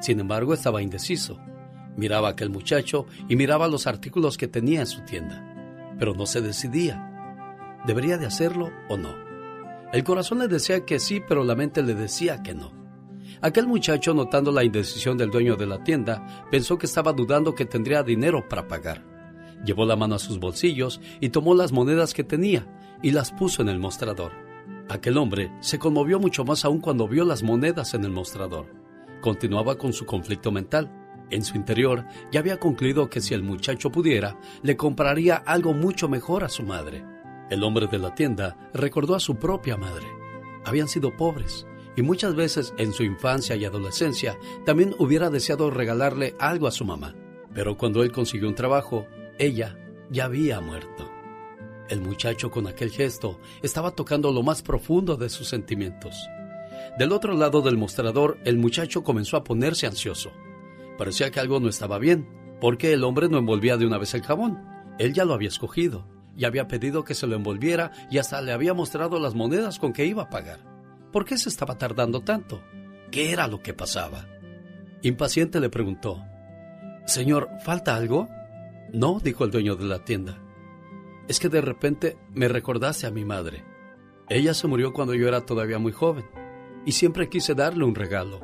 Sin 0.00 0.18
embargo, 0.18 0.52
estaba 0.52 0.82
indeciso. 0.82 1.38
Miraba 1.96 2.26
a 2.26 2.30
aquel 2.32 2.50
muchacho 2.50 3.06
y 3.28 3.36
miraba 3.36 3.68
los 3.68 3.86
artículos 3.86 4.36
que 4.36 4.48
tenía 4.48 4.80
en 4.80 4.86
su 4.86 5.02
tienda, 5.02 5.94
pero 5.96 6.12
no 6.12 6.26
se 6.26 6.40
decidía. 6.40 7.78
¿Debería 7.86 8.18
de 8.18 8.26
hacerlo 8.26 8.72
o 8.88 8.96
no? 8.96 9.27
El 9.92 10.04
corazón 10.04 10.40
le 10.40 10.48
decía 10.48 10.84
que 10.84 10.98
sí, 10.98 11.22
pero 11.26 11.44
la 11.44 11.54
mente 11.54 11.82
le 11.82 11.94
decía 11.94 12.42
que 12.42 12.54
no. 12.54 12.72
Aquel 13.40 13.66
muchacho, 13.66 14.12
notando 14.12 14.52
la 14.52 14.64
indecisión 14.64 15.16
del 15.16 15.30
dueño 15.30 15.56
de 15.56 15.66
la 15.66 15.82
tienda, 15.82 16.46
pensó 16.50 16.76
que 16.76 16.86
estaba 16.86 17.12
dudando 17.12 17.54
que 17.54 17.64
tendría 17.64 18.02
dinero 18.02 18.46
para 18.48 18.68
pagar. 18.68 19.02
Llevó 19.64 19.86
la 19.86 19.96
mano 19.96 20.16
a 20.16 20.18
sus 20.18 20.38
bolsillos 20.38 21.00
y 21.20 21.30
tomó 21.30 21.54
las 21.54 21.72
monedas 21.72 22.14
que 22.14 22.24
tenía 22.24 22.66
y 23.02 23.12
las 23.12 23.32
puso 23.32 23.62
en 23.62 23.68
el 23.68 23.78
mostrador. 23.78 24.32
Aquel 24.88 25.16
hombre 25.16 25.52
se 25.60 25.78
conmovió 25.78 26.18
mucho 26.18 26.44
más 26.44 26.64
aún 26.64 26.80
cuando 26.80 27.08
vio 27.08 27.24
las 27.24 27.42
monedas 27.42 27.94
en 27.94 28.04
el 28.04 28.10
mostrador. 28.10 28.66
Continuaba 29.20 29.76
con 29.76 29.92
su 29.92 30.04
conflicto 30.04 30.52
mental. 30.52 30.90
En 31.30 31.44
su 31.44 31.56
interior 31.56 32.06
ya 32.32 32.40
había 32.40 32.58
concluido 32.58 33.08
que 33.08 33.20
si 33.20 33.34
el 33.34 33.42
muchacho 33.42 33.90
pudiera, 33.90 34.38
le 34.62 34.76
compraría 34.76 35.36
algo 35.36 35.74
mucho 35.74 36.08
mejor 36.08 36.44
a 36.44 36.48
su 36.48 36.62
madre. 36.62 37.04
El 37.50 37.64
hombre 37.64 37.86
de 37.86 37.98
la 37.98 38.14
tienda 38.14 38.70
recordó 38.74 39.14
a 39.14 39.20
su 39.20 39.36
propia 39.36 39.76
madre. 39.76 40.06
Habían 40.66 40.88
sido 40.88 41.16
pobres 41.16 41.66
y 41.96 42.02
muchas 42.02 42.34
veces 42.34 42.74
en 42.76 42.92
su 42.92 43.04
infancia 43.04 43.56
y 43.56 43.64
adolescencia 43.64 44.38
también 44.66 44.94
hubiera 44.98 45.30
deseado 45.30 45.70
regalarle 45.70 46.34
algo 46.38 46.66
a 46.66 46.70
su 46.72 46.84
mamá. 46.84 47.14
Pero 47.54 47.78
cuando 47.78 48.02
él 48.02 48.12
consiguió 48.12 48.48
un 48.48 48.54
trabajo, 48.54 49.06
ella 49.38 49.78
ya 50.10 50.26
había 50.26 50.60
muerto. 50.60 51.10
El 51.88 52.02
muchacho 52.02 52.50
con 52.50 52.66
aquel 52.66 52.90
gesto 52.90 53.40
estaba 53.62 53.92
tocando 53.92 54.30
lo 54.30 54.42
más 54.42 54.62
profundo 54.62 55.16
de 55.16 55.30
sus 55.30 55.48
sentimientos. 55.48 56.14
Del 56.98 57.12
otro 57.12 57.32
lado 57.32 57.62
del 57.62 57.78
mostrador, 57.78 58.38
el 58.44 58.58
muchacho 58.58 59.02
comenzó 59.02 59.38
a 59.38 59.44
ponerse 59.44 59.86
ansioso. 59.86 60.32
Parecía 60.98 61.30
que 61.30 61.40
algo 61.40 61.60
no 61.60 61.70
estaba 61.70 61.98
bien, 61.98 62.28
porque 62.60 62.92
el 62.92 63.04
hombre 63.04 63.30
no 63.30 63.38
envolvía 63.38 63.78
de 63.78 63.86
una 63.86 63.96
vez 63.96 64.12
el 64.12 64.22
jabón. 64.22 64.62
Él 64.98 65.14
ya 65.14 65.24
lo 65.24 65.32
había 65.32 65.48
escogido 65.48 66.17
y 66.38 66.44
había 66.44 66.68
pedido 66.68 67.02
que 67.04 67.16
se 67.16 67.26
lo 67.26 67.34
envolviera 67.34 67.90
y 68.10 68.18
hasta 68.18 68.40
le 68.40 68.52
había 68.52 68.72
mostrado 68.72 69.18
las 69.18 69.34
monedas 69.34 69.80
con 69.80 69.92
que 69.92 70.06
iba 70.06 70.22
a 70.22 70.30
pagar. 70.30 70.60
¿Por 71.12 71.24
qué 71.24 71.36
se 71.36 71.48
estaba 71.48 71.76
tardando 71.76 72.20
tanto? 72.20 72.62
¿Qué 73.10 73.32
era 73.32 73.48
lo 73.48 73.60
que 73.60 73.74
pasaba? 73.74 74.24
Impaciente 75.02 75.58
le 75.58 75.68
preguntó, 75.68 76.24
Señor, 77.06 77.50
¿falta 77.64 77.96
algo? 77.96 78.28
No, 78.92 79.18
dijo 79.18 79.44
el 79.44 79.50
dueño 79.50 79.74
de 79.74 79.84
la 79.84 80.04
tienda. 80.04 80.38
es 81.26 81.40
que 81.40 81.48
de 81.48 81.60
repente 81.60 82.16
me 82.32 82.48
recordaste 82.48 83.06
a 83.06 83.10
mi 83.10 83.24
madre. 83.24 83.64
Ella 84.28 84.54
se 84.54 84.68
murió 84.68 84.92
cuando 84.92 85.14
yo 85.14 85.26
era 85.26 85.44
todavía 85.44 85.78
muy 85.78 85.92
joven 85.92 86.24
y 86.86 86.92
siempre 86.92 87.28
quise 87.28 87.54
darle 87.54 87.84
un 87.84 87.94
regalo, 87.94 88.40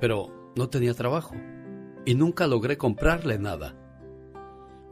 pero 0.00 0.52
no 0.56 0.68
tenía 0.68 0.92
trabajo 0.92 1.34
y 2.04 2.14
nunca 2.14 2.46
logré 2.46 2.76
comprarle 2.76 3.38
nada. 3.38 3.74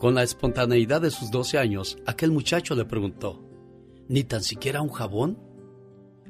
Con 0.02 0.16
la 0.16 0.24
espontaneidad 0.24 1.00
de 1.00 1.12
sus 1.12 1.30
12 1.30 1.58
años, 1.58 1.96
aquel 2.06 2.32
muchacho 2.32 2.74
le 2.74 2.84
preguntó, 2.84 3.40
¿ni 4.08 4.24
tan 4.24 4.42
siquiera 4.42 4.82
un 4.82 4.88
jabón? 4.88 5.38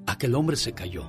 Aquel 0.07 0.35
hombre 0.35 0.57
se 0.57 0.75
cayó, 0.75 1.05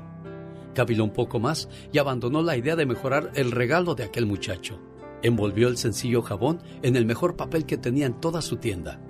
caviló 0.74 1.04
un 1.04 1.12
poco 1.12 1.42
más 1.42 1.68
y 1.92 1.98
abandonó 1.98 2.42
la 2.42 2.56
idea 2.56 2.78
de 2.78 2.86
mejorar 2.86 3.32
el 3.36 3.52
regalo 3.52 3.96
de 3.96 4.06
aquel 4.06 4.26
muchacho. 4.26 4.80
Envolvió 5.24 5.68
el 5.68 5.76
sencillo 5.76 6.22
jabón 6.22 6.62
en 6.84 6.96
el 6.96 7.06
mejor 7.06 7.36
papel 7.36 7.66
que 7.66 7.78
tenía 7.78 8.06
en 8.06 8.22
toda 8.22 8.42
su 8.42 8.56
tienda 8.56 9.02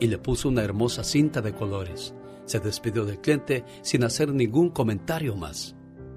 y 0.00 0.08
le 0.08 0.18
puso 0.18 0.48
una 0.48 0.64
hermosa 0.64 1.04
cinta 1.04 1.40
de 1.40 1.54
colores. 1.54 2.12
Se 2.44 2.58
despidió 2.58 3.04
del 3.04 3.20
cliente 3.20 3.64
sin 3.82 4.02
hacer 4.02 4.34
ningún 4.34 4.70
comentario 4.70 5.36
más. 5.36 5.76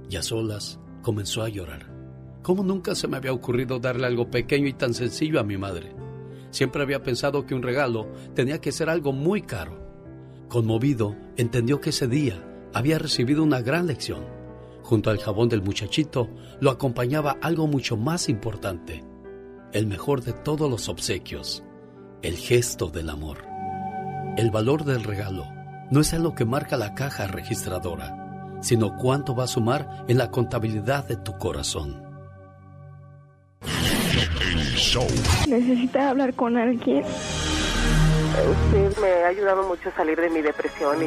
Y 0.09 0.15
a 0.15 0.23
solas 0.23 0.79
comenzó 1.03 1.43
a 1.43 1.49
llorar. 1.49 1.93
¿Cómo 2.41 2.63
nunca 2.63 2.95
se 2.95 3.07
me 3.07 3.17
había 3.17 3.31
ocurrido 3.31 3.77
darle 3.77 4.07
algo 4.07 4.31
pequeño 4.31 4.65
y 4.65 4.73
tan 4.73 4.95
sencillo 4.95 5.39
a 5.39 5.43
mi 5.43 5.55
madre? 5.55 6.08
Siempre 6.51 6.81
había 6.81 7.03
pensado 7.03 7.45
que 7.45 7.55
un 7.55 7.61
regalo 7.61 8.07
tenía 8.33 8.59
que 8.59 8.71
ser 8.71 8.89
algo 8.89 9.13
muy 9.13 9.41
caro. 9.41 9.79
Conmovido, 10.47 11.15
entendió 11.37 11.79
que 11.79 11.91
ese 11.91 12.07
día 12.07 12.43
había 12.73 12.97
recibido 12.99 13.43
una 13.43 13.61
gran 13.61 13.87
lección. 13.87 14.25
Junto 14.83 15.11
al 15.11 15.19
jabón 15.19 15.49
del 15.49 15.61
muchachito 15.61 16.29
lo 16.59 16.71
acompañaba 16.71 17.37
algo 17.41 17.67
mucho 17.67 17.97
más 17.97 18.29
importante, 18.29 19.03
el 19.71 19.85
mejor 19.85 20.23
de 20.23 20.33
todos 20.33 20.69
los 20.69 20.89
obsequios, 20.89 21.63
el 22.23 22.35
gesto 22.35 22.89
del 22.89 23.09
amor. 23.09 23.45
El 24.37 24.49
valor 24.49 24.85
del 24.85 25.03
regalo 25.03 25.45
no 25.91 26.01
es 26.01 26.13
algo 26.13 26.33
que 26.33 26.45
marca 26.45 26.77
la 26.77 26.95
caja 26.95 27.27
registradora, 27.27 28.57
sino 28.61 28.95
cuánto 28.95 29.35
va 29.35 29.43
a 29.43 29.47
sumar 29.47 30.05
en 30.07 30.17
la 30.17 30.31
contabilidad 30.31 31.07
de 31.07 31.17
tu 31.17 31.37
corazón. 31.37 32.08
Necesita 35.47 36.09
hablar 36.09 36.33
con 36.33 36.57
alguien. 36.57 37.03
Usted 38.39 38.97
me 39.01 39.23
ha 39.23 39.27
ayudado 39.27 39.63
mucho 39.67 39.89
a 39.89 39.91
salir 39.95 40.19
de 40.19 40.29
mi 40.29 40.41
depresión 40.41 41.03
y... 41.03 41.05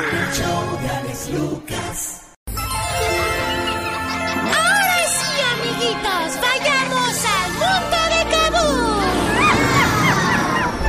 Ahora 4.47 4.99
sí, 5.09 5.41
amiguitos, 5.55 6.41
vayamos 6.43 7.25
al 7.25 7.53
mundo 7.53 7.97
de 8.11 8.21
Kabul. 8.37 9.03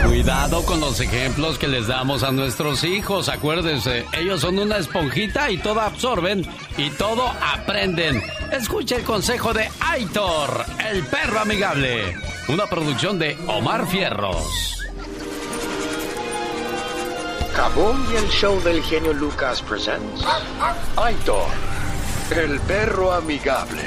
Cuidado 0.10 0.66
con 0.66 0.80
los 0.80 1.00
ejemplos 1.00 1.58
que 1.58 1.68
les 1.68 1.88
damos 1.88 2.24
a 2.24 2.32
nuestros 2.32 2.84
hijos. 2.84 3.30
Acuérdense, 3.30 4.06
ellos 4.18 4.42
son 4.42 4.60
una 4.60 4.78
esponjita 4.78 5.50
y 5.50 5.58
todo 5.58 5.80
absorben 5.82 6.46
y 6.78 6.90
todo 6.92 7.32
aprenden. 7.42 8.22
Escuche 8.54 8.98
el 8.98 9.04
consejo 9.04 9.52
de 9.52 9.68
Aitor, 9.80 10.64
el 10.92 11.04
perro 11.08 11.40
amigable. 11.40 12.16
Una 12.48 12.68
producción 12.68 13.18
de 13.18 13.36
Omar 13.48 13.88
Fierros. 13.88 14.78
Kabum 17.56 18.12
y 18.12 18.16
el 18.16 18.30
show 18.30 18.62
del 18.62 18.84
genio 18.84 19.12
Lucas 19.12 19.60
presents 19.64 20.24
Aitor, 20.98 21.48
el 22.30 22.60
perro 22.60 23.12
amigable. 23.12 23.82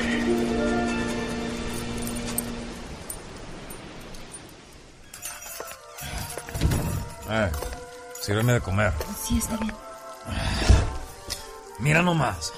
Eh, 7.31 7.53
sírveme 8.21 8.55
de 8.55 8.61
comer. 8.61 8.93
Sí, 9.25 9.39
está 9.39 9.57
bien. 9.59 9.75
Mira 11.79 12.03
nomás. 12.03 12.53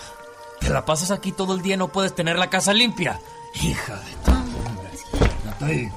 Te 0.60 0.70
la 0.70 0.84
pasas 0.84 1.10
aquí 1.10 1.32
todo 1.32 1.54
el 1.54 1.62
día 1.62 1.74
y 1.74 1.78
no 1.78 1.88
puedes 1.88 2.14
tener 2.14 2.38
la 2.38 2.50
casa 2.50 2.72
limpia. 2.72 3.20
Hija 3.54 3.96
de 3.96 4.12
tu... 4.24 5.64
Ahí. 5.64 5.90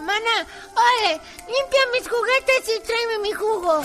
Mana, 0.00 0.46
ole, 0.74 1.20
limpia 1.46 1.80
mis 1.92 2.08
juguetes 2.08 2.64
y 2.66 2.86
tráeme 2.86 3.18
mi 3.22 3.32
jugo. 3.32 3.80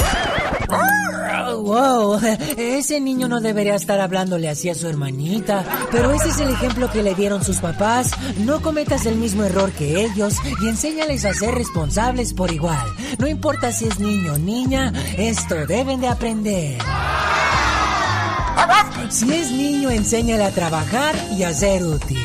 Oh, 0.69 1.61
wow, 1.61 2.19
ese 2.57 3.01
niño 3.01 3.27
no 3.27 3.41
debería 3.41 3.75
estar 3.75 3.99
hablándole 3.99 4.49
así 4.49 4.69
a 4.69 4.75
su 4.75 4.87
hermanita, 4.87 5.65
pero 5.91 6.11
ese 6.11 6.29
es 6.29 6.39
el 6.39 6.49
ejemplo 6.49 6.89
que 6.91 7.03
le 7.03 7.13
dieron 7.15 7.43
sus 7.43 7.57
papás. 7.57 8.11
No 8.37 8.61
cometas 8.61 9.05
el 9.05 9.15
mismo 9.15 9.43
error 9.43 9.71
que 9.71 10.05
ellos 10.05 10.35
y 10.61 10.69
enséñales 10.69 11.25
a 11.25 11.33
ser 11.33 11.55
responsables 11.55 12.33
por 12.33 12.51
igual. 12.53 12.87
No 13.17 13.27
importa 13.27 13.71
si 13.71 13.87
es 13.87 13.99
niño 13.99 14.33
o 14.33 14.37
niña, 14.37 14.93
esto 15.17 15.65
deben 15.65 15.99
de 15.99 16.07
aprender. 16.07 16.77
Si 19.09 19.31
es 19.33 19.51
niño, 19.51 19.89
enséñale 19.91 20.43
a 20.45 20.51
trabajar 20.51 21.15
y 21.37 21.43
a 21.43 21.53
ser 21.53 21.83
útil. 21.85 22.17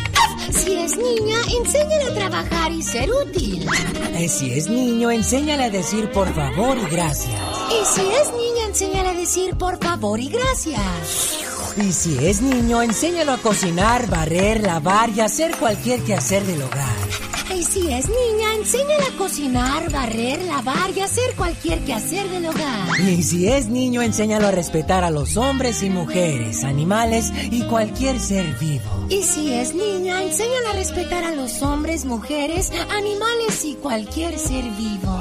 Si 0.50 0.72
es 0.74 0.96
niña, 0.96 1.36
enséñale 1.58 2.04
a 2.10 2.14
trabajar 2.14 2.72
y 2.72 2.82
ser 2.82 3.10
útil. 3.10 3.66
Eh, 4.14 4.28
Si 4.28 4.52
es 4.52 4.68
niño, 4.68 5.10
enséñale 5.10 5.64
a 5.64 5.70
decir 5.70 6.10
por 6.10 6.32
favor 6.34 6.78
y 6.78 6.86
gracias. 6.86 7.40
Y 7.70 7.84
si 7.84 8.00
es 8.06 8.32
niña, 8.32 8.66
enséñale 8.68 9.08
a 9.10 9.14
decir 9.14 9.56
por 9.56 9.78
favor 9.78 10.18
y 10.20 10.28
gracias. 10.28 11.38
Y 11.76 11.92
si 11.92 12.26
es 12.26 12.40
niño, 12.40 12.82
enséñalo 12.82 13.32
a 13.32 13.38
cocinar, 13.38 14.08
barrer, 14.08 14.62
lavar 14.62 15.10
y 15.10 15.20
hacer 15.20 15.56
cualquier 15.56 16.00
quehacer 16.02 16.44
del 16.44 16.62
hogar. 16.62 17.27
Y 17.54 17.64
si 17.64 17.92
es 17.92 18.06
niña, 18.08 18.54
enséñale 18.54 19.04
a 19.04 19.16
cocinar, 19.16 19.90
barrer, 19.90 20.42
lavar 20.42 20.90
y 20.94 21.00
hacer 21.00 21.34
cualquier 21.34 21.80
quehacer 21.80 22.28
del 22.28 22.46
hogar. 22.46 23.00
Y 23.00 23.22
si 23.22 23.48
es 23.48 23.68
niño, 23.68 24.02
enséñalo 24.02 24.48
a 24.48 24.50
respetar 24.50 25.02
a 25.02 25.10
los 25.10 25.36
hombres 25.36 25.82
y 25.82 25.88
mujeres, 25.88 26.62
animales 26.64 27.32
y 27.50 27.62
cualquier 27.62 28.20
ser 28.20 28.46
vivo. 28.58 29.06
Y 29.08 29.22
si 29.22 29.52
es 29.54 29.74
niña, 29.74 30.22
enséñale 30.22 30.68
a 30.68 30.72
respetar 30.74 31.24
a 31.24 31.34
los 31.34 31.62
hombres, 31.62 32.04
mujeres, 32.04 32.70
animales 32.90 33.64
y 33.64 33.74
cualquier 33.76 34.38
ser 34.38 34.64
vivo. 34.72 35.18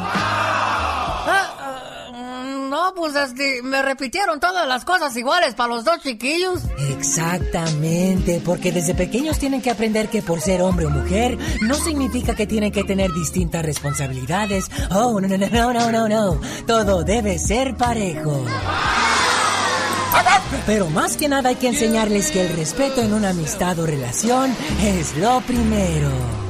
No, 2.70 2.94
pues 2.96 3.16
este, 3.16 3.62
me 3.64 3.82
repitieron 3.82 4.40
todas 4.40 4.68
las 4.68 4.86
cosas 4.86 5.16
iguales 5.16 5.56
para 5.56 5.74
los 5.74 5.84
dos 5.86 6.00
chiquillos. 6.02 6.62
Exactamente, 6.90 8.42
porque 8.44 8.72
desde 8.72 8.94
pequeños 8.94 9.40
tienen 9.40 9.62
que 9.62 9.72
aprender 9.72 10.10
que 10.10 10.22
por 10.22 10.42
ser 10.42 10.62
hombre 10.62 10.86
o 10.86 10.90
mujer 10.90 11.38
no 11.62 11.76
significa 11.76 12.36
que 12.36 12.48
tienen 12.48 12.72
que 12.72 12.84
tener 12.84 13.12
distintas 13.12 13.66
responsabilidades. 13.66 14.66
Oh, 14.92 15.20
no, 15.20 15.28
no, 15.28 15.38
no, 15.38 15.48
no, 15.50 15.74
no, 15.74 15.92
no, 15.92 16.08
no. 16.08 16.42
Todo 16.66 17.04
debe 17.04 17.40
ser 17.40 17.76
parejo. 17.76 18.46
Pero 20.66 20.90
más 20.90 21.18
que 21.18 21.30
nada 21.30 21.50
hay 21.50 21.56
que 21.56 21.68
enseñarles 21.68 22.32
que 22.32 22.42
el 22.42 22.56
respeto 22.56 23.02
en 23.02 23.14
una 23.14 23.30
amistad 23.30 23.80
o 23.80 23.86
relación 23.86 24.56
es 24.82 25.16
lo 25.18 25.42
primero. 25.42 26.47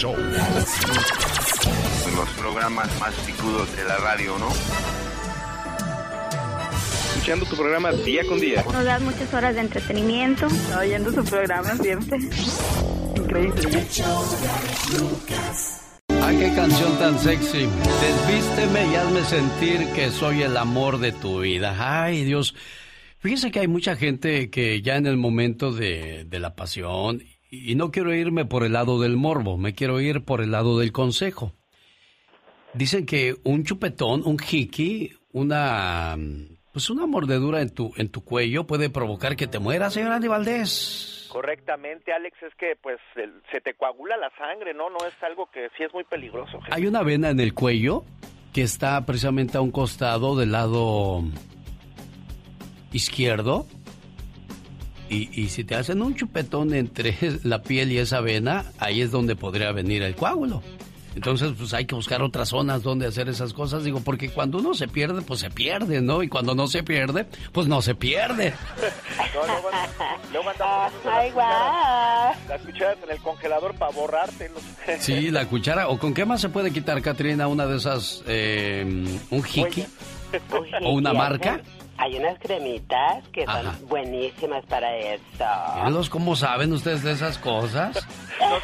Show. 0.00 0.16
Los 2.16 2.28
programas 2.38 2.88
más 2.98 3.12
picudos 3.26 3.76
de 3.76 3.84
la 3.84 3.98
radio, 3.98 4.38
¿no? 4.38 4.48
Escuchando 7.10 7.44
tu 7.44 7.54
programa 7.54 7.92
día 7.92 8.24
con 8.26 8.40
día. 8.40 8.64
Nos 8.72 8.82
das 8.82 9.02
muchas 9.02 9.34
horas 9.34 9.54
de 9.54 9.60
entretenimiento. 9.60 10.48
Oyendo 10.78 11.12
su 11.12 11.22
programa 11.22 11.76
siempre. 11.76 12.16
Increíble. 13.14 13.86
¡Ay, 16.22 16.38
qué 16.38 16.54
canción 16.54 16.98
tan 16.98 17.18
sexy! 17.18 17.68
Desvísteme 18.00 18.90
y 18.90 18.94
hazme 18.94 19.24
sentir 19.24 19.86
que 19.92 20.10
soy 20.10 20.40
el 20.42 20.56
amor 20.56 20.98
de 20.98 21.12
tu 21.12 21.40
vida. 21.40 21.76
¡Ay, 21.78 22.24
Dios! 22.24 22.54
Fíjese 23.18 23.50
que 23.50 23.60
hay 23.60 23.68
mucha 23.68 23.96
gente 23.96 24.48
que 24.48 24.80
ya 24.80 24.96
en 24.96 25.04
el 25.04 25.18
momento 25.18 25.72
de, 25.72 26.24
de 26.24 26.40
la 26.40 26.56
pasión, 26.56 27.22
y 27.50 27.74
no 27.74 27.90
quiero 27.90 28.14
irme 28.14 28.44
por 28.44 28.64
el 28.64 28.72
lado 28.72 29.00
del 29.00 29.16
morbo, 29.16 29.58
me 29.58 29.74
quiero 29.74 30.00
ir 30.00 30.24
por 30.24 30.40
el 30.40 30.52
lado 30.52 30.78
del 30.78 30.92
consejo. 30.92 31.52
Dicen 32.72 33.04
que 33.04 33.36
un 33.42 33.64
chupetón, 33.64 34.22
un 34.24 34.38
jiki, 34.38 35.12
una 35.32 36.16
pues 36.72 36.88
una 36.88 37.06
mordedura 37.06 37.60
en 37.60 37.74
tu 37.74 37.92
en 37.96 38.10
tu 38.10 38.24
cuello 38.24 38.66
puede 38.66 38.90
provocar 38.90 39.34
que 39.34 39.48
te 39.48 39.58
mueras, 39.58 39.94
señor 39.94 40.12
Andy 40.12 40.28
Valdés. 40.28 41.28
Correctamente, 41.32 42.12
Alex, 42.12 42.36
es 42.42 42.54
que 42.56 42.76
pues 42.80 42.98
se 43.14 43.60
te 43.60 43.74
coagula 43.74 44.16
la 44.16 44.30
sangre, 44.36 44.74
¿no? 44.74 44.90
No 44.90 44.98
es 45.06 45.14
algo 45.22 45.48
que 45.50 45.68
sí 45.76 45.84
es 45.84 45.92
muy 45.92 46.04
peligroso. 46.04 46.60
Hay 46.70 46.86
una 46.86 47.02
vena 47.02 47.30
en 47.30 47.40
el 47.40 47.54
cuello 47.54 48.04
que 48.52 48.62
está 48.62 49.04
precisamente 49.06 49.56
a 49.56 49.60
un 49.60 49.70
costado 49.70 50.36
del 50.36 50.52
lado 50.52 51.22
izquierdo. 52.92 53.66
Y, 55.10 55.28
y 55.32 55.48
si 55.48 55.64
te 55.64 55.74
hacen 55.74 56.00
un 56.00 56.14
chupetón 56.14 56.72
entre 56.72 57.16
la 57.44 57.62
piel 57.62 57.92
y 57.92 57.98
esa 57.98 58.20
vena, 58.20 58.64
ahí 58.78 59.02
es 59.02 59.10
donde 59.10 59.36
podría 59.36 59.72
venir 59.72 60.02
el 60.02 60.14
coágulo. 60.14 60.62
Entonces, 61.14 61.52
pues 61.58 61.74
hay 61.74 61.86
que 61.86 61.94
buscar 61.94 62.22
otras 62.22 62.50
zonas 62.50 62.82
donde 62.82 63.06
hacer 63.06 63.28
esas 63.28 63.52
cosas. 63.52 63.82
Digo, 63.82 64.00
porque 64.00 64.30
cuando 64.30 64.58
uno 64.58 64.74
se 64.74 64.86
pierde, 64.86 65.22
pues 65.22 65.40
se 65.40 65.50
pierde, 65.50 66.00
¿no? 66.00 66.22
Y 66.22 66.28
cuando 66.28 66.54
no 66.54 66.68
se 66.68 66.82
pierde, 66.82 67.26
pues 67.52 67.66
no 67.66 67.82
se 67.82 67.94
pierde. 67.94 68.54
no, 69.34 69.46
luego, 69.46 69.70
luego 70.32 70.50
andamos 70.50 70.94
las, 71.36 72.48
las, 72.48 72.62
cucharas, 72.62 72.98
en 73.02 73.10
el 73.10 73.18
congelador 73.18 73.74
para 73.74 73.92
borrártelos. 73.92 74.62
sí, 75.00 75.30
la 75.30 75.46
cuchara. 75.46 75.88
¿O 75.88 75.98
con 75.98 76.14
qué 76.14 76.24
más 76.24 76.40
se 76.40 76.48
puede 76.48 76.70
quitar, 76.70 77.02
Katrina, 77.02 77.48
una 77.48 77.66
de 77.66 77.76
esas, 77.76 78.22
eh, 78.28 78.84
un 79.30 79.42
jiki? 79.42 79.86
¿O 80.84 80.92
una 80.92 81.12
marca? 81.12 81.60
Hay 82.00 82.16
unas 82.16 82.38
cremitas 82.38 83.22
que 83.30 83.44
son 83.44 83.66
buenísimas 83.86 84.64
para 84.64 84.96
eso. 84.96 85.44
Mírenlos 85.76 86.08
cómo 86.08 86.34
saben 86.34 86.72
ustedes 86.72 87.02
de 87.02 87.12
esas 87.12 87.36
cosas. 87.36 88.06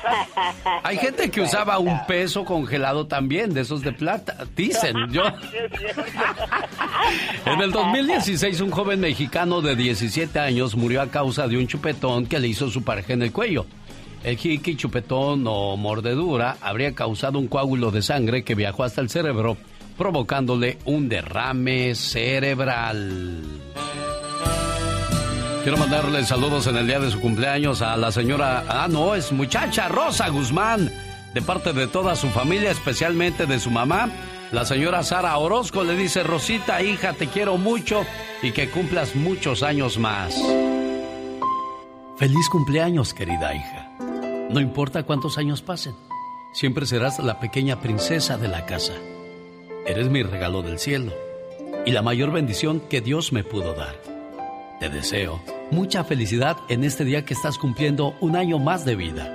Hay 0.82 0.96
gente 0.96 1.30
que 1.30 1.42
usaba 1.42 1.78
un 1.78 2.06
peso 2.06 2.46
congelado 2.46 3.06
también, 3.06 3.52
de 3.52 3.60
esos 3.60 3.82
de 3.82 3.92
plata. 3.92 4.38
Dicen, 4.56 4.96
yo. 5.10 5.24
en 7.44 7.60
el 7.60 7.72
2016, 7.72 8.62
un 8.62 8.70
joven 8.70 9.00
mexicano 9.00 9.60
de 9.60 9.76
17 9.76 10.38
años 10.38 10.74
murió 10.74 11.02
a 11.02 11.08
causa 11.08 11.46
de 11.46 11.58
un 11.58 11.66
chupetón 11.66 12.24
que 12.24 12.38
le 12.38 12.48
hizo 12.48 12.70
su 12.70 12.84
pareja 12.84 13.12
en 13.12 13.20
el 13.20 13.32
cuello. 13.32 13.66
El 14.24 14.38
jiki, 14.38 14.76
chupetón 14.76 15.44
o 15.46 15.76
mordedura 15.76 16.56
habría 16.62 16.94
causado 16.94 17.38
un 17.38 17.48
coágulo 17.48 17.90
de 17.90 18.00
sangre 18.00 18.44
que 18.44 18.54
viajó 18.54 18.82
hasta 18.82 19.02
el 19.02 19.10
cerebro 19.10 19.58
provocándole 19.96 20.78
un 20.84 21.08
derrame 21.08 21.94
cerebral. 21.94 23.42
Quiero 25.62 25.78
mandarle 25.78 26.24
saludos 26.24 26.68
en 26.68 26.76
el 26.76 26.86
día 26.86 27.00
de 27.00 27.10
su 27.10 27.20
cumpleaños 27.20 27.82
a 27.82 27.96
la 27.96 28.12
señora, 28.12 28.64
ah 28.68 28.86
no, 28.88 29.16
es 29.16 29.32
muchacha 29.32 29.88
Rosa 29.88 30.28
Guzmán, 30.28 30.92
de 31.34 31.42
parte 31.42 31.72
de 31.72 31.88
toda 31.88 32.14
su 32.14 32.28
familia, 32.28 32.70
especialmente 32.70 33.46
de 33.46 33.58
su 33.58 33.72
mamá. 33.72 34.08
La 34.52 34.64
señora 34.64 35.02
Sara 35.02 35.36
Orozco 35.36 35.82
le 35.82 35.96
dice, 35.96 36.22
Rosita, 36.22 36.82
hija, 36.82 37.14
te 37.14 37.26
quiero 37.26 37.58
mucho 37.58 38.04
y 38.42 38.52
que 38.52 38.70
cumplas 38.70 39.16
muchos 39.16 39.64
años 39.64 39.98
más. 39.98 40.40
Feliz 42.16 42.48
cumpleaños, 42.48 43.12
querida 43.12 43.52
hija. 43.52 43.90
No 44.48 44.60
importa 44.60 45.02
cuántos 45.02 45.36
años 45.36 45.62
pasen, 45.62 45.96
siempre 46.52 46.86
serás 46.86 47.18
la 47.18 47.40
pequeña 47.40 47.80
princesa 47.80 48.38
de 48.38 48.46
la 48.46 48.64
casa. 48.66 48.92
Eres 49.86 50.10
mi 50.10 50.24
regalo 50.24 50.62
del 50.62 50.80
cielo 50.80 51.12
y 51.84 51.92
la 51.92 52.02
mayor 52.02 52.32
bendición 52.32 52.80
que 52.80 53.00
Dios 53.00 53.32
me 53.32 53.44
pudo 53.44 53.72
dar. 53.74 53.94
Te 54.80 54.88
deseo 54.88 55.40
mucha 55.70 56.02
felicidad 56.02 56.56
en 56.68 56.82
este 56.82 57.04
día 57.04 57.24
que 57.24 57.34
estás 57.34 57.56
cumpliendo 57.56 58.16
un 58.20 58.34
año 58.34 58.58
más 58.58 58.84
de 58.84 58.96
vida 58.96 59.32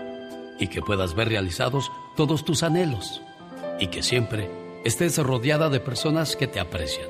y 0.59 0.67
que 0.67 0.81
puedas 0.81 1.15
ver 1.15 1.29
realizados 1.29 1.89
todos 2.17 2.43
tus 2.43 2.63
anhelos 2.63 3.21
y 3.79 3.87
que 3.87 4.03
siempre 4.03 4.49
estés 4.83 5.17
rodeada 5.19 5.69
de 5.69 5.79
personas 5.79 6.35
que 6.35 6.47
te 6.47 6.59
aprecian. 6.59 7.07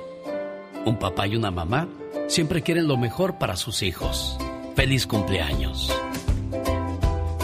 Un 0.85 0.99
papá 0.99 1.25
y 1.25 1.35
una 1.35 1.49
mamá 1.49 1.89
siempre 2.27 2.61
quieren 2.61 2.87
lo 2.87 2.95
mejor 2.95 3.39
para 3.39 3.55
sus 3.55 3.81
hijos. 3.81 4.37
Feliz 4.75 5.07
cumpleaños. 5.07 5.91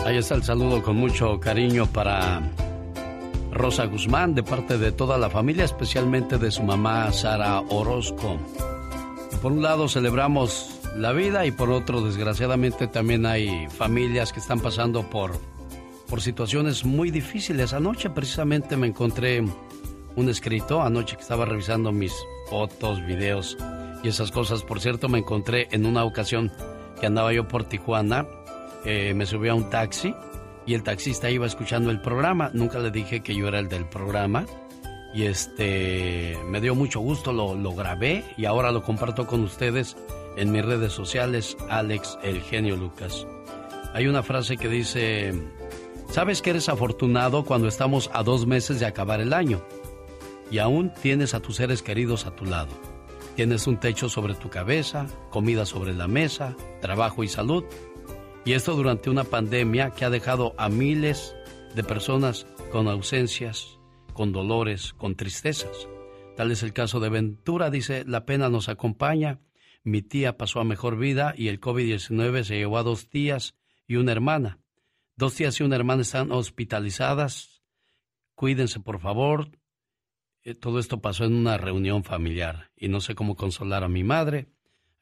Ahí 0.06 0.18
está 0.18 0.36
el 0.36 0.43
saludo 0.43 0.84
con 0.84 0.95
mucho 0.95 1.39
cariño 1.39 1.88
para 1.88 2.41
Rosa 3.58 3.86
Guzmán 3.86 4.36
de 4.36 4.43
parte 4.43 4.78
de 4.78 4.91
toda 4.91 5.18
la 5.18 5.30
familia, 5.30 5.66
especialmente 5.66 6.38
de 6.38 6.51
su 6.51 6.64
mamá 6.64 7.12
Sara 7.12 7.60
Orozco. 7.70 8.38
Por 9.41 9.51
un 9.51 9.62
lado 9.62 9.89
celebramos 9.89 10.80
la 10.95 11.12
vida 11.12 11.45
y 11.45 11.51
por 11.51 11.72
otro 11.72 12.01
desgraciadamente 12.01 12.88
también 12.88 13.26
hay 13.26 13.68
familias 13.70 14.32
que 14.32 14.39
están 14.39 14.60
pasando 14.60 15.10
por, 15.10 15.39
por 16.08 16.22
situaciones 16.22 16.86
muy 16.86 17.12
difíciles. 17.12 17.74
Anoche 17.74 18.10
precisamente 18.10 18.78
me 18.78 18.88
encontré 18.88 19.43
un 20.16 20.30
escrito, 20.30 20.82
anoche 20.82 21.16
que 21.16 21.22
estaba 21.22 21.45
revisando 21.45 21.91
mis 21.91 22.14
fotos, 22.49 23.05
videos 23.05 23.58
y 24.03 24.10
esas 24.10 24.32
cosas. 24.32 24.64
Por 24.64 24.80
cierto, 24.80 25.10
me 25.10 25.20
encontré 25.20 25.68
en 25.72 25.86
una 25.86 26.03
ocasión 26.03 26.51
que 26.99 27.08
andaba 27.08 27.34
yo 27.34 27.47
por 27.47 27.64
Tijuana, 27.64 28.26
eh, 28.86 29.14
me 29.16 29.26
subí 29.26 29.49
a 29.49 29.55
un 29.55 29.70
taxi 29.70 30.14
y 30.68 30.74
el 30.74 30.84
taxista 30.84 31.32
iba 31.32 31.47
escuchando 31.47 31.89
el 31.89 32.01
programa. 32.01 32.51
Nunca 32.53 32.78
le 32.80 32.91
dije 32.91 33.22
que 33.22 33.34
yo 33.34 33.47
era 33.47 33.59
el 33.59 33.70
del 33.70 33.86
programa. 33.86 34.45
Y 35.13 35.24
este 35.24 36.38
me 36.45 36.59
dio 36.59 36.76
mucho 36.76 36.99
gusto, 36.99 37.32
lo, 37.32 37.74
grabé 37.74 38.26
y 38.38 38.45
ahora 38.45 38.72
lo 38.72 38.84
comparto 38.84 39.26
con 39.26 39.41
ustedes 39.41 39.95
en 40.36 40.51
mis 40.51 40.63
redes 40.63 40.91
sociales, 40.91 41.57
Alex 41.70 42.20
El 42.22 42.41
Genio 42.41 42.76
Lucas. 42.76 43.26
Hay 43.93 44.07
una 44.07 44.22
frase 44.22 44.57
que 44.57 44.68
dice, 44.68 45.34
sabes 46.11 46.41
que 46.41 46.51
eres 46.51 46.70
afortunado 46.70 47.45
cuando 47.45 47.70
estamos 47.70 48.11
a 48.13 48.22
dos 48.22 48.45
meses 48.45 48.82
de 48.82 48.86
acabar 48.86 49.22
el 49.22 49.34
año 49.34 49.61
y 50.51 50.59
aún 50.59 50.93
tienes 51.01 51.34
a 51.34 51.39
tus 51.39 51.55
seres 51.55 51.82
queridos 51.82 52.26
a 52.26 52.36
tu 52.36 52.45
lado. 52.45 52.70
Tienes 53.36 53.65
un 53.65 53.78
techo 53.78 54.09
sobre 54.09 54.36
tu 54.36 54.49
cabeza, 54.49 55.07
comida 55.30 55.65
sobre 55.65 55.93
la 55.93 56.07
mesa, 56.07 56.55
trabajo 56.82 57.24
y 57.24 57.30
salud 57.30 57.63
y 58.48 58.54
esto 58.54 58.78
durante 58.78 59.10
una 59.10 59.26
pandemia 59.26 59.89
que 59.91 60.06
ha 60.06 60.10
dejado 60.10 60.56
a 60.58 60.70
miles 60.70 61.36
de 61.76 61.84
personas 61.84 62.48
con 62.72 62.88
ausencias, 62.88 63.78
con 64.14 64.32
dolores, 64.32 64.93
con 64.93 65.18
tristezas. 65.18 65.89
Tal 66.38 66.52
es 66.52 66.64
el 66.64 66.72
caso 66.72 67.02
de 67.02 67.10
Ventura, 67.10 67.70
dice, 67.70 68.06
la 68.08 68.26
pena 68.26 68.48
nos 68.48 68.70
acompaña, 68.70 69.41
mi 69.84 70.02
tía 70.02 70.38
pasó 70.38 70.62
a 70.62 70.64
mejor 70.64 70.98
vida 70.98 71.34
y 71.36 71.50
el 71.50 71.60
COVID-19 71.60 72.43
se 72.43 72.56
llevó 72.56 72.78
a 72.78 72.84
dos 72.84 73.10
tías 73.10 73.54
y 73.86 73.98
una 73.98 74.14
hermana. 74.14 74.62
Dos 75.18 75.36
tías 75.36 75.60
y 75.60 75.64
una 75.64 75.76
hermana 75.76 76.04
están 76.04 76.32
hospitalizadas. 76.32 77.62
Cuídense, 78.34 78.80
por 78.80 79.02
favor. 79.02 79.50
Eh, 80.43 80.56
todo 80.56 80.80
esto 80.80 81.02
pasó 81.02 81.26
en 81.26 81.36
una 81.36 81.58
reunión 81.58 82.06
familiar 82.06 82.72
y 82.78 82.88
no 82.88 83.02
sé 83.02 83.14
cómo 83.14 83.36
consolar 83.36 83.84
a 83.84 83.89
mi 83.89 84.06
madre. 84.06 84.48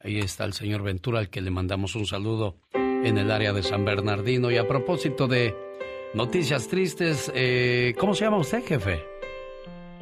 Ahí 0.00 0.18
está 0.18 0.44
el 0.46 0.52
señor 0.52 0.82
Ventura, 0.82 1.20
al 1.20 1.30
que 1.30 1.42
le 1.42 1.52
mandamos 1.52 1.94
un 1.94 2.06
saludo 2.06 2.60
en 3.04 3.18
el 3.18 3.30
área 3.30 3.52
de 3.52 3.62
San 3.62 3.84
Bernardino. 3.84 4.50
Y 4.50 4.56
a 4.56 4.66
propósito 4.66 5.26
de 5.26 5.54
noticias 6.14 6.68
tristes, 6.68 7.32
eh, 7.34 7.94
¿cómo 7.98 8.14
se 8.14 8.24
llama 8.24 8.38
usted, 8.38 8.64
jefe? 8.64 9.02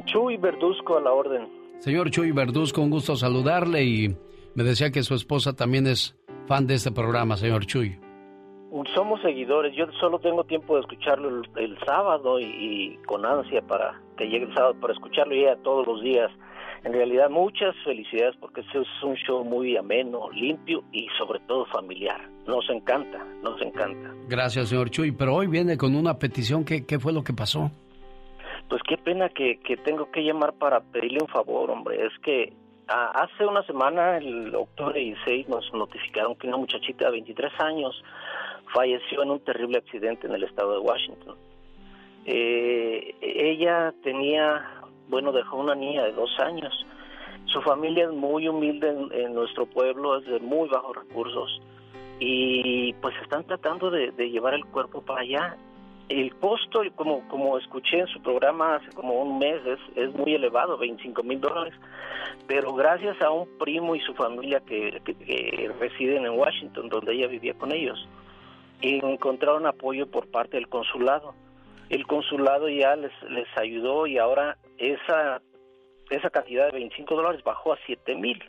Chuy 0.07 0.37
Verduzco 0.37 0.97
a 0.97 1.01
la 1.01 1.13
orden. 1.13 1.49
Señor 1.79 2.11
Chuy 2.11 2.33
Verduzco, 2.33 2.81
un 2.81 2.91
gusto 2.91 3.17
saludarle 3.17 3.85
y 3.85 4.17
me 4.55 4.65
decía 4.65 4.91
que 4.91 5.03
su 5.03 5.15
esposa 5.15 5.55
también 5.55 5.87
es 5.87 6.17
fan 6.47 6.67
de 6.67 6.75
este 6.75 6.93
programa, 6.93 7.37
señor 7.37 7.67
Chuy. 7.67 7.99
Somos 8.95 9.21
seguidores, 9.23 9.75
yo 9.77 9.87
solo 10.01 10.19
tengo 10.19 10.45
tiempo 10.45 10.75
de 10.75 10.81
escucharlo 10.81 11.43
el, 11.57 11.79
sábado 11.87 12.41
y, 12.41 12.45
y, 12.45 12.97
con 13.07 13.25
ansia 13.25 13.63
para 13.63 14.01
que 14.17 14.25
llegue 14.25 14.47
el 14.47 14.55
sábado 14.55 14.75
para 14.81 14.93
escucharlo 14.93 15.35
ya 15.35 15.57
todos 15.63 15.87
los 15.87 16.03
días 16.03 16.31
en 16.85 16.93
realidad 16.93 17.31
muchas 17.31 17.75
felicidades 17.83 18.37
porque 18.37 18.61
este 18.61 18.81
es 18.81 19.03
un 19.03 19.15
show 19.17 19.43
muy 19.45 19.77
ameno, 19.77 20.31
limpio 20.31 20.85
y 20.93 21.09
sobre 21.19 21.41
todo 21.41 21.65
familiar. 21.67 22.29
Nos 22.47 22.69
encanta, 22.69 23.25
nos 23.43 23.61
encanta. 23.63 24.13
Gracias, 24.29 24.69
señor 24.69 24.91
Chuy. 24.91 25.13
Pero 25.13 25.35
hoy 25.35 25.47
viene 25.47 25.79
con 25.79 25.95
una 25.95 26.19
petición. 26.19 26.65
¿Qué, 26.65 26.85
qué 26.85 26.99
fue 26.99 27.13
lo 27.13 27.25
que 27.25 27.33
pasó? 27.33 27.71
Pues 28.69 28.83
qué 28.87 28.99
pena 28.99 29.31
que, 29.31 29.61
que 29.61 29.77
tengo 29.79 30.11
que 30.11 30.23
llamar 30.23 30.53
para 30.55 30.81
pedirle 30.81 31.21
un 31.23 31.29
favor, 31.29 31.71
hombre. 31.71 32.05
Es 32.07 32.13
que 32.23 32.53
hace 32.87 33.47
una 33.47 33.63
semana, 33.63 34.19
el 34.19 34.55
octubre 34.55 35.01
16, 35.01 35.49
nos 35.49 35.73
notificaron 35.73 36.35
que 36.37 36.49
una 36.49 36.59
muchachita 36.59 37.07
de 37.07 37.13
23 37.13 37.53
años 37.61 38.03
falleció 38.75 39.23
en 39.23 39.31
un 39.31 39.41
terrible 39.41 39.79
accidente 39.79 40.27
en 40.27 40.35
el 40.35 40.45
estado 40.45 40.73
de 40.73 40.79
Washington. 40.81 41.37
Eh, 42.27 43.15
ella 43.21 43.93
tenía 44.03 44.74
bueno, 45.09 45.33
dejó 45.33 45.57
una 45.59 45.75
niña 45.75 46.05
de 46.05 46.13
dos 46.13 46.31
años. 46.41 46.73
Su 47.47 47.61
familia 47.63 48.05
es 48.05 48.13
muy 48.13 48.49
humilde 48.49 48.89
en, 48.89 49.35
nuestro 49.35 49.67
pueblo, 49.67 50.19
es 50.19 50.27
de 50.27 50.41
muy 50.41 50.69
bajos 50.69 50.97
recursos 50.97 51.61
y 52.19 52.93
pues 52.95 53.15
están 53.23 53.45
tratando 53.45 53.91
de, 53.91 54.13
llevar 54.31 54.55
el 54.55 54.65
cuerpo 54.67 55.03
para 55.03 55.21
allá. 55.21 55.57
El 56.09 56.35
costo, 56.37 56.83
como, 56.97 57.59
escuché 57.59 58.01
en 58.01 58.07
su 58.09 58.21
programa 58.21 58.77
hace 58.77 58.91
como 58.93 59.23
un 59.23 59.39
mes, 59.39 59.61
es, 59.97 60.15
muy 60.15 60.35
elevado, 60.35 60.77
25 60.77 61.23
mil 61.23 61.41
dólares, 61.41 61.75
pero 62.47 62.75
gracias 62.75 63.21
a 63.23 63.31
un 63.31 63.49
primo 63.59 63.97
y 63.97 64.01
su 64.01 64.15
familia 64.15 64.61
que, 64.61 65.01
que 65.05 65.73
residen 65.81 66.27
en 66.27 66.39
Washington, 66.39 66.89
donde 66.89 67.15
ella 67.15 67.27
vivía 67.27 67.55
con 67.55 67.73
ellos, 67.73 68.07
encontraron 68.83 69.67
apoyo 69.67 70.07
por 70.11 70.27
parte 70.27 70.59
del 70.59 70.69
consulado 70.69 71.35
el 71.91 72.07
consulado 72.07 72.69
ya 72.69 72.97
les, 72.97 73.13
les 73.31 73.47
ayudó 73.57 74.07
y 74.07 74.19
ahora 74.19 74.57
esa, 74.79 75.41
esa 76.11 76.31
cantidad 76.31 76.67
de 76.67 76.73
25 76.73 77.15
dólares 77.15 77.43
bajó 77.45 77.73
a 77.73 77.79
7 77.87 78.15
mil. 78.17 78.43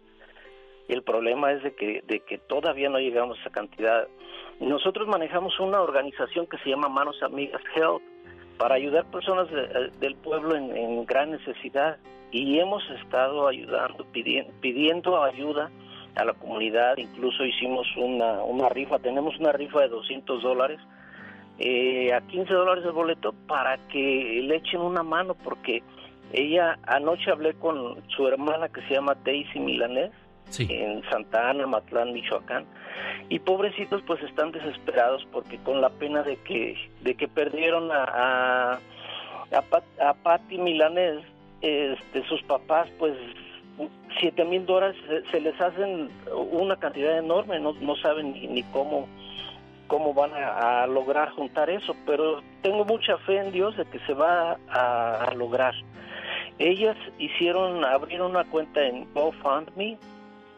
El 0.87 1.03
problema 1.03 1.51
es 1.51 1.63
de 1.63 1.73
que, 1.73 2.03
de 2.05 2.19
que 2.21 2.37
todavía 2.37 2.89
no 2.89 2.99
llegamos 2.99 3.37
a 3.37 3.41
esa 3.41 3.49
cantidad. 3.49 4.07
Nosotros 4.59 5.07
manejamos 5.07 5.59
una 5.59 5.81
organización 5.81 6.47
que 6.47 6.57
se 6.59 6.69
llama 6.69 6.89
Manos 6.89 7.21
Amigas 7.23 7.61
Health 7.75 8.03
para 8.57 8.75
ayudar 8.75 9.09
personas 9.11 9.49
del 9.99 10.15
pueblo 10.15 10.55
en, 10.55 11.05
gran 11.05 11.31
necesidad 11.31 11.97
y 12.31 12.59
hemos 12.59 12.83
estado 12.91 13.47
ayudando, 13.47 14.05
pidiendo, 14.11 14.53
pidiendo 14.61 15.23
ayuda 15.23 15.71
a 16.15 16.23
la 16.23 16.33
comunidad, 16.33 16.97
incluso 16.97 17.43
hicimos 17.43 17.85
una, 17.97 18.43
una 18.43 18.69
rifa, 18.69 18.99
tenemos 18.99 19.37
una 19.37 19.51
rifa 19.51 19.81
de 19.81 19.89
200 19.89 20.41
dólares 20.41 20.79
eh, 21.57 22.13
a 22.13 22.19
15 22.21 22.53
dólares 22.53 22.83
el 22.85 22.91
boleto 22.91 23.33
para 23.47 23.77
que 23.87 24.41
le 24.43 24.57
echen 24.57 24.81
una 24.81 25.03
mano 25.03 25.35
porque 25.35 25.83
ella 26.33 26.77
anoche 26.87 27.31
hablé 27.31 27.53
con 27.53 28.01
su 28.09 28.27
hermana 28.27 28.69
que 28.69 28.81
se 28.83 28.95
llama 28.95 29.15
Daisy 29.23 29.59
Milanés 29.59 30.11
en 30.59 31.01
Santa 31.09 31.49
Ana, 31.49 31.65
Matlán, 31.65 32.13
Michoacán. 32.13 32.65
Y 33.29 33.39
pobrecitos 33.39 34.01
pues 34.05 34.21
están 34.23 34.51
desesperados 34.51 35.25
porque 35.31 35.57
con 35.59 35.81
la 35.81 35.89
pena 35.89 36.23
de 36.23 36.37
que 36.37 36.75
de 37.01 37.15
que 37.15 37.27
perdieron 37.27 37.91
a 37.91 38.79
a, 39.51 40.09
a, 40.09 40.13
Patti 40.13 40.57
Milanés 40.57 41.23
este 41.61 42.23
sus 42.27 42.41
papás 42.43 42.87
pues 42.99 43.13
siete 44.19 44.45
mil 44.45 44.65
dólares 44.65 44.95
se, 45.31 45.41
les 45.41 45.59
hacen 45.59 46.09
una 46.51 46.77
cantidad 46.77 47.17
enorme 47.17 47.59
no, 47.59 47.73
no 47.73 47.95
saben 47.97 48.33
ni, 48.33 48.47
ni 48.47 48.63
cómo 48.63 49.07
cómo 49.87 50.13
van 50.13 50.31
a, 50.33 50.87
lograr 50.87 51.31
juntar 51.31 51.69
eso, 51.69 51.95
pero 52.05 52.41
tengo 52.61 52.85
mucha 52.85 53.17
fe 53.19 53.37
en 53.37 53.51
Dios 53.51 53.75
de 53.77 53.85
que 53.85 53.99
se 53.99 54.13
va 54.13 54.57
a, 54.69 55.33
lograr. 55.35 55.73
Ellas 56.59 56.95
hicieron, 57.19 57.83
abrieron 57.83 58.31
una 58.31 58.45
cuenta 58.45 58.81
en 58.81 59.11
GoFundMe 59.13 59.97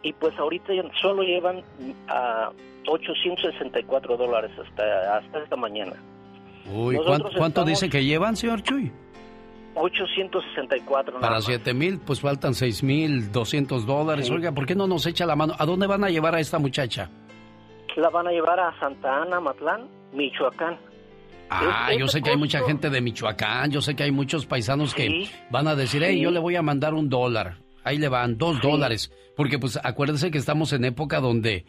y 0.03 0.13
pues 0.13 0.37
ahorita 0.37 0.73
solo 1.01 1.23
llevan 1.23 1.63
a 2.07 2.51
864 2.87 4.17
dólares 4.17 4.51
hasta, 4.57 5.17
hasta 5.17 5.39
esta 5.39 5.55
mañana. 5.55 5.93
Uy, 6.71 6.97
¿cuánto, 7.37 7.63
dice 7.63 7.89
que 7.89 8.03
llevan, 8.03 8.35
señor 8.35 8.61
Chuy? 8.61 8.91
864. 9.75 11.19
Para 11.19 11.39
7 11.39 11.73
mil, 11.73 11.99
pues 11.99 12.21
faltan 12.21 12.53
6 12.53 12.83
mil 12.83 13.31
200 13.31 13.85
dólares. 13.85 14.29
Oiga, 14.29 14.51
¿por 14.51 14.65
qué 14.65 14.75
no 14.75 14.87
nos 14.87 15.05
echa 15.05 15.25
la 15.25 15.35
mano? 15.35 15.53
¿A 15.57 15.65
dónde 15.65 15.87
van 15.87 16.03
a 16.03 16.09
llevar 16.09 16.35
a 16.35 16.39
esta 16.39 16.59
muchacha? 16.59 17.09
la 17.97 18.09
van 18.09 18.27
a 18.27 18.31
llevar 18.31 18.59
a 18.59 18.77
Santa 18.79 19.23
Ana, 19.23 19.39
Matlán, 19.39 19.87
Michoacán. 20.13 20.77
Ah, 21.49 21.91
yo 21.97 22.07
sé 22.07 22.21
que 22.21 22.31
hay 22.31 22.37
mucha 22.37 22.61
gente 22.65 22.89
de 22.89 23.01
Michoacán, 23.01 23.71
yo 23.71 23.81
sé 23.81 23.95
que 23.95 24.03
hay 24.03 24.11
muchos 24.11 24.45
paisanos 24.45 24.93
que 24.93 25.29
van 25.49 25.67
a 25.67 25.75
decir, 25.75 26.03
hey, 26.03 26.19
yo 26.19 26.31
le 26.31 26.39
voy 26.39 26.55
a 26.55 26.61
mandar 26.61 26.93
un 26.93 27.09
dólar. 27.09 27.57
Ahí 27.83 27.97
le 27.97 28.09
van, 28.09 28.37
dos 28.37 28.61
dólares. 28.61 29.11
Porque 29.35 29.59
pues 29.59 29.79
acuérdense 29.81 30.29
que 30.29 30.37
estamos 30.37 30.73
en 30.73 30.83
época 30.83 31.21
donde 31.21 31.65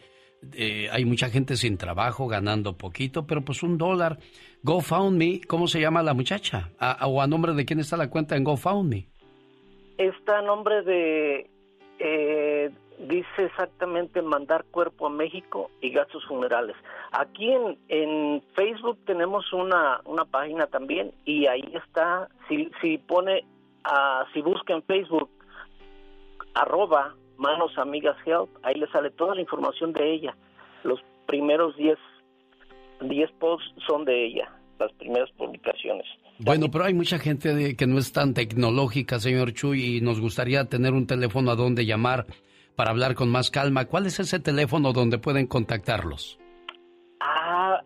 eh, 0.53 0.89
hay 0.91 1.05
mucha 1.05 1.29
gente 1.29 1.55
sin 1.55 1.77
trabajo, 1.77 2.27
ganando 2.27 2.77
poquito, 2.77 3.25
pero 3.25 3.43
pues 3.43 3.63
un 3.63 3.77
dólar. 3.77 4.19
GoFundMe, 4.63 5.41
¿cómo 5.47 5.67
se 5.67 5.79
llama 5.79 6.03
la 6.03 6.13
muchacha? 6.13 6.71
¿O 7.03 7.21
a 7.21 7.27
nombre 7.27 7.53
de 7.53 7.65
quién 7.65 7.79
está 7.79 7.95
la 7.95 8.09
cuenta 8.09 8.35
en 8.35 8.43
GoFundMe? 8.43 9.07
Está 9.97 10.39
a 10.39 10.41
nombre 10.41 10.81
de 10.83 11.49
eh, 11.99 12.69
dice 12.99 13.45
exactamente 13.45 14.21
mandar 14.21 14.65
cuerpo 14.65 15.07
a 15.07 15.09
México 15.09 15.71
y 15.81 15.91
gastos 15.91 16.25
funerales. 16.25 16.75
Aquí 17.11 17.51
en, 17.51 17.77
en 17.87 18.43
Facebook 18.55 18.97
tenemos 19.05 19.51
una, 19.53 20.01
una 20.05 20.25
página 20.25 20.67
también 20.67 21.11
y 21.25 21.47
ahí 21.47 21.71
está, 21.73 22.27
si, 22.47 22.69
si 22.81 22.97
pone, 22.97 23.45
uh, 23.85 24.25
si 24.33 24.41
busca 24.41 24.73
en 24.73 24.83
Facebook 24.83 25.29
arroba 26.53 27.15
manos 27.37 27.77
amigas 27.77 28.17
help, 28.25 28.49
ahí 28.63 28.75
le 28.75 28.87
sale 28.87 29.11
toda 29.11 29.35
la 29.35 29.41
información 29.41 29.93
de 29.93 30.13
ella. 30.13 30.35
Los 30.83 30.99
primeros 31.25 31.75
10 31.77 31.97
10 33.01 33.31
posts 33.39 33.71
son 33.87 34.03
de 34.03 34.25
ella, 34.25 34.51
las 34.77 34.91
primeras 34.93 35.31
publicaciones. 35.31 36.05
Bueno, 36.39 36.69
pero 36.71 36.85
hay 36.85 36.93
mucha 36.93 37.17
gente 37.17 37.75
que 37.75 37.87
no 37.87 37.97
es 37.97 38.11
tan 38.11 38.33
tecnológica, 38.33 39.19
señor 39.19 39.53
Chuy, 39.53 39.97
y 39.97 40.01
nos 40.01 40.19
gustaría 40.19 40.65
tener 40.65 40.93
un 40.93 41.07
teléfono 41.07 41.51
a 41.51 41.55
donde 41.55 41.85
llamar 41.85 42.25
para 42.79 42.91
hablar 42.91 43.13
con 43.13 43.29
más 43.29 43.51
calma. 43.51 43.83
¿Cuál 43.83 44.05
es 44.05 44.21
ese 44.21 44.39
teléfono 44.39 44.93
donde 44.93 45.17
pueden 45.17 45.47
contactarlos? 45.47 46.39
Ah, 47.19 47.77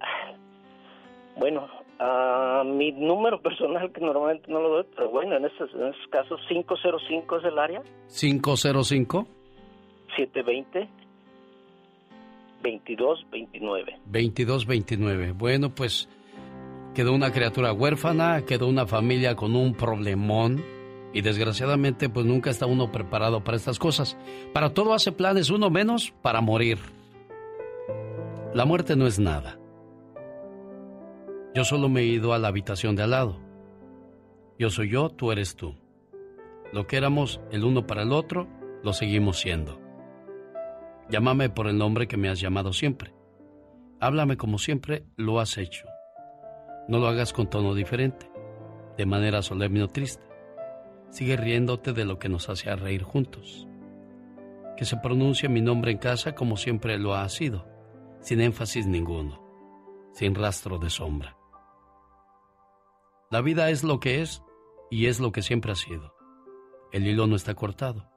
bueno, 1.36 1.68
uh, 2.00 2.64
mi 2.64 2.92
número 2.92 3.42
personal 3.42 3.92
que 3.92 4.02
normalmente 4.02 4.52
no 4.52 4.62
lo 4.62 4.70
doy, 4.70 4.86
pero 4.96 5.10
bueno, 5.10 5.36
en 5.36 5.46
estos, 5.46 5.74
en 5.74 5.88
estos 5.88 6.08
casos 6.12 6.40
505 6.48 7.38
es 7.38 7.44
el 7.44 7.58
área. 7.58 7.82
505 8.16 9.28
720 10.16 10.88
2229. 12.62 14.00
2229. 14.06 15.32
Bueno, 15.32 15.74
pues 15.74 16.08
quedó 16.94 17.14
una 17.14 17.32
criatura 17.32 17.74
huérfana, 17.74 18.46
quedó 18.46 18.68
una 18.68 18.86
familia 18.86 19.36
con 19.36 19.56
un 19.56 19.74
problemón 19.74 20.64
y 21.14 21.22
desgraciadamente, 21.22 22.10
pues 22.10 22.26
nunca 22.26 22.50
está 22.50 22.66
uno 22.66 22.92
preparado 22.92 23.44
para 23.44 23.56
estas 23.56 23.78
cosas. 23.78 24.18
Para 24.52 24.74
todo 24.74 24.94
hace 24.94 25.12
planes, 25.12 25.52
uno 25.52 25.70
menos 25.70 26.14
para 26.24 26.42
morir. 26.42 26.80
La 28.54 28.66
muerte 28.66 28.96
no 28.96 29.06
es 29.06 29.20
nada. 29.20 29.60
Yo 31.54 31.64
solo 31.64 31.88
me 31.88 32.02
he 32.02 32.06
ido 32.06 32.34
a 32.34 32.40
la 32.40 32.48
habitación 32.48 32.96
de 32.96 33.04
al 33.04 33.12
lado. 33.12 33.40
Yo 34.58 34.72
soy 34.72 34.90
yo, 34.90 35.10
tú 35.10 35.32
eres 35.32 35.56
tú. 35.56 35.76
Lo 36.72 36.88
que 36.88 36.98
éramos 36.98 37.40
el 37.52 37.64
uno 37.64 37.86
para 37.86 38.02
el 38.02 38.12
otro, 38.12 38.48
lo 38.84 38.94
seguimos 38.94 39.40
siendo. 39.40 39.80
Llámame 41.10 41.50
por 41.50 41.68
el 41.68 41.78
nombre 41.78 42.08
que 42.08 42.18
me 42.18 42.30
has 42.30 42.40
llamado 42.40 42.74
siempre. 42.74 43.14
Háblame 44.00 44.36
como 44.36 44.58
siempre 44.58 45.06
lo 45.16 45.40
has 45.40 45.60
hecho. 45.60 45.86
No 46.88 46.98
lo 46.98 47.08
hagas 47.08 47.34
con 47.34 47.50
tono 47.50 47.76
diferente, 47.76 48.30
de 48.98 49.06
manera 49.06 49.44
solemne 49.44 49.84
o 49.84 49.88
triste. 49.88 50.33
Sigue 51.14 51.38
riéndote 51.38 51.94
de 51.94 52.06
lo 52.06 52.18
que 52.18 52.28
nos 52.28 52.50
hace 52.50 52.76
reír 52.76 53.04
juntos. 53.04 53.68
Que 54.76 54.84
se 54.84 54.98
pronuncie 54.98 55.48
mi 55.48 55.62
nombre 55.62 55.92
en 55.92 56.00
casa 56.00 56.34
como 56.34 56.58
siempre 56.58 56.98
lo 56.98 57.14
ha 57.14 57.30
sido, 57.30 57.68
sin 58.20 58.42
énfasis 58.42 58.88
ninguno, 58.88 59.40
sin 60.14 60.34
rastro 60.34 60.80
de 60.80 60.90
sombra. 60.90 61.38
La 63.30 63.42
vida 63.42 63.70
es 63.70 63.84
lo 63.84 64.00
que 64.00 64.24
es 64.24 64.42
y 64.90 65.06
es 65.06 65.20
lo 65.20 65.32
que 65.32 65.44
siempre 65.44 65.72
ha 65.72 65.76
sido. 65.76 66.16
El 66.92 67.06
hilo 67.06 67.28
no 67.28 67.36
está 67.36 67.54
cortado. 67.54 68.10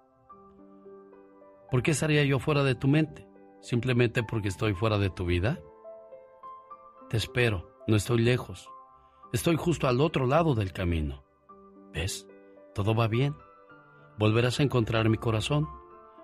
¿Por 1.70 1.82
qué 1.82 1.90
estaría 1.90 2.24
yo 2.24 2.38
fuera 2.38 2.62
de 2.62 2.76
tu 2.76 2.88
mente? 2.88 3.28
¿Simplemente 3.60 4.22
porque 4.22 4.48
estoy 4.48 4.72
fuera 4.72 4.96
de 4.96 5.10
tu 5.10 5.26
vida? 5.26 5.60
Te 7.10 7.18
espero, 7.18 7.76
no 7.86 7.94
estoy 7.94 8.22
lejos. 8.22 8.70
Estoy 9.34 9.56
justo 9.56 9.86
al 9.86 10.00
otro 10.00 10.26
lado 10.26 10.54
del 10.54 10.72
camino. 10.72 11.24
¿Ves? 11.92 12.26
Todo 12.76 12.94
va 12.94 13.08
bien. 13.08 13.34
Volverás 14.18 14.60
a 14.60 14.62
encontrar 14.62 15.08
mi 15.08 15.16
corazón, 15.16 15.66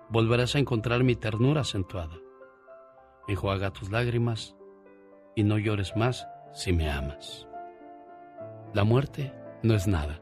volverás 0.09 0.55
a 0.55 0.59
encontrar 0.59 1.03
mi 1.03 1.15
ternura 1.15 1.61
acentuada. 1.61 2.15
Enjuaga 3.27 3.71
tus 3.71 3.89
lágrimas 3.89 4.55
y 5.35 5.43
no 5.43 5.57
llores 5.57 5.95
más 5.95 6.27
si 6.53 6.71
me 6.71 6.91
amas. 6.91 7.47
La 8.71 8.83
muerte 8.83 9.33
no 9.63 9.73
es 9.73 9.87
nada, 9.87 10.21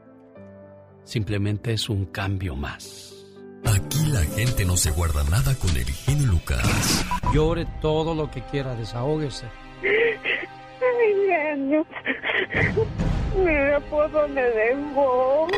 simplemente 1.04 1.74
es 1.74 1.90
un 1.90 2.06
cambio 2.06 2.56
más. 2.56 3.14
Aquí 3.66 4.06
la 4.10 4.22
gente 4.22 4.64
no 4.64 4.78
se 4.78 4.90
guarda 4.90 5.24
nada 5.24 5.54
con 5.56 5.70
el 5.76 5.84
genio 5.84 6.28
Lucas. 6.28 7.04
Llore 7.34 7.66
todo 7.82 8.14
lo 8.14 8.30
que 8.30 8.40
quiera, 8.44 8.74
desahógese. 8.74 9.46
Ay, 9.82 11.14
genio. 11.28 11.86
Mira 13.36 13.80
por 13.80 14.10
dónde 14.10 14.42
dejó. 14.42 15.48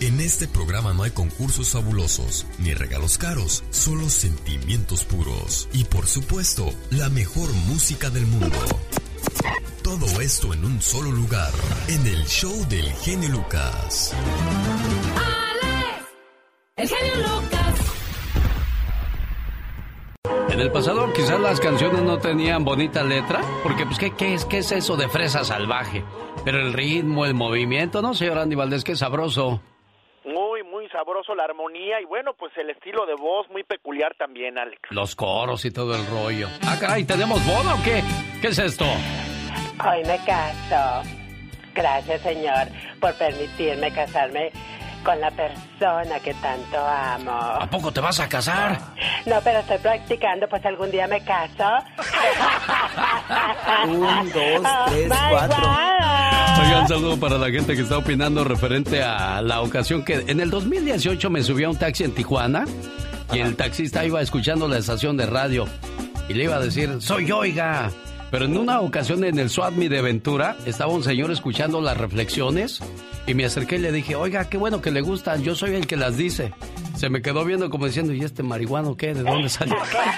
En 0.00 0.18
este 0.18 0.48
programa 0.48 0.94
no 0.94 1.02
hay 1.02 1.10
concursos 1.10 1.72
fabulosos 1.72 2.46
ni 2.58 2.72
regalos 2.72 3.18
caros, 3.18 3.62
solo 3.68 4.08
sentimientos 4.08 5.04
puros 5.04 5.68
y 5.74 5.84
por 5.84 6.06
supuesto 6.06 6.70
la 6.90 7.10
mejor 7.10 7.52
música 7.68 8.08
del 8.08 8.24
mundo. 8.24 8.56
Todo 9.82 10.22
esto 10.22 10.54
en 10.54 10.64
un 10.64 10.80
solo 10.80 11.12
lugar, 11.12 11.50
en 11.88 12.06
el 12.06 12.24
show 12.24 12.66
del 12.70 12.90
genio 12.94 13.28
Lucas. 13.28 14.14
Alex, 15.16 16.08
el 16.76 16.88
genio 16.88 17.16
Lucas. 17.16 17.80
En 20.48 20.60
el 20.60 20.72
pasado 20.72 21.12
quizás 21.12 21.38
las 21.40 21.60
canciones 21.60 22.00
no 22.00 22.16
tenían 22.16 22.64
bonita 22.64 23.02
letra, 23.04 23.42
porque 23.62 23.84
pues 23.84 23.98
¿qué, 23.98 24.12
qué 24.12 24.32
es, 24.32 24.46
qué 24.46 24.58
es 24.58 24.72
eso 24.72 24.96
de 24.96 25.10
fresa 25.10 25.44
salvaje? 25.44 26.02
Pero 26.42 26.58
el 26.58 26.72
ritmo, 26.72 27.26
el 27.26 27.34
movimiento, 27.34 28.00
¿no, 28.00 28.14
señor 28.14 28.38
Andy 28.38 28.56
Valdés? 28.56 28.82
Qué 28.82 28.96
sabroso 28.96 29.60
sabroso 31.00 31.34
la 31.34 31.44
armonía 31.44 31.98
y 32.00 32.04
bueno, 32.04 32.34
pues 32.34 32.52
el 32.58 32.68
estilo 32.68 33.06
de 33.06 33.14
voz 33.14 33.48
muy 33.50 33.64
peculiar 33.64 34.14
también, 34.18 34.58
Alex. 34.58 34.80
Los 34.90 35.16
coros 35.16 35.64
y 35.64 35.70
todo 35.70 35.94
el 35.96 36.06
rollo. 36.06 36.48
Ah, 36.66 36.76
caray, 36.78 37.04
¿tenemos 37.04 37.44
boda 37.46 37.74
o 37.74 37.82
qué? 37.82 38.02
¿Qué 38.42 38.48
es 38.48 38.58
esto? 38.58 38.84
Hoy 38.84 40.04
me 40.06 40.18
caso. 40.26 41.08
Gracias, 41.74 42.20
señor, 42.20 42.68
por 43.00 43.14
permitirme 43.14 43.90
casarme 43.92 44.52
con 45.02 45.20
la 45.20 45.30
persona 45.30 46.18
que 46.22 46.34
tanto 46.34 46.78
amo. 46.78 47.32
¿A 47.32 47.68
poco 47.68 47.92
te 47.92 48.00
vas 48.00 48.20
a 48.20 48.28
casar? 48.28 48.78
No, 49.26 49.36
pero 49.42 49.60
estoy 49.60 49.78
practicando, 49.78 50.48
pues 50.48 50.64
algún 50.64 50.90
día 50.90 51.06
me 51.06 51.22
caso. 51.24 51.84
Un, 53.86 54.00
dos, 54.00 54.70
tres, 54.88 55.12
cuatro. 55.30 55.70
Oigan, 56.62 56.82
un 56.82 56.88
saludo 56.88 57.20
para 57.20 57.38
la 57.38 57.50
gente 57.50 57.74
que 57.74 57.82
está 57.82 57.98
opinando 57.98 58.44
referente 58.44 59.02
a 59.02 59.40
la 59.40 59.62
ocasión 59.62 60.04
que 60.04 60.24
en 60.26 60.40
el 60.40 60.50
2018 60.50 61.30
me 61.30 61.42
subí 61.42 61.64
a 61.64 61.70
un 61.70 61.76
taxi 61.76 62.04
en 62.04 62.14
Tijuana 62.14 62.64
y 63.32 63.38
el 63.38 63.56
taxista 63.56 64.04
iba 64.04 64.20
escuchando 64.20 64.68
la 64.68 64.78
estación 64.78 65.16
de 65.16 65.26
radio 65.26 65.66
y 66.28 66.34
le 66.34 66.44
iba 66.44 66.56
a 66.56 66.60
decir, 66.60 67.00
soy 67.00 67.26
yo, 67.26 67.38
oiga. 67.38 67.90
Pero 68.30 68.44
en 68.44 68.56
una 68.56 68.80
ocasión 68.80 69.24
en 69.24 69.38
el 69.38 69.50
SWATMI 69.50 69.88
de 69.88 70.02
Ventura, 70.02 70.56
estaba 70.64 70.92
un 70.92 71.02
señor 71.02 71.30
escuchando 71.32 71.80
las 71.80 71.96
reflexiones 71.96 72.80
y 73.26 73.34
me 73.34 73.44
acerqué 73.44 73.76
y 73.76 73.80
le 73.80 73.92
dije, 73.92 74.14
oiga, 74.14 74.48
qué 74.48 74.56
bueno 74.56 74.80
que 74.80 74.90
le 74.90 75.00
gustan, 75.00 75.42
yo 75.42 75.54
soy 75.54 75.74
el 75.74 75.86
que 75.86 75.96
las 75.96 76.16
dice. 76.16 76.52
Se 76.96 77.08
me 77.08 77.22
quedó 77.22 77.44
viendo 77.44 77.70
como 77.70 77.86
diciendo, 77.86 78.12
¿y 78.12 78.22
este 78.22 78.42
marihuano 78.42 78.96
qué? 78.96 79.14
¿De 79.14 79.22
dónde 79.22 79.48
salió? 79.48 79.76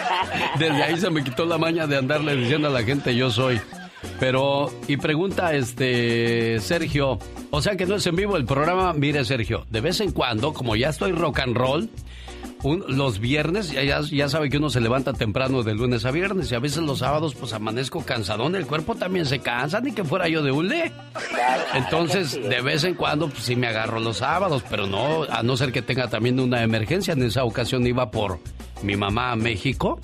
Desde 0.59 0.83
ahí 0.83 0.99
se 0.99 1.11
me 1.11 1.25
quitó 1.25 1.47
la 1.47 1.57
maña 1.57 1.87
de 1.87 1.97
andarle 1.97 2.37
diciendo 2.37 2.69
a 2.69 2.71
la 2.71 2.83
gente, 2.83 3.15
yo 3.15 3.31
soy. 3.31 3.61
Pero, 4.19 4.71
y 4.89 4.97
pregunta 4.97 5.55
este 5.55 6.59
Sergio, 6.61 7.19
o 7.51 7.63
sea 7.63 7.77
que 7.77 7.87
no 7.87 7.97
es 7.97 8.07
en 8.07 8.17
vivo 8.17 8.37
el 8.37 8.45
programa, 8.45 8.93
mire 8.93 9.25
Sergio, 9.25 9.65
de 9.71 9.81
vez 9.81 10.01
en 10.01 10.13
cuando, 10.13 10.53
como 10.53 10.77
ya 10.77 10.91
estoy 10.91 11.13
rock 11.13 11.41
and 11.41 11.57
roll, 11.57 11.89
los 12.65 13.19
viernes, 13.19 13.71
ya, 13.71 14.01
ya 14.01 14.29
sabe 14.29 14.49
que 14.49 14.59
uno 14.59 14.71
se 14.71 14.81
levanta 14.81 15.13
temprano 15.13 15.63
de 15.63 15.75
lunes 15.75 16.05
a 16.05 16.11
viernes 16.11 16.51
y 16.51 16.55
a 16.55 16.61
veces 16.61 16.83
los 16.83 17.01
sábados 17.01 17.35
pues 17.35 17.53
amanezco 17.53 18.05
cansadón, 18.05 18.55
el 18.55 18.67
cuerpo 18.67 18.95
también 18.95 19.27
se 19.27 19.41
cansa, 19.41 19.81
ni 19.81 19.93
que 19.93 20.05
fuera 20.05 20.29
yo 20.29 20.43
de 20.43 20.53
hule. 20.53 20.93
Entonces, 21.75 22.41
de 22.41 22.61
vez 22.61 22.85
en 22.85 22.95
cuando 22.95 23.29
pues 23.29 23.45
sí 23.45 23.57
me 23.57 23.67
agarro 23.67 24.01
los 24.01 24.19
sábados, 24.19 24.63
pero 24.69 24.87
no, 24.87 25.25
a 25.25 25.43
no 25.43 25.57
ser 25.57 25.73
que 25.73 25.83
tenga 25.83 26.09
también 26.09 26.39
una 26.39 26.63
emergencia. 26.63 27.15
En 27.15 27.23
esa 27.23 27.45
ocasión 27.45 27.87
iba 27.87 28.11
por 28.11 28.39
mi 28.83 28.97
mamá 28.97 29.33
a 29.33 29.37
México 29.37 29.99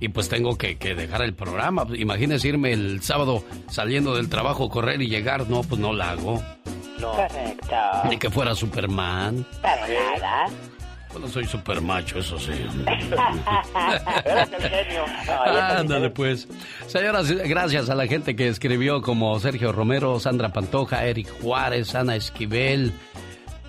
y 0.00 0.08
pues 0.08 0.28
tengo 0.28 0.56
que, 0.56 0.74
dejar 0.76 1.22
el 1.22 1.34
programa. 1.34 1.86
Imagínese 1.96 2.48
irme 2.48 2.72
el 2.72 3.02
sábado 3.02 3.42
saliendo 3.68 4.14
del 4.14 4.28
trabajo, 4.28 4.68
correr 4.68 5.00
y 5.02 5.08
llegar. 5.08 5.48
No, 5.48 5.62
pues 5.62 5.80
no 5.80 5.92
la 5.92 6.10
hago. 6.10 6.42
No. 7.00 7.12
Correcto. 7.12 7.76
Ni 8.08 8.18
que 8.18 8.30
fuera 8.30 8.54
Superman. 8.54 9.46
Para 9.62 9.86
nada. 9.88 10.46
Bueno, 11.14 11.28
soy 11.28 11.44
super 11.44 11.80
macho, 11.80 12.18
eso 12.18 12.36
sí. 12.40 12.50
Eres 14.24 14.50
el 14.52 14.62
genio. 14.68 15.04
Ándale, 15.46 16.10
pues. 16.10 16.48
Señoras, 16.88 17.30
gracias 17.30 17.88
a 17.88 17.94
la 17.94 18.08
gente 18.08 18.34
que 18.34 18.48
escribió 18.48 19.00
como 19.00 19.38
Sergio 19.38 19.70
Romero, 19.70 20.18
Sandra 20.18 20.52
Pantoja, 20.52 21.06
Eric 21.06 21.28
Juárez, 21.40 21.94
Ana 21.94 22.16
Esquivel, 22.16 22.92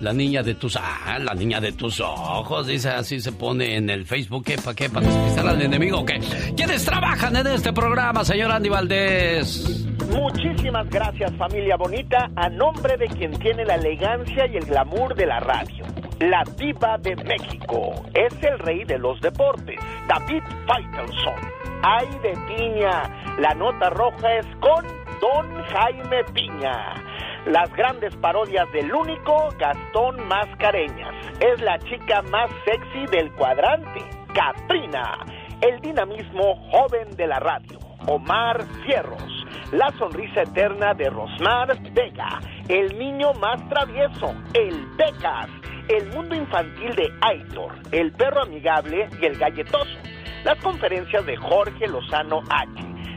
la 0.00 0.12
niña 0.12 0.42
de 0.42 0.56
tus... 0.56 0.74
Ah, 0.74 1.20
la 1.20 1.34
niña 1.34 1.60
de 1.60 1.70
tus 1.70 2.00
ojos, 2.00 2.66
dice 2.66 2.88
así 2.88 3.20
se 3.20 3.30
pone 3.30 3.76
en 3.76 3.90
el 3.90 4.06
Facebook. 4.06 4.44
¿Qué, 4.44 4.56
para 4.58 4.74
qué? 4.74 4.90
¿Para 4.90 5.06
despistar 5.06 5.46
al 5.46 5.62
enemigo? 5.62 6.04
¿Qué? 6.04 6.18
¿Quiénes 6.56 6.84
trabajan 6.84 7.36
en 7.36 7.46
este 7.46 7.72
programa, 7.72 8.24
señor 8.24 8.50
Andy 8.50 8.70
Valdés? 8.70 9.86
Muchísimas 10.10 10.90
gracias, 10.90 11.32
familia 11.36 11.76
bonita, 11.76 12.28
a 12.34 12.48
nombre 12.48 12.96
de 12.96 13.06
quien 13.06 13.38
tiene 13.38 13.64
la 13.64 13.76
elegancia 13.76 14.48
y 14.48 14.56
el 14.56 14.64
glamour 14.66 15.14
de 15.14 15.26
la 15.26 15.38
radio 15.38 15.86
la 16.20 16.42
diva 16.56 16.96
de 16.98 17.14
México. 17.16 17.92
Es 18.14 18.32
el 18.42 18.58
rey 18.60 18.84
de 18.84 18.98
los 18.98 19.20
deportes, 19.20 19.78
David 20.08 20.42
Faitelson. 20.66 21.34
Ay 21.82 22.08
de 22.22 22.32
piña. 22.46 23.36
La 23.38 23.54
nota 23.54 23.90
roja 23.90 24.34
es 24.36 24.46
con 24.60 24.84
Don 25.20 25.62
Jaime 25.64 26.24
Piña. 26.32 26.94
Las 27.46 27.72
grandes 27.74 28.16
parodias 28.16 28.70
del 28.72 28.92
único 28.92 29.48
Gastón 29.58 30.26
Mascareñas. 30.26 31.14
Es 31.40 31.60
la 31.60 31.78
chica 31.78 32.22
más 32.22 32.50
sexy 32.64 33.06
del 33.10 33.30
cuadrante, 33.32 34.00
Katrina. 34.34 35.18
El 35.60 35.80
dinamismo 35.80 36.56
joven 36.70 37.14
de 37.16 37.26
la 37.26 37.38
radio, 37.40 37.78
Omar 38.06 38.64
Fierros. 38.84 39.46
La 39.72 39.90
sonrisa 39.98 40.42
eterna 40.42 40.94
de 40.94 41.10
Rosmar 41.10 41.78
Vega. 41.92 42.40
El 42.68 42.98
niño 42.98 43.32
más 43.34 43.68
travieso, 43.68 44.34
el 44.54 44.86
Pecas 44.96 45.48
el 45.88 46.08
mundo 46.08 46.34
infantil 46.34 46.94
de 46.94 47.12
Aitor, 47.20 47.74
el 47.92 48.12
perro 48.12 48.42
amigable 48.42 49.08
y 49.20 49.24
el 49.24 49.38
galletoso. 49.38 49.96
Las 50.44 50.58
conferencias 50.58 51.24
de 51.26 51.36
Jorge 51.36 51.86
Lozano 51.86 52.42
H. 52.48 52.70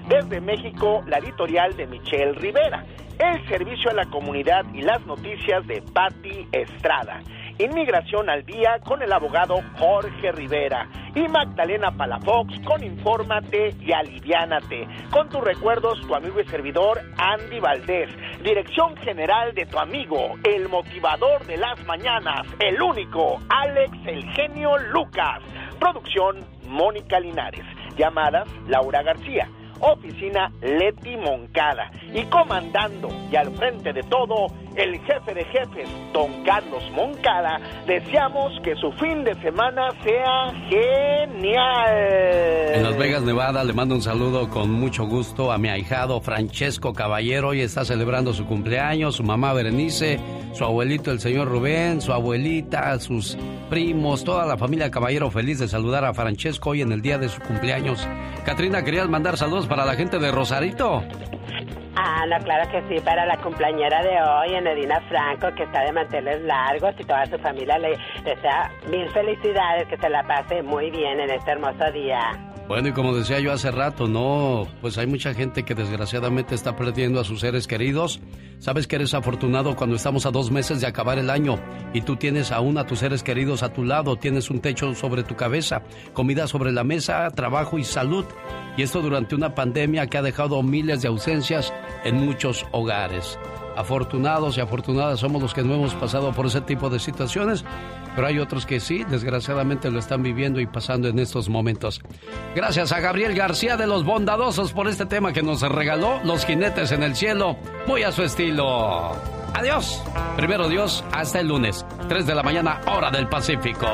Desde 0.07 0.41
México, 0.41 1.03
la 1.07 1.17
editorial 1.20 1.76
de 1.76 1.88
Michelle 1.88 2.34
Rivera. 2.34 2.86
El 3.17 3.47
servicio 3.47 3.91
a 3.91 3.93
la 3.93 4.05
comunidad 4.05 4.65
y 4.74 4.82
las 4.82 5.05
noticias 5.05 5.65
de 5.67 5.82
Patti 5.82 6.47
Estrada. 6.51 7.22
Inmigración 7.57 8.30
al 8.30 8.45
día 8.45 8.80
con 8.86 9.01
el 9.01 9.11
abogado 9.11 9.59
Jorge 9.78 10.32
Rivera 10.32 10.88
y 11.20 11.28
Magdalena 11.28 11.91
Palafox 11.91 12.53
con 12.65 12.84
Infórmate 12.84 13.76
y 13.82 13.91
Aliviánate. 13.91 14.88
Con 15.11 15.28
tus 15.30 15.41
recuerdos, 15.43 15.99
tu 16.07 16.15
amigo 16.15 16.39
y 16.39 16.47
servidor 16.47 17.01
Andy 17.17 17.59
Valdés. 17.59 18.09
Dirección 18.41 18.95
general 18.97 19.53
de 19.53 19.65
tu 19.65 19.78
amigo, 19.78 20.36
el 20.43 20.70
motivador 20.70 21.45
de 21.45 21.57
las 21.57 21.84
mañanas, 21.86 22.47
el 22.59 22.82
único, 22.82 23.39
Alex 23.49 23.91
el 24.05 24.24
genio 24.32 24.78
Lucas. 24.93 25.41
Producción, 25.80 26.45
Mónica 26.67 27.20
Linares. 27.20 27.65
Llamadas, 27.97 28.47
Laura 28.67 29.03
García 29.03 29.49
oficina 29.80 30.52
Leti 30.62 31.16
Moncada. 31.18 31.92
Y 32.14 32.24
comandando 32.26 33.10
y 33.32 33.36
al 33.36 33.52
frente 33.56 33.94
de 33.94 34.04
todo, 34.04 34.48
el 34.76 35.00
jefe 35.02 35.34
de 35.34 35.46
jefes, 35.46 35.90
don 36.14 36.44
Carlos 36.44 36.84
Moncada, 36.92 37.60
deseamos 37.86 38.54
que 38.64 38.76
su 38.76 38.92
fin 38.94 39.24
de 39.24 39.36
semana 39.42 39.90
sea 40.04 40.54
genial. 40.70 41.96
En 42.76 42.84
Las 42.84 42.98
Vegas, 42.98 43.24
Nevada, 43.24 43.64
le 43.64 43.74
mando 43.74 43.96
un 43.96 44.02
saludo 44.02 44.50
con 44.50 44.72
mucho 44.72 45.06
gusto 45.06 45.52
a 45.52 45.58
mi 45.58 45.70
ahijado 45.70 46.22
Francesco 46.22 46.94
Caballero. 46.94 47.50
Hoy 47.50 47.62
está 47.62 47.86
celebrando 47.86 48.34
su 48.34 48.46
cumpleaños, 48.46 49.16
su 49.16 49.24
mamá 49.24 49.54
Berenice, 49.54 50.20
su 50.54 50.64
abuelito 50.64 51.12
el 51.12 51.20
señor 51.20 51.48
Rubén, 51.48 52.02
su 52.02 52.14
abuelita, 52.14 53.00
sus 53.00 53.38
primos, 53.70 54.24
toda 54.24 54.46
la 54.46 54.58
familia 54.58 54.92
Caballero 54.92 55.30
feliz 55.30 55.60
de 55.60 55.68
saludar 55.68 56.06
a 56.06 56.14
Francesco 56.14 56.72
hoy 56.72 56.82
en 56.82 56.92
el 56.92 57.02
día 57.02 57.18
de 57.18 57.30
su 57.30 57.40
cumpleaños. 57.42 58.08
Katrina, 58.46 58.84
¿querías 58.84 59.10
mandar 59.10 59.38
saludos 59.38 59.68
para 59.70 59.86
la 59.86 59.93
gente 59.93 60.17
de 60.17 60.32
Rosarito? 60.32 61.03
Ah, 61.95 62.26
no, 62.28 62.38
claro 62.43 62.70
que 62.72 62.82
sí, 62.88 63.01
para 63.03 63.26
la 63.26 63.38
cumpleañera 63.38 64.01
de 64.01 64.22
hoy, 64.22 64.55
Enedina 64.55 64.99
Franco, 65.09 65.53
que 65.55 65.63
está 65.63 65.82
de 65.84 65.91
manteles 65.91 66.41
largos 66.43 66.95
y 66.97 67.03
toda 67.03 67.26
su 67.26 67.38
familia 67.39 67.78
le 67.78 67.97
desea 68.24 68.72
mil 68.89 69.09
felicidades, 69.09 69.88
que 69.88 69.97
se 69.97 70.09
la 70.09 70.24
pase 70.24 70.63
muy 70.63 70.89
bien 70.91 71.20
en 71.20 71.30
este 71.30 71.51
hermoso 71.51 71.91
día. 71.91 72.20
Bueno, 72.70 72.89
y 72.89 72.91
como 72.91 73.15
decía 73.15 73.39
yo 73.39 73.51
hace 73.51 73.72
rato, 73.72 74.07
no, 74.07 74.67
pues 74.80 74.99
hay 74.99 75.07
mucha 75.07 75.34
gente 75.34 75.63
que 75.63 75.74
desgraciadamente 75.74 76.53
está 76.53 76.76
perdiendo 76.76 77.20
a 77.20 77.24
sus 77.24 77.39
seres 77.39 77.65
queridos. 77.65 78.22
Sabes 78.59 78.86
que 78.86 78.97
eres 78.97 79.15
afortunado 79.15 79.76
cuando 79.76 79.95
estamos 79.95 80.28
a 80.28 80.32
dos 80.32 80.51
meses 80.51 80.80
de 80.80 80.86
acabar 80.86 81.17
el 81.17 81.32
año 81.32 81.59
y 81.95 82.01
tú 82.01 82.15
tienes 82.15 82.51
aún 82.51 82.78
a 82.78 82.86
tus 82.86 82.99
seres 82.99 83.24
queridos 83.24 83.63
a 83.63 83.74
tu 83.74 83.84
lado, 83.84 84.17
tienes 84.17 84.51
un 84.51 84.59
techo 84.59 84.93
sobre 84.93 85.24
tu 85.24 85.36
cabeza, 85.36 85.82
comida 86.13 86.45
sobre 86.45 86.72
la 86.72 86.84
mesa, 86.84 87.32
trabajo 87.32 87.80
y 87.80 87.84
salud. 87.84 88.26
Y 88.78 88.84
esto 88.84 89.01
durante 89.01 89.34
una 89.34 89.55
pandemia 89.55 90.05
que 90.05 90.20
ha 90.20 90.22
dejado 90.22 90.61
miles 90.61 91.01
de 91.01 91.07
ausencias 91.07 91.74
en 92.03 92.24
muchos 92.24 92.67
hogares. 92.72 93.39
Afortunados 93.80 94.58
y 94.58 94.60
afortunadas 94.60 95.22
somos 95.22 95.42
los 95.42 95.54
que 95.54 95.64
no 95.64 95.74
hemos 95.74 95.96
pasado 95.96 96.34
por 96.34 96.46
ese 96.46 96.60
tipo 96.60 96.90
de 96.90 97.00
situaciones, 97.00 97.64
pero 98.14 98.28
hay 98.28 98.38
otros 98.38 98.66
que 98.66 98.82
sí, 98.82 99.06
desgraciadamente 99.06 99.90
lo 99.90 100.00
están 100.00 100.22
viviendo 100.22 100.60
y 100.60 100.66
pasando 100.66 101.08
en 101.08 101.18
estos 101.18 101.48
momentos. 101.48 102.02
Gracias 102.54 102.92
a 102.92 103.00
Gabriel 103.00 103.34
García 103.36 103.78
de 103.78 103.88
los 103.88 104.04
Bondadosos 104.04 104.74
por 104.74 104.90
este 104.90 105.06
tema 105.06 105.32
que 105.32 105.44
nos 105.44 105.62
regaló, 105.62 106.20
Los 106.26 106.46
jinetes 106.46 106.92
en 106.92 107.04
el 107.04 107.16
cielo, 107.16 107.56
muy 107.88 108.04
a 108.04 108.12
su 108.12 108.24
estilo. 108.24 109.16
Adiós. 109.54 110.04
Primero 110.36 110.68
Dios, 110.68 111.02
hasta 111.14 111.40
el 111.40 111.48
lunes, 111.48 111.86
3 112.10 112.28
de 112.28 112.36
la 112.36 112.44
mañana, 112.44 112.82
hora 112.86 113.10
del 113.12 113.30
Pacífico. 113.30 113.88